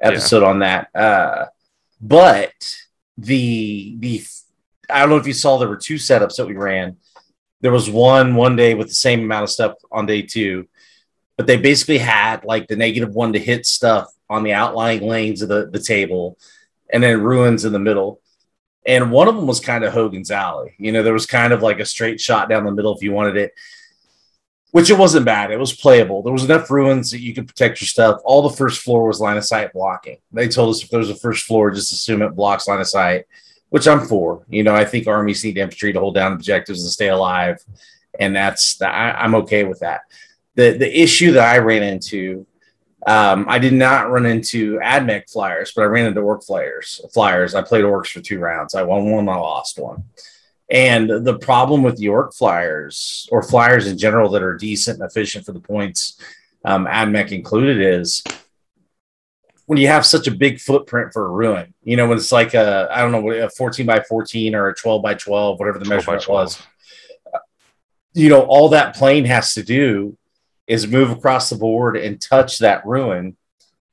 episode 0.00 0.42
on 0.42 0.60
that. 0.60 0.88
Uh, 0.94 1.46
but 2.00 2.52
the 3.18 3.96
the 3.98 4.24
I 4.90 5.00
don't 5.00 5.10
know 5.10 5.16
if 5.16 5.26
you 5.26 5.32
saw 5.32 5.58
there 5.58 5.68
were 5.68 5.76
two 5.76 5.96
setups 5.96 6.36
that 6.36 6.46
we 6.46 6.54
ran. 6.54 6.96
There 7.60 7.72
was 7.72 7.88
one 7.88 8.34
one 8.34 8.56
day 8.56 8.74
with 8.74 8.88
the 8.88 8.94
same 8.94 9.20
amount 9.20 9.44
of 9.44 9.50
stuff 9.50 9.74
on 9.90 10.06
day 10.06 10.22
two, 10.22 10.68
but 11.36 11.46
they 11.46 11.56
basically 11.56 11.98
had 11.98 12.44
like 12.44 12.68
the 12.68 12.76
negative 12.76 13.14
one 13.14 13.32
to 13.32 13.38
hit 13.38 13.66
stuff 13.66 14.08
on 14.30 14.42
the 14.42 14.52
outlying 14.52 15.02
lanes 15.02 15.42
of 15.42 15.48
the, 15.48 15.68
the 15.70 15.80
table, 15.80 16.38
and 16.92 17.02
then 17.02 17.22
ruins 17.22 17.64
in 17.64 17.72
the 17.72 17.78
middle. 17.78 18.20
And 18.86 19.10
one 19.10 19.28
of 19.28 19.36
them 19.36 19.46
was 19.46 19.60
kind 19.60 19.82
of 19.82 19.92
Hogan's 19.92 20.30
Alley. 20.30 20.74
You 20.78 20.92
know, 20.92 21.02
there 21.02 21.14
was 21.14 21.26
kind 21.26 21.52
of 21.52 21.62
like 21.62 21.80
a 21.80 21.86
straight 21.86 22.20
shot 22.20 22.48
down 22.48 22.64
the 22.64 22.72
middle 22.72 22.94
if 22.94 23.02
you 23.02 23.12
wanted 23.12 23.36
it 23.36 23.52
which 24.74 24.90
it 24.90 24.98
wasn't 24.98 25.24
bad. 25.24 25.52
It 25.52 25.56
was 25.56 25.72
playable. 25.72 26.20
There 26.20 26.32
was 26.32 26.42
enough 26.42 26.68
ruins 26.68 27.12
that 27.12 27.20
you 27.20 27.32
could 27.32 27.46
protect 27.46 27.80
your 27.80 27.86
stuff. 27.86 28.20
All 28.24 28.42
the 28.42 28.56
first 28.56 28.82
floor 28.82 29.06
was 29.06 29.20
line 29.20 29.36
of 29.36 29.44
sight 29.44 29.72
blocking. 29.72 30.16
They 30.32 30.48
told 30.48 30.74
us 30.74 30.82
if 30.82 30.90
there's 30.90 31.10
a 31.10 31.14
first 31.14 31.44
floor, 31.44 31.70
just 31.70 31.92
assume 31.92 32.22
it 32.22 32.30
blocks 32.30 32.66
line 32.66 32.80
of 32.80 32.88
sight, 32.88 33.26
which 33.68 33.86
I'm 33.86 34.00
for. 34.00 34.44
You 34.48 34.64
know, 34.64 34.74
I 34.74 34.84
think 34.84 35.06
armies 35.06 35.44
need 35.44 35.58
infantry 35.58 35.92
to 35.92 36.00
hold 36.00 36.16
down 36.16 36.32
objectives 36.32 36.82
and 36.82 36.90
stay 36.90 37.08
alive, 37.08 37.58
and 38.18 38.34
that's 38.34 38.82
I, 38.82 39.12
I'm 39.12 39.36
okay 39.36 39.62
with 39.62 39.78
that. 39.78 40.00
The 40.54 40.72
the 40.72 41.02
issue 41.02 41.32
that 41.32 41.48
I 41.48 41.58
ran 41.58 41.82
into, 41.82 42.46
um, 43.06 43.46
I 43.48 43.58
did 43.58 43.72
not 43.72 44.10
run 44.10 44.26
into 44.26 44.78
AdMech 44.78 45.30
flyers, 45.30 45.72
but 45.74 45.82
I 45.82 45.86
ran 45.86 46.06
into 46.06 46.20
orc 46.20 46.44
flyers. 46.44 47.00
Flyers. 47.12 47.54
I 47.54 47.62
played 47.62 47.84
orcs 47.84 48.08
for 48.08 48.20
two 48.20 48.38
rounds. 48.38 48.74
I 48.74 48.82
won 48.82 49.10
one. 49.10 49.28
I 49.28 49.36
lost 49.36 49.78
one. 49.78 50.04
And 50.70 51.10
the 51.24 51.38
problem 51.38 51.82
with 51.82 52.04
orc 52.06 52.34
flyers 52.34 53.28
or 53.30 53.42
flyers 53.42 53.86
in 53.86 53.98
general 53.98 54.30
that 54.30 54.42
are 54.42 54.56
decent 54.56 55.00
and 55.00 55.08
efficient 55.08 55.44
for 55.44 55.52
the 55.52 55.60
points, 55.60 56.18
um, 56.64 56.86
AdMech 56.86 57.32
included, 57.32 57.80
is 57.80 58.22
when 59.66 59.78
you 59.78 59.88
have 59.88 60.06
such 60.06 60.26
a 60.26 60.30
big 60.30 60.60
footprint 60.60 61.12
for 61.12 61.26
a 61.26 61.30
ruin, 61.30 61.74
you 61.82 61.96
know, 61.96 62.08
when 62.08 62.18
it's 62.18 62.32
like 62.32 62.54
a, 62.54 62.88
I 62.90 63.00
don't 63.00 63.12
know, 63.12 63.30
a 63.30 63.48
14 63.50 63.86
by 63.86 64.00
14 64.00 64.54
or 64.54 64.68
a 64.68 64.74
12 64.74 65.02
by 65.02 65.14
12, 65.14 65.58
whatever 65.58 65.78
the 65.78 65.84
12 65.84 66.06
measurement 66.06 66.28
was, 66.28 66.62
you 68.14 68.28
know, 68.28 68.42
all 68.42 68.68
that 68.70 68.94
plane 68.94 69.24
has 69.24 69.54
to 69.54 69.62
do 69.62 70.16
is 70.66 70.86
move 70.86 71.10
across 71.10 71.50
the 71.50 71.56
board 71.56 71.96
and 71.96 72.20
touch 72.20 72.58
that 72.58 72.86
ruin, 72.86 73.36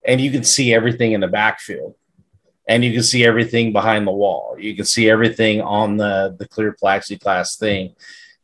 and 0.05 0.21
you 0.21 0.31
can 0.31 0.43
see 0.43 0.73
everything 0.73 1.11
in 1.11 1.21
the 1.21 1.27
backfield. 1.27 1.95
And 2.67 2.85
you 2.85 2.93
can 2.93 3.03
see 3.03 3.25
everything 3.25 3.73
behind 3.73 4.07
the 4.07 4.11
wall. 4.11 4.55
You 4.57 4.75
can 4.75 4.85
see 4.85 5.09
everything 5.09 5.61
on 5.61 5.97
the, 5.97 6.35
the 6.37 6.47
clear 6.47 6.75
plexiglass 6.81 7.57
thing. 7.57 7.95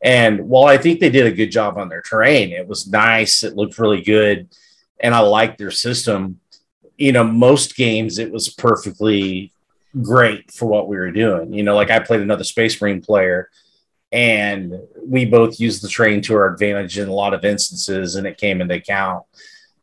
And 0.02 0.48
while 0.48 0.66
I 0.66 0.76
think 0.76 1.00
they 1.00 1.08
did 1.08 1.26
a 1.26 1.32
good 1.32 1.50
job 1.50 1.78
on 1.78 1.88
their 1.88 2.02
terrain, 2.02 2.52
it 2.52 2.66
was 2.66 2.88
nice. 2.88 3.42
It 3.42 3.56
looked 3.56 3.78
really 3.78 4.02
good. 4.02 4.48
And 5.00 5.14
I 5.14 5.20
liked 5.20 5.56
their 5.56 5.70
system. 5.70 6.40
You 6.98 7.12
know, 7.12 7.24
most 7.24 7.76
games 7.76 8.18
it 8.18 8.30
was 8.30 8.48
perfectly 8.50 9.52
great 10.02 10.50
for 10.50 10.66
what 10.66 10.88
we 10.88 10.96
were 10.96 11.12
doing. 11.12 11.52
You 11.52 11.62
know, 11.62 11.74
like 11.74 11.90
I 11.90 12.00
played 12.00 12.20
another 12.20 12.44
Space 12.44 12.80
Marine 12.82 13.00
player 13.00 13.48
and 14.10 14.74
we 15.04 15.24
both 15.24 15.60
used 15.60 15.82
the 15.82 15.88
train 15.88 16.22
to 16.22 16.34
our 16.34 16.52
advantage 16.52 16.98
in 16.98 17.08
a 17.08 17.14
lot 17.14 17.34
of 17.34 17.44
instances 17.44 18.16
and 18.16 18.26
it 18.26 18.38
came 18.38 18.60
into 18.60 18.74
account. 18.74 19.24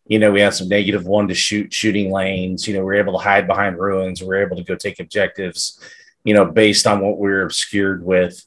You 0.08 0.20
know, 0.20 0.32
we 0.32 0.42
had 0.42 0.54
some 0.54 0.68
negative 0.68 1.06
one 1.06 1.28
to 1.28 1.34
shoot 1.34 1.74
shooting 1.74 2.12
lanes. 2.12 2.68
You 2.68 2.76
know, 2.76 2.80
we 2.80 2.86
were 2.86 2.96
able 2.96 3.14
to 3.14 3.24
hide 3.24 3.48
behind 3.48 3.80
ruins. 3.80 4.22
We 4.22 4.28
were 4.28 4.44
able 4.44 4.58
to 4.58 4.64
go 4.64 4.76
take 4.76 5.00
objectives, 5.00 5.80
you 6.24 6.34
know, 6.34 6.46
based 6.46 6.86
on 6.88 7.02
what 7.02 7.18
we 7.18 7.30
were 7.30 7.44
obscured 7.44 8.04
with. 8.04 8.44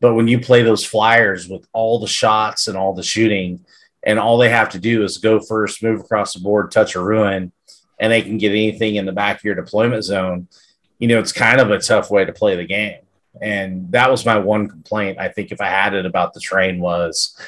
But 0.00 0.14
when 0.14 0.28
you 0.28 0.40
play 0.40 0.62
those 0.62 0.84
flyers 0.84 1.48
with 1.48 1.66
all 1.72 1.98
the 1.98 2.06
shots 2.06 2.68
and 2.68 2.76
all 2.76 2.94
the 2.94 3.02
shooting, 3.02 3.64
and 4.06 4.20
all 4.20 4.38
they 4.38 4.48
have 4.48 4.70
to 4.70 4.78
do 4.78 5.02
is 5.02 5.18
go 5.18 5.40
first, 5.40 5.82
move 5.82 6.00
across 6.00 6.32
the 6.32 6.40
board, 6.40 6.70
touch 6.70 6.94
a 6.94 7.02
ruin, 7.02 7.52
and 7.98 8.12
they 8.12 8.22
can 8.22 8.38
get 8.38 8.50
anything 8.50 8.94
in 8.94 9.04
the 9.04 9.12
back 9.12 9.38
of 9.38 9.44
your 9.44 9.56
deployment 9.56 10.04
zone, 10.04 10.48
you 10.98 11.08
know, 11.08 11.18
it's 11.18 11.32
kind 11.32 11.60
of 11.60 11.70
a 11.70 11.80
tough 11.80 12.10
way 12.10 12.24
to 12.24 12.32
play 12.32 12.56
the 12.56 12.64
game. 12.64 13.00
And 13.40 13.90
that 13.92 14.10
was 14.10 14.24
my 14.24 14.38
one 14.38 14.68
complaint. 14.68 15.18
I 15.18 15.28
think 15.28 15.52
if 15.52 15.60
I 15.60 15.68
had 15.68 15.94
it 15.94 16.06
about 16.06 16.32
the 16.32 16.40
train 16.40 16.80
was 16.80 17.38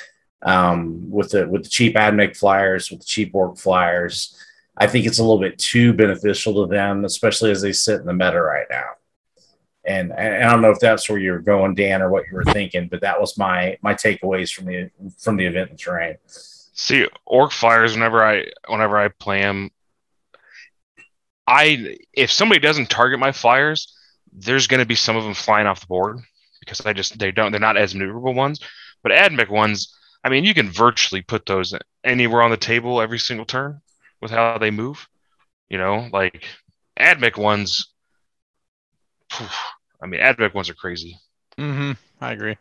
um, 0.43 1.11
with 1.11 1.31
the 1.31 1.49
with 1.49 1.65
the 1.65 1.71
cheap 1.71 1.95
AdMech 1.97 2.37
flyers, 2.37 2.91
with 2.91 3.01
the 3.01 3.07
cheap 3.07 3.35
orc 3.35 3.59
flyers. 3.59 4.37
I 4.77 4.87
think 4.87 5.07
it's 5.07 5.19
a 5.19 5.23
little 5.23 5.41
bit 5.41 5.59
too 5.59 5.93
beneficial 5.93 6.55
to 6.55 6.73
them, 6.73 7.05
especially 7.05 7.51
as 7.51 7.61
they 7.61 7.73
sit 7.73 8.01
in 8.01 8.07
the 8.07 8.13
meta 8.13 8.41
right 8.41 8.67
now. 8.71 8.91
And, 9.85 10.13
and 10.13 10.45
I 10.45 10.53
don't 10.53 10.63
know 10.63 10.71
if 10.71 10.79
that's 10.79 11.09
where 11.09 11.19
you're 11.19 11.41
going, 11.41 11.75
Dan, 11.75 12.03
or 12.03 12.11
what 12.11 12.27
you 12.31 12.37
were 12.37 12.45
thinking, 12.45 12.89
but 12.89 13.01
that 13.01 13.21
was 13.21 13.39
my 13.39 13.77
my 13.83 13.95
takeaways 13.95 14.53
from 14.53 14.67
the 14.67 14.91
from 15.19 15.37
the 15.37 15.47
event 15.47 15.71
and 15.71 15.79
terrain. 15.79 16.17
See, 16.27 17.09
orc 17.27 17.51
flyers. 17.51 17.95
Whenever 17.95 18.25
I 18.25 18.47
whenever 18.69 18.99
I 18.99 19.09
play 19.09 19.41
them, 19.41 19.71
I 21.47 21.97
if 22.13 22.31
somebody 22.31 22.61
doesn't 22.61 22.91
target 22.91 23.19
my 23.19 23.33
flyers, 23.33 23.98
there's 24.33 24.67
going 24.67 24.81
to 24.81 24.87
be 24.87 24.95
some 24.95 25.17
of 25.17 25.25
them 25.25 25.35
flying 25.35 25.67
off 25.67 25.81
the 25.81 25.87
board 25.87 26.19
because 26.61 26.81
I 26.87 26.93
just 26.93 27.19
they 27.19 27.31
don't 27.33 27.51
they're 27.53 27.61
not 27.61 27.77
as 27.77 27.95
maneuverable 27.95 28.35
ones. 28.35 28.61
But 29.03 29.13
AdMech 29.13 29.49
ones, 29.49 29.95
I 30.25 30.29
mean, 30.29 30.45
you 30.45 30.55
can 30.55 30.71
virtually 30.71 31.23
put 31.23 31.47
those 31.47 31.75
anywhere 32.05 32.43
on 32.43 32.51
the 32.51 32.57
table 32.57 33.01
every 33.01 33.19
single 33.19 33.47
turn 33.47 33.81
with 34.21 34.31
how 34.31 34.59
they 34.59 34.71
move. 34.71 35.07
You 35.71 35.79
know, 35.79 36.09
like 36.13 36.45
AdMech 36.99 37.37
ones. 37.37 37.89
phew, 39.31 39.47
I 40.03 40.07
mean, 40.07 40.21
AdMech 40.21 40.55
ones 40.55 40.69
are 40.71 40.75
crazy. 40.75 41.19
Mm-hmm. 41.59 41.93
I 42.21 42.33
agree. 42.33 42.57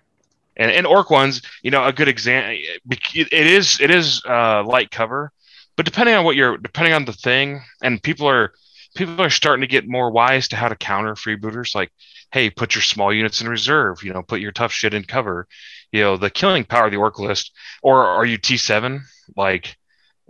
and 0.57 0.72
and 0.72 0.88
orc 0.88 1.09
ones 1.09 1.41
you 1.63 1.72
know 1.72 1.86
a 1.86 1.93
good 1.93 2.07
example 2.07 2.55
it 2.89 3.47
is 3.47 3.80
it 3.80 3.91
is 3.91 4.22
uh 4.28 4.63
light 4.63 4.91
cover 4.91 5.32
but 5.76 5.86
depending 5.86 6.15
on 6.15 6.26
what 6.26 6.36
you're 6.36 6.57
depending 6.57 6.93
on 6.93 7.05
the 7.05 7.13
thing 7.13 7.61
and 7.82 8.01
people 8.03 8.28
are 8.30 8.53
people 8.97 9.21
are 9.21 9.29
starting 9.29 9.61
to 9.61 9.67
get 9.67 9.87
more 9.87 10.11
wise 10.11 10.49
to 10.49 10.55
how 10.55 10.67
to 10.67 10.75
counter 10.75 11.13
freebooters 11.13 11.75
like 11.75 11.91
hey 12.31 12.49
put 12.49 12.75
your 12.75 12.81
small 12.81 13.13
units 13.13 13.41
in 13.41 13.47
reserve 13.47 14.03
you 14.03 14.11
know 14.11 14.23
put 14.23 14.41
your 14.41 14.51
tough 14.51 14.71
shit 14.71 14.93
in 14.93 15.03
cover. 15.03 15.47
You 15.91 16.01
know 16.01 16.17
the 16.17 16.29
killing 16.29 16.65
power 16.65 16.85
of 16.85 16.91
the 16.91 16.97
orc 16.97 17.17
list 17.19 17.53
or 17.81 18.05
are 18.05 18.25
you 18.25 18.37
t7 18.37 19.01
like 19.37 19.77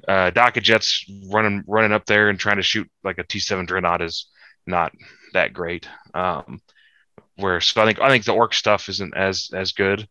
uh 0.08 0.32
Dakkajets 0.32 1.32
running 1.32 1.64
running 1.66 1.94
up 1.94 2.06
there 2.06 2.30
and 2.30 2.40
trying 2.40 2.58
to 2.58 2.64
shoot 2.64 2.88
like 3.04 3.18
a 3.18 3.24
t7 3.24 3.66
dreadnought 3.66 4.04
is 4.04 4.28
not 4.68 4.92
that 5.34 5.54
great. 5.54 5.88
Um 6.14 6.62
where 7.38 7.62
so 7.62 7.82
I 7.82 7.86
think 7.86 8.00
I 8.00 8.10
think 8.10 8.26
the 8.26 8.34
orc 8.34 8.54
stuff 8.54 8.90
isn't 8.90 9.16
as 9.16 9.50
as 9.54 9.72
good, 9.72 10.08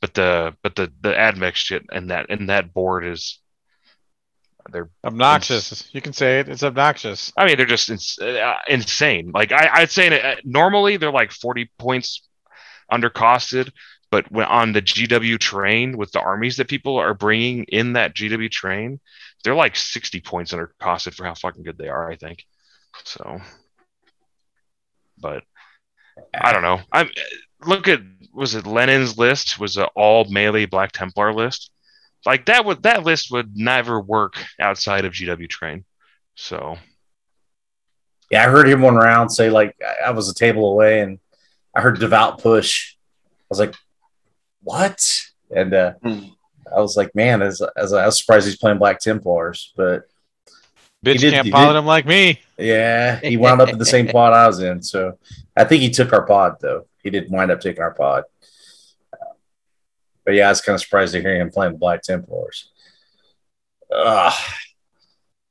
but 0.00 0.14
the 0.14 0.56
but 0.62 0.74
the 0.74 0.92
the 1.00 1.12
admech 1.12 1.54
shit 1.54 1.84
and 1.92 2.10
that 2.10 2.26
and 2.30 2.48
that 2.48 2.72
board 2.72 3.06
is 3.06 3.40
they're 4.70 4.90
Obnoxious. 5.04 5.88
You 5.92 6.00
can 6.00 6.12
say 6.12 6.40
it. 6.40 6.48
It's 6.48 6.62
obnoxious. 6.62 7.32
I 7.36 7.46
mean 7.46 7.56
they're 7.56 7.66
just 7.66 7.90
ins- 7.90 8.18
uh, 8.18 8.54
insane. 8.68 9.30
Like 9.32 9.52
I 9.52 9.68
I'd 9.72 9.90
say 9.90 10.20
uh, 10.20 10.36
normally 10.44 10.96
they're 10.96 11.10
like 11.12 11.32
forty 11.32 11.70
points 11.78 12.22
undercosted, 12.92 13.70
but 14.10 14.30
when 14.30 14.46
on 14.46 14.72
the 14.72 14.82
GW 14.82 15.38
terrain 15.38 15.96
with 15.96 16.12
the 16.12 16.20
armies 16.20 16.56
that 16.56 16.68
people 16.68 16.96
are 16.96 17.14
bringing 17.14 17.64
in 17.64 17.94
that 17.94 18.14
GW 18.14 18.50
terrain, 18.50 19.00
they're 19.44 19.54
like 19.54 19.76
sixty 19.76 20.20
points 20.20 20.52
undercosted 20.52 21.14
for 21.14 21.24
how 21.24 21.34
fucking 21.34 21.62
good 21.62 21.78
they 21.78 21.88
are. 21.88 22.10
I 22.10 22.16
think 22.16 22.44
so. 23.04 23.40
But 25.18 25.42
I 26.34 26.52
don't 26.52 26.62
know. 26.62 26.80
I'm 26.92 27.08
look 27.64 27.88
at 27.88 28.00
was 28.32 28.54
it 28.54 28.66
Lenin's 28.66 29.18
list 29.18 29.58
was 29.58 29.76
an 29.76 29.86
all 29.96 30.24
melee 30.26 30.66
Black 30.66 30.92
Templar 30.92 31.32
list. 31.32 31.70
Like 32.26 32.46
that 32.46 32.64
would 32.64 32.82
that 32.82 33.04
list 33.04 33.30
would 33.30 33.56
never 33.56 34.00
work 34.00 34.34
outside 34.60 35.04
of 35.04 35.12
GW 35.12 35.48
terrain. 35.48 35.84
So 36.34 36.76
Yeah, 38.30 38.44
I 38.46 38.50
heard 38.50 38.68
him 38.68 38.82
one 38.82 38.94
round 38.96 39.32
say 39.32 39.50
like 39.50 39.76
I- 39.84 40.08
I 40.08 40.10
was 40.10 40.28
a 40.28 40.34
table 40.34 40.70
away 40.72 41.00
and 41.00 41.18
I 41.74 41.80
heard 41.80 41.98
devout 41.98 42.40
push. 42.42 42.94
I 43.24 43.46
was 43.50 43.58
like, 43.58 43.74
what? 44.62 45.04
And 45.54 45.72
uh, 45.74 45.92
Hmm. 46.02 46.24
I 46.74 46.80
was 46.80 46.96
like, 46.98 47.14
man, 47.14 47.40
as, 47.40 47.62
as 47.76 47.92
I 47.94 48.04
was 48.04 48.18
surprised 48.18 48.46
he's 48.46 48.58
playing 48.58 48.76
Black 48.78 48.98
Templars, 49.00 49.72
but 49.76 50.02
Bitch 51.04 51.20
did- 51.20 51.32
can't 51.32 51.50
pilot 51.50 51.72
did. 51.74 51.78
him 51.78 51.86
like 51.86 52.04
me. 52.04 52.40
yeah, 52.58 53.20
he 53.20 53.36
wound 53.38 53.60
up 53.62 53.68
in 53.70 53.78
the 53.78 53.86
same 53.86 54.06
pod 54.16 54.32
I 54.34 54.46
was 54.46 54.58
in. 54.60 54.82
So 54.82 55.16
I 55.56 55.64
think 55.64 55.80
he 55.82 55.88
took 55.90 56.12
our 56.12 56.26
pod 56.26 56.56
though. 56.60 56.86
He 57.02 57.08
didn't 57.10 57.30
wind 57.30 57.50
up 57.50 57.60
taking 57.60 57.82
our 57.82 57.94
pod. 57.94 58.24
Uh, 60.28 60.30
But 60.30 60.34
yeah, 60.34 60.46
I 60.46 60.50
was 60.50 60.60
kind 60.60 60.74
of 60.74 60.80
surprised 60.80 61.14
to 61.14 61.20
hear 61.20 61.36
him 61.40 61.50
playing 61.50 61.78
Black 61.78 62.02
Templars. 62.02 62.70
Ugh. 63.94 64.32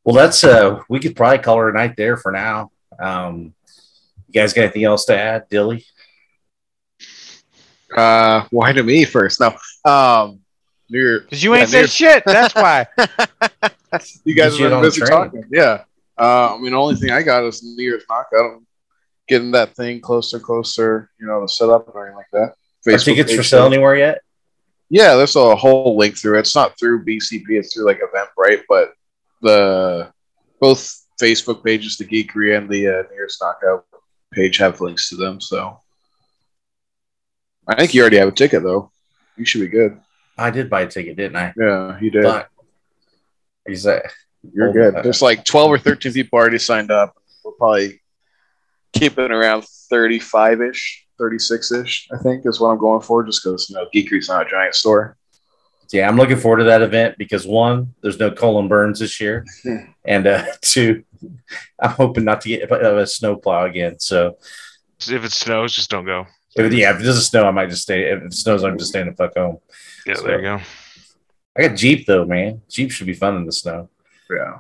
Well, 0.04 0.16
that's 0.16 0.44
uh, 0.44 0.82
we 0.88 1.00
could 1.00 1.16
probably 1.16 1.40
call 1.40 1.58
her 1.58 1.70
a 1.70 1.74
night 1.74 1.96
there 1.98 2.16
for 2.16 2.32
now. 2.32 2.72
Um, 3.00 3.54
you 4.28 4.34
guys 4.34 4.54
got 4.54 4.62
anything 4.64 4.84
else 4.84 5.06
to 5.06 5.18
add, 5.18 5.50
Dilly? 5.50 5.86
Uh, 7.96 8.46
why 8.52 8.72
to 8.74 8.84
me 8.84 9.06
first? 9.06 9.40
No. 9.40 9.56
Um, 9.84 10.40
New 10.90 11.00
Year. 11.00 11.20
Because 11.22 11.44
you 11.44 11.54
yeah, 11.54 11.62
ain't 11.62 11.72
New 11.72 11.88
said 11.88 11.90
shit. 11.90 12.24
That's 12.26 12.56
why. 12.56 12.88
You 14.26 14.36
guys 14.36 14.56
Shit 14.58 14.64
have 14.66 14.74
on 14.74 14.82
been 14.82 14.88
busy 14.90 15.00
train. 15.00 15.12
talking. 15.12 15.44
Yeah. 15.50 15.84
Uh, 16.20 16.56
I 16.56 16.58
mean, 16.60 16.72
the 16.72 16.78
only 16.78 16.96
thing 16.96 17.12
I 17.12 17.24
got 17.24 17.44
is 17.46 17.64
New 17.64 17.82
Year's 17.82 18.04
knockout. 18.10 18.62
Getting 19.30 19.52
that 19.52 19.76
thing 19.76 20.02
closer, 20.02 20.40
closer, 20.40 21.10
you 21.20 21.26
know, 21.26 21.42
to 21.42 21.48
set 21.48 21.70
up 21.70 21.88
and 21.88 21.96
everything 21.96 22.16
like 22.18 22.26
that. 22.34 22.40
Are 22.52 22.56
Facebook 22.86 23.06
tickets 23.06 23.34
for 23.36 23.44
sale 23.44 23.66
anywhere 23.66 23.96
yet? 23.96 24.22
Yeah, 24.90 25.16
there's 25.16 25.36
a 25.36 25.56
whole 25.56 25.98
link 25.98 26.18
through 26.18 26.38
it. 26.38 26.42
It's 26.42 26.56
not 26.56 26.78
through 26.80 27.06
BCP, 27.06 27.44
it's 27.50 27.74
through 27.74 27.86
like 27.86 28.00
Eventbrite, 28.00 28.64
but 28.70 28.94
the 29.42 30.12
both 30.60 31.06
Facebook 31.22 31.64
pages, 31.64 31.98
the 31.98 32.06
Geekery 32.06 32.58
and 32.58 32.70
the 32.70 32.88
uh, 32.88 33.04
Year's 33.14 33.38
Knockout 33.42 33.86
page, 34.34 34.58
have 34.58 34.80
links 34.82 35.10
to 35.10 35.16
them. 35.16 35.42
So 35.42 35.82
I 37.68 37.76
think 37.76 37.94
you 37.94 38.02
already 38.02 38.18
have 38.18 38.30
a 38.30 38.32
ticket 38.32 38.64
though. 38.64 38.92
You 39.36 39.46
should 39.46 39.62
be 39.62 39.68
good. 39.68 40.00
I 40.38 40.52
did 40.52 40.70
buy 40.70 40.82
a 40.82 40.88
ticket, 40.88 41.18
didn't 41.18 41.36
I? 41.36 41.54
Yeah, 41.58 42.00
you 42.00 42.12
did. 42.12 42.24
But 42.24 42.50
he's 43.68 43.86
You're 44.54 44.72
good. 44.72 44.96
uh, 44.96 45.02
There's 45.02 45.22
like 45.22 45.44
12 45.44 45.72
or 45.72 45.78
13 45.80 46.14
people 46.14 46.38
already 46.38 46.60
signed 46.60 46.92
up. 46.92 47.16
We're 47.44 47.52
probably 47.54 48.02
keeping 48.94 49.32
around 49.32 49.66
35 49.90 50.62
ish, 50.62 51.07
36 51.18 51.72
ish, 51.72 52.08
I 52.14 52.18
think 52.18 52.46
is 52.46 52.60
what 52.60 52.70
I'm 52.70 52.78
going 52.80 53.02
for, 53.02 53.24
just 53.24 53.44
because, 53.44 53.70
you 53.70 53.76
know, 53.76 53.88
Geekery's 53.94 54.30
not 54.30 54.46
a 54.46 54.50
giant 54.50 54.76
store. 54.76 55.18
yeah, 55.92 56.08
I'm 56.08 56.18
looking 56.18 56.38
forward 56.38 56.58
to 56.58 56.64
that 56.66 56.82
event 56.82 57.18
because 57.18 57.48
one, 57.48 57.94
there's 58.02 58.20
no 58.20 58.30
Colin 58.32 58.68
Burns 58.68 59.00
this 59.00 59.20
year, 59.22 59.46
Hmm. 59.64 59.78
and 60.06 60.28
uh, 60.28 60.46
two, 60.62 61.04
I'm 61.80 61.92
hoping 61.92 62.24
not 62.26 62.42
to 62.42 62.50
get 62.50 62.72
a 62.72 63.08
snowplow 63.08 63.66
again. 63.66 64.00
So 64.00 64.38
if 65.00 65.24
it 65.24 65.32
snows, 65.32 65.74
just 65.74 65.90
don't 65.90 66.06
go. 66.06 66.28
if, 66.56 66.74
yeah, 66.74 66.94
if 66.94 67.00
it 67.00 67.04
doesn't 67.04 67.24
snow, 67.24 67.46
I 67.48 67.52
might 67.52 67.70
just 67.70 67.84
stay. 67.84 68.04
If 68.12 68.24
it 68.24 68.34
snows, 68.34 68.64
I'm 68.64 68.78
just 68.78 68.90
staying 68.90 69.08
the 69.08 69.14
fuck 69.16 69.36
home. 69.36 69.58
Yeah, 70.06 70.16
there 70.24 70.38
you 70.38 70.42
go. 70.42 70.60
I 71.58 71.68
got 71.68 71.76
Jeep 71.78 72.06
though, 72.06 72.26
man. 72.26 72.62
Jeep 72.70 72.92
should 72.92 73.08
be 73.08 73.14
fun 73.14 73.36
in 73.38 73.46
the 73.46 73.52
snow. 73.52 73.90
Yeah. 74.30 74.60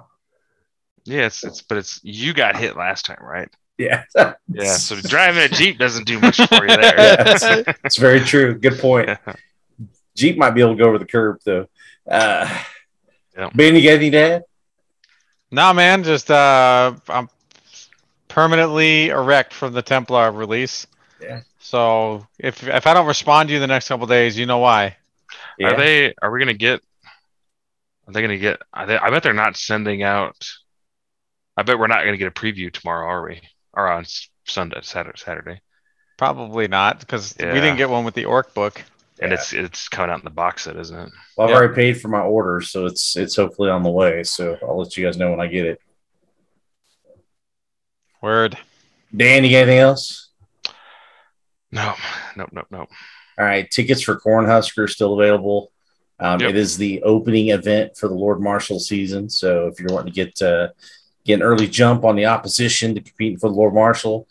Yeah, 1.06 1.26
it's, 1.28 1.44
it's 1.44 1.62
but 1.62 1.78
it's 1.78 2.00
you 2.04 2.34
got 2.34 2.58
hit 2.58 2.76
last 2.76 3.06
time, 3.06 3.20
right? 3.22 3.50
Yeah, 3.78 4.04
Yeah, 4.52 4.74
so 4.76 4.96
driving 4.96 5.44
a 5.44 5.50
Jeep 5.50 5.78
doesn't 5.78 6.06
do 6.06 6.20
much 6.20 6.38
for 6.38 6.62
you 6.68 6.76
there. 6.76 6.96
Yeah, 6.98 7.24
it's, 7.28 7.70
it's 7.84 7.98
very 7.98 8.20
true. 8.22 8.58
Good 8.58 8.80
point. 8.80 9.10
Jeep 10.16 10.38
might 10.38 10.52
be 10.52 10.62
able 10.62 10.76
to 10.76 10.82
go 10.82 10.88
over 10.90 10.98
the 10.98 11.06
curb 11.06 11.40
though. 11.46 11.68
Uh, 12.10 12.48
Yeah. 13.38 13.50
Ben, 13.54 13.76
you 13.76 13.84
got 13.84 13.90
anything 13.90 14.14
to 14.14 14.18
add? 14.18 14.44
Nah, 15.52 15.74
man, 15.74 16.04
just 16.04 16.32
uh, 16.32 16.94
I'm 17.08 17.30
permanently 18.28 19.10
erect 19.10 19.54
from 19.54 19.74
the 19.74 19.82
Templar 19.84 20.32
release. 20.32 20.88
Yeah. 21.22 21.42
So 21.60 22.26
if 22.40 22.68
if 22.68 22.88
I 22.88 22.94
don't 22.94 23.06
respond 23.08 23.50
to 23.50 23.54
you 23.54 23.60
the 23.60 23.68
next 23.68 23.88
couple 23.90 24.08
days, 24.08 24.38
you 24.38 24.46
know 24.48 24.58
why. 24.58 24.98
Yeah. 25.60 25.70
Are 25.74 25.78
they? 25.78 26.14
Are 26.22 26.32
we 26.32 26.40
gonna 26.40 26.54
get? 26.54 26.82
Are 28.08 28.14
they 28.14 28.22
gonna 28.22 28.38
get? 28.38 28.62
Are 28.74 28.86
they, 28.86 28.98
I 28.98 29.10
bet 29.10 29.22
they're 29.24 29.34
not 29.34 29.56
sending 29.58 30.02
out. 30.02 30.36
I 31.56 31.64
bet 31.64 31.78
we're 31.80 31.88
not 31.88 32.04
gonna 32.06 32.18
get 32.18 32.28
a 32.28 32.32
preview 32.32 32.72
tomorrow, 32.72 33.08
are 33.08 33.24
we? 33.24 33.42
Or 33.78 33.88
on 33.88 34.06
Sunday, 34.46 34.80
Saturday, 34.82 35.18
Saturday, 35.20 35.62
Probably 36.18 36.68
not, 36.68 37.00
because 37.00 37.36
Yeah. 37.40 37.54
we 37.54 37.60
didn't 37.60 37.78
get 37.78 37.90
one 37.92 38.04
with 38.04 38.16
the 38.16 38.26
orc 38.26 38.54
book. 38.56 38.84
and 39.20 39.32
Yeah. 39.32 39.38
it's 39.40 39.52
it's 39.54 39.88
coming 39.90 40.12
out 40.12 40.20
in 40.20 40.24
the 40.26 40.30
box 40.30 40.64
set, 40.64 40.76
isn't 40.76 40.96
it? 40.98 41.10
Well, 41.36 41.48
I've 41.48 41.52
Yeah. 41.52 41.58
already 41.58 41.74
paid 41.76 42.00
for 42.02 42.08
my 42.08 42.22
order, 42.22 42.60
so 42.62 42.86
it's 42.88 43.16
it's 43.16 43.36
hopefully 43.36 43.70
on 43.70 43.82
the 43.84 43.90
way. 43.90 44.24
So 44.24 44.58
I'll 44.64 44.78
let 44.80 44.96
you 44.98 45.06
guys 45.06 45.18
know 45.18 45.30
when 45.32 45.40
I 45.40 45.48
get 45.48 45.66
it. 45.66 45.82
Word. 48.22 48.58
Dan, 49.16 49.44
you 49.44 49.52
got 49.52 49.58
anything 49.60 49.80
else? 49.80 50.30
No, 51.72 51.94
nope, 52.36 52.50
nope, 52.52 52.68
nope. 52.72 52.90
All 53.40 53.46
right, 53.46 53.70
tickets 53.70 54.02
for 54.02 54.20
Cornhusker 54.20 54.84
are 54.84 54.88
still 54.88 55.20
available. 55.20 55.72
Um, 56.20 56.40
Yep. 56.40 56.50
It 56.52 56.56
is 56.56 56.78
the 56.78 57.02
opening 57.04 57.50
event 57.50 57.96
for 57.98 58.08
the 58.08 58.16
Lord 58.16 58.40
Marshal 58.42 58.80
season. 58.80 59.30
So 59.30 59.68
if 59.68 59.80
you're 59.80 59.94
wanting 59.94 60.14
to 60.14 60.26
get 60.26 60.42
uh, 60.42 60.70
get 61.28 61.36
an 61.36 61.44
early 61.44 61.68
jump 61.68 62.04
on 62.04 62.16
the 62.16 62.26
opposition 62.26 62.96
to 62.96 63.02
compete 63.02 63.40
for 63.40 63.50
the 63.50 63.56
Lord 63.56 63.74
Marshal, 63.74 64.28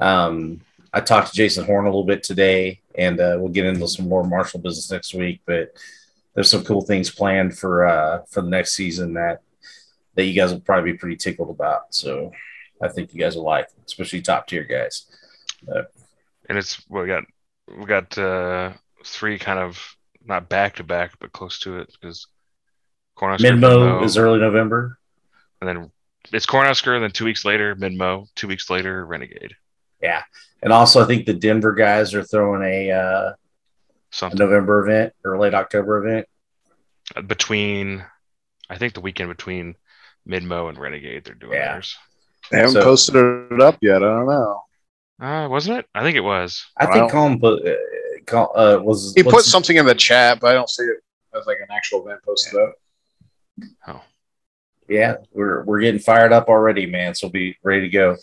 um, 0.00 0.60
I 0.92 1.00
talked 1.00 1.28
to 1.28 1.34
Jason 1.34 1.66
Horn 1.66 1.84
a 1.84 1.88
little 1.88 2.04
bit 2.04 2.22
today, 2.22 2.80
and 2.96 3.20
uh, 3.20 3.36
we'll 3.38 3.50
get 3.52 3.66
into 3.66 3.86
some 3.88 4.08
Lord 4.08 4.30
Marshal 4.30 4.60
business 4.60 4.90
next 4.90 5.12
week. 5.12 5.40
But 5.44 5.76
there's 6.34 6.50
some 6.50 6.64
cool 6.64 6.82
things 6.82 7.10
planned 7.10 7.58
for 7.58 7.84
uh, 7.84 8.22
for 8.30 8.40
the 8.40 8.48
next 8.48 8.74
season 8.74 9.14
that 9.14 9.42
that 10.14 10.24
you 10.24 10.32
guys 10.32 10.52
will 10.52 10.60
probably 10.60 10.92
be 10.92 10.98
pretty 10.98 11.16
tickled 11.16 11.50
about. 11.50 11.94
So 11.94 12.32
I 12.80 12.88
think 12.88 13.12
you 13.12 13.20
guys 13.20 13.36
will 13.36 13.44
like, 13.44 13.68
especially 13.86 14.22
top 14.22 14.46
tier 14.46 14.64
guys. 14.64 15.06
And 16.48 16.56
it's 16.56 16.82
we 16.88 17.06
got 17.06 17.24
we 17.76 17.84
got 17.84 18.16
uh 18.16 18.72
three 19.04 19.38
kind 19.38 19.58
of 19.58 19.96
not 20.24 20.48
back 20.48 20.76
to 20.76 20.84
back, 20.84 21.12
but 21.18 21.32
close 21.32 21.58
to 21.60 21.78
it 21.78 21.92
because 21.92 22.26
Cornhusker, 23.18 23.58
Midmo 23.58 24.04
is 24.04 24.16
early 24.16 24.40
November. 24.40 24.98
and 25.60 25.68
then 25.68 25.90
it's 26.32 26.46
Cornhusker. 26.46 27.00
Then 27.00 27.10
two 27.10 27.24
weeks 27.24 27.44
later, 27.44 27.74
Midmo. 27.76 28.28
Two 28.34 28.48
weeks 28.48 28.68
later, 28.70 29.04
Renegade. 29.06 29.54
Yeah. 30.02 30.22
And 30.62 30.72
also, 30.72 31.02
I 31.02 31.06
think 31.06 31.26
the 31.26 31.34
Denver 31.34 31.72
guys 31.72 32.14
are 32.14 32.24
throwing 32.24 32.62
a, 32.62 32.90
uh, 32.90 32.98
a 33.30 33.34
Something 34.10 34.38
November 34.38 34.86
event 34.86 35.12
or 35.24 35.38
late 35.38 35.54
October 35.54 35.98
event. 36.04 36.26
between, 37.26 38.04
I 38.70 38.78
think 38.78 38.94
the 38.94 39.00
weekend 39.00 39.28
between 39.28 39.76
Midmo 40.28 40.68
and 40.68 40.78
Renegade, 40.78 41.24
they're 41.24 41.34
doing 41.34 41.52
Yeah. 41.54 41.72
theirs. 41.74 41.96
They 42.50 42.58
haven't 42.58 42.72
So- 42.74 42.82
posted 42.82 43.16
it 43.16 43.60
up 43.60 43.78
yet. 43.80 43.96
I 43.96 44.06
don't 44.06 44.26
know. 44.26 44.62
Uh, 45.20 45.48
wasn't 45.48 45.78
it? 45.78 45.86
I 45.94 46.02
think 46.02 46.16
it 46.16 46.20
was. 46.20 46.66
I 46.76 46.86
Wow. 46.86 46.92
think 46.92 47.10
Colin 47.10 47.40
put 47.40 47.66
uh, 47.66 47.74
Col- 48.26 48.52
uh, 48.58 48.78
was 48.82 49.14
He 49.14 49.22
put 49.22 49.44
something 49.44 49.76
in 49.76 49.86
the 49.86 49.94
chat, 49.94 50.40
but 50.40 50.50
I 50.50 50.54
don't 50.54 50.68
see 50.68 50.82
it 50.84 50.98
as 51.38 51.46
like 51.46 51.58
an 51.60 51.68
actual 51.74 52.04
event 52.06 52.22
posted 52.24 52.60
up. 52.60 52.74
Yeah, 54.88 55.16
we're 55.32 55.64
we're 55.64 55.80
getting 55.80 56.00
fired 56.00 56.32
up 56.32 56.48
already, 56.48 56.86
man. 56.86 57.14
So 57.14 57.26
we'll 57.26 57.32
be 57.32 57.56
ready 57.62 57.82
to 57.82 57.88
go. 57.88 58.16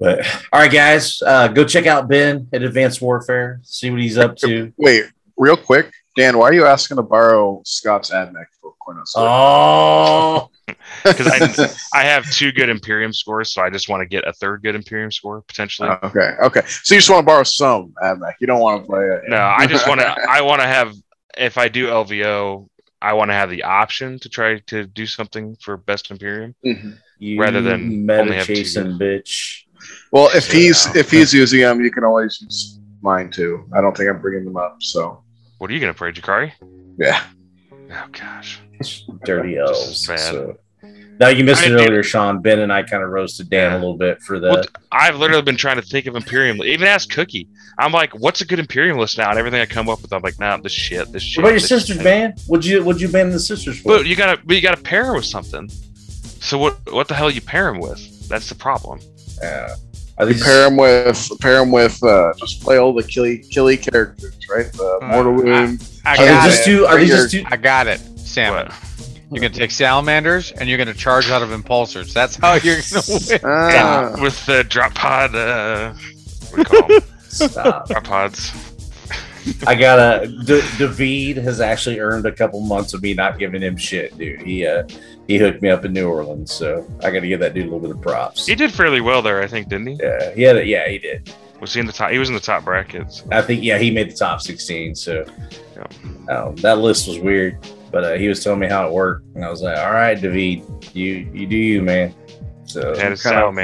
But 0.00 0.26
all 0.52 0.60
right, 0.60 0.72
guys, 0.72 1.22
uh, 1.24 1.48
go 1.48 1.64
check 1.64 1.86
out 1.86 2.08
Ben 2.08 2.48
at 2.52 2.62
Advanced 2.62 3.00
Warfare. 3.00 3.60
See 3.62 3.90
what 3.90 4.00
he's 4.00 4.18
up 4.18 4.36
to. 4.38 4.72
Wait, 4.76 5.04
real 5.36 5.56
quick, 5.56 5.92
Dan, 6.16 6.38
why 6.38 6.46
are 6.46 6.52
you 6.52 6.66
asking 6.66 6.96
to 6.96 7.02
borrow 7.02 7.62
Scott's 7.64 8.10
AdMech 8.10 8.46
for 8.60 8.74
Cornhusker? 8.86 9.14
Oh, 9.16 10.50
Because 11.02 11.78
I, 11.92 12.00
I 12.00 12.04
have 12.04 12.30
two 12.30 12.50
good 12.52 12.68
Imperium 12.68 13.12
scores, 13.12 13.52
so 13.52 13.62
I 13.62 13.70
just 13.70 13.88
want 13.88 14.00
to 14.00 14.06
get 14.06 14.26
a 14.26 14.32
third 14.32 14.62
good 14.62 14.74
Imperium 14.74 15.10
score 15.10 15.42
potentially. 15.42 15.88
Oh, 15.90 15.98
okay, 16.08 16.34
okay. 16.42 16.62
So 16.66 16.94
you 16.94 17.00
just 17.00 17.10
want 17.10 17.20
to 17.22 17.26
borrow 17.26 17.42
some 17.42 17.94
AdMech. 18.02 18.34
You 18.40 18.46
don't 18.46 18.60
want 18.60 18.82
to 18.82 18.86
play 18.86 19.04
it. 19.04 19.22
No, 19.28 19.36
I 19.36 19.66
just 19.66 19.86
want 19.86 20.00
to. 20.00 20.06
I 20.06 20.40
want 20.42 20.60
to 20.62 20.66
have. 20.66 20.94
If 21.36 21.58
I 21.58 21.68
do 21.68 21.88
LVO, 21.88 22.68
I 23.04 23.12
want 23.12 23.30
to 23.30 23.34
have 23.34 23.50
the 23.50 23.62
option 23.64 24.18
to 24.20 24.28
try 24.28 24.58
to 24.72 24.86
do 24.86 25.04
something 25.06 25.56
for 25.60 25.76
best 25.76 26.10
Imperium. 26.10 26.54
Mhm. 26.64 26.96
you 27.18 27.40
Rather 27.40 27.60
than 27.60 28.06
meta 28.06 28.20
only 28.22 28.36
have 28.36 28.46
two. 28.46 28.54
bitch. 28.54 29.62
Well, 30.10 30.30
if 30.34 30.50
he's 30.50 30.86
Yeah. 30.86 31.00
if 31.02 31.10
he's 31.10 31.32
using 31.34 31.60
them, 31.60 31.80
you 31.84 31.90
can 31.90 32.04
always 32.04 32.40
use 32.40 32.78
mine 33.02 33.28
too. 33.30 33.68
I 33.76 33.80
don't 33.82 33.94
think 33.96 34.08
I'm 34.10 34.20
bringing 34.20 34.44
them 34.46 34.56
up. 34.56 34.76
So 34.80 35.22
What 35.58 35.70
are 35.70 35.74
you 35.74 35.80
gonna 35.80 35.94
play, 35.94 36.12
Jakari? 36.12 36.52
yeah, 36.98 37.20
Oh 37.90 38.06
gosh. 38.12 38.60
Dirty 39.24 39.54
Just 39.54 39.70
elves. 39.74 40.06
bad. 40.08 40.18
So. 40.20 40.58
Now 41.20 41.28
you 41.28 41.44
missed 41.44 41.62
I 41.62 41.66
it 41.68 41.72
earlier, 41.72 42.02
Sean. 42.02 42.42
Ben 42.42 42.58
and 42.58 42.72
I 42.72 42.82
kind 42.82 43.02
of 43.02 43.10
roasted 43.10 43.48
Dan 43.50 43.70
Yeah. 43.72 43.76
a 43.76 43.78
little 43.78 43.96
bit 43.96 44.20
for 44.22 44.38
the. 44.40 44.48
Well, 44.48 44.64
I've 44.90 45.16
literally 45.16 45.42
been 45.42 45.56
trying 45.56 45.76
to 45.76 45.82
think 45.82 46.06
of 46.06 46.16
Imperium. 46.16 46.62
Even 46.64 46.86
ask 46.88 47.08
Cookie. 47.10 47.48
I'm 47.78 47.92
like, 47.92 48.12
what's 48.14 48.40
a 48.40 48.44
good 48.46 48.58
Imperium 48.58 48.98
list 48.98 49.18
now? 49.18 49.30
And 49.30 49.38
everything 49.38 49.60
I 49.60 49.66
come 49.66 49.88
up 49.88 50.00
with, 50.02 50.12
I'm 50.12 50.22
like, 50.22 50.38
nah, 50.38 50.56
this 50.56 50.72
shit, 50.72 51.10
this 51.12 51.22
shit. 51.22 51.42
what 51.42 51.50
about 51.50 51.60
your 51.60 51.66
sisters, 51.68 51.96
shit. 51.96 52.04
man? 52.04 52.34
Would 52.48 52.64
you 52.64 52.82
would 52.84 53.00
you 53.00 53.08
ban 53.08 53.30
the 53.30 53.40
sisters 53.40 53.80
for? 53.80 53.98
But 53.98 54.06
you 54.06 54.16
gotta, 54.16 54.40
but 54.44 54.56
you 54.56 54.62
gotta 54.62 54.80
pair 54.82 55.06
'em 55.06 55.16
with 55.16 55.24
something. 55.24 55.68
So 56.40 56.58
what? 56.58 56.78
What 56.92 57.08
the 57.08 57.14
hell 57.14 57.30
you 57.30 57.40
pair 57.40 57.64
them 57.72 57.80
with? 57.80 58.28
That's 58.28 58.48
the 58.48 58.54
problem. 58.54 59.00
Yeah. 59.42 59.74
Are 60.18 60.26
they 60.26 60.32
you 60.32 60.38
just- 60.38 60.46
pair 60.46 60.66
him 60.68 60.76
with 60.76 61.30
pair 61.40 61.58
them 61.58 61.72
with 61.72 62.02
uh, 62.04 62.32
just 62.38 62.62
play 62.62 62.76
all 62.78 62.92
the 62.92 63.02
killy 63.02 63.38
killy 63.50 63.76
characters, 63.76 64.36
right? 64.54 64.72
The 64.72 64.98
Uh, 65.02 65.06
mortal 65.08 65.32
wound. 65.34 65.84
I 66.04 66.12
Are 66.12 66.16
they 66.18 66.26
got 66.26 66.46
just 66.46 66.60
it. 66.62 66.64
two? 66.70 66.86
Are 66.86 66.98
they 66.98 67.06
just 67.06 67.30
two? 67.32 67.44
I 67.46 67.56
got 67.56 67.86
it, 67.88 68.00
Salmon. 68.18 68.66
What? 68.66 68.74
You're 69.34 69.40
gonna 69.42 69.50
take 69.54 69.70
salamanders 69.72 70.52
and 70.52 70.68
you're 70.68 70.78
gonna 70.78 70.94
charge 70.94 71.28
out 71.30 71.42
of 71.42 71.48
impulsors. 71.50 72.12
That's 72.12 72.36
how 72.36 72.54
you're 72.54 72.76
gonna 72.90 73.02
win. 73.30 73.40
Ah. 73.44 74.22
With 74.22 74.46
the 74.46 74.64
drop 74.64 74.94
pod. 74.94 75.34
Uh, 75.34 75.92
what 76.50 76.68
do 76.68 76.76
you 76.76 76.80
call 76.82 76.92
'em? 76.94 77.00
Stop. 77.28 77.88
drop 77.88 78.04
pods. 78.04 78.52
I 79.66 79.74
got 79.74 79.98
a 79.98 80.26
D- 80.46 80.62
David 80.78 81.36
has 81.42 81.60
actually 81.60 81.98
earned 82.00 82.24
a 82.26 82.32
couple 82.32 82.60
months 82.60 82.94
of 82.94 83.02
me 83.02 83.12
not 83.12 83.38
giving 83.38 83.60
him 83.60 83.76
shit, 83.76 84.16
dude. 84.16 84.40
He 84.42 84.66
uh 84.66 84.84
he 85.26 85.36
hooked 85.36 85.60
me 85.62 85.68
up 85.68 85.84
in 85.84 85.92
New 85.92 86.08
Orleans, 86.08 86.52
so 86.52 86.86
I 87.02 87.10
got 87.10 87.20
to 87.20 87.28
give 87.28 87.40
that 87.40 87.54
dude 87.54 87.62
a 87.64 87.66
little 87.66 87.80
bit 87.80 87.90
of 87.90 88.00
props. 88.00 88.46
He 88.46 88.54
did 88.54 88.72
fairly 88.72 89.00
well 89.00 89.20
there, 89.22 89.42
I 89.42 89.46
think, 89.46 89.68
didn't 89.68 89.86
he? 89.86 89.98
Yeah, 90.00 90.34
he 90.34 90.42
had 90.42 90.56
it. 90.56 90.66
Yeah, 90.66 90.86
he 90.88 90.98
did. 90.98 91.32
Was 91.60 91.72
he 91.74 91.80
in 91.80 91.86
the 91.86 91.92
top? 91.92 92.10
He 92.10 92.18
was 92.18 92.28
in 92.28 92.34
the 92.34 92.40
top 92.40 92.64
brackets. 92.64 93.22
I 93.32 93.42
think 93.42 93.62
yeah, 93.64 93.78
he 93.78 93.90
made 93.90 94.10
the 94.10 94.14
top 94.16 94.40
sixteen. 94.42 94.94
So 94.94 95.24
Yeah. 95.76 96.34
um, 96.34 96.56
that 96.56 96.78
list 96.78 97.08
was 97.08 97.18
weird, 97.18 97.58
but 97.94 98.02
uh, 98.02 98.12
he 98.14 98.26
was 98.26 98.42
telling 98.42 98.58
me 98.58 98.66
how 98.66 98.88
it 98.88 98.92
worked, 98.92 99.24
and 99.36 99.44
I 99.44 99.48
was 99.50 99.62
like, 99.62 99.78
"All 99.78 99.92
right, 99.92 100.20
David, 100.20 100.64
you 100.94 101.30
you 101.32 101.46
do 101.46 101.56
you, 101.56 101.80
man." 101.80 102.12
So 102.64 102.90
And 102.94 103.10
his 103.10 103.22
kind 103.22 103.36
of- 103.36 103.54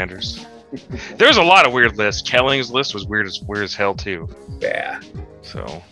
There's 1.17 1.37
a 1.37 1.43
lot 1.43 1.67
of 1.67 1.73
weird 1.73 1.99
lists. 1.99 2.23
Kelling's 2.23 2.71
list 2.71 2.95
was 2.95 3.05
weird 3.07 3.27
as 3.27 3.43
weird 3.43 3.65
as 3.65 3.75
hell 3.75 3.93
too. 3.93 4.29
yeah, 4.61 5.01
So 5.43 5.83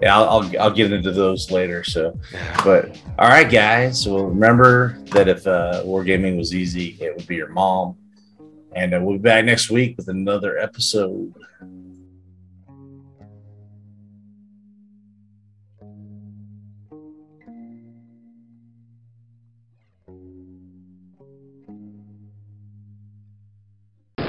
yeah, 0.00 0.16
I'll, 0.16 0.28
I'll 0.28 0.60
I'll 0.60 0.70
get 0.70 0.92
into 0.92 1.10
those 1.10 1.50
later. 1.50 1.82
So. 1.82 2.16
But 2.62 2.96
all 3.18 3.26
right, 3.28 3.50
guys. 3.50 4.06
Well, 4.06 4.26
remember 4.26 4.96
that 5.06 5.26
if 5.26 5.44
uh, 5.44 5.82
wargaming 5.84 6.36
was 6.38 6.54
easy, 6.54 6.96
it 7.00 7.16
would 7.16 7.26
be 7.26 7.34
your 7.34 7.48
mom. 7.48 7.96
And 8.76 8.94
uh, 8.94 9.00
we'll 9.02 9.16
be 9.16 9.22
back 9.22 9.44
next 9.44 9.70
week 9.70 9.96
with 9.96 10.06
another 10.06 10.56
episode. 10.58 11.34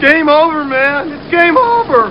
Game 0.02 0.30
over, 0.30 0.64
man. 0.64 1.12
It's 1.12 1.30
game 1.30 1.58
over. 1.58 2.08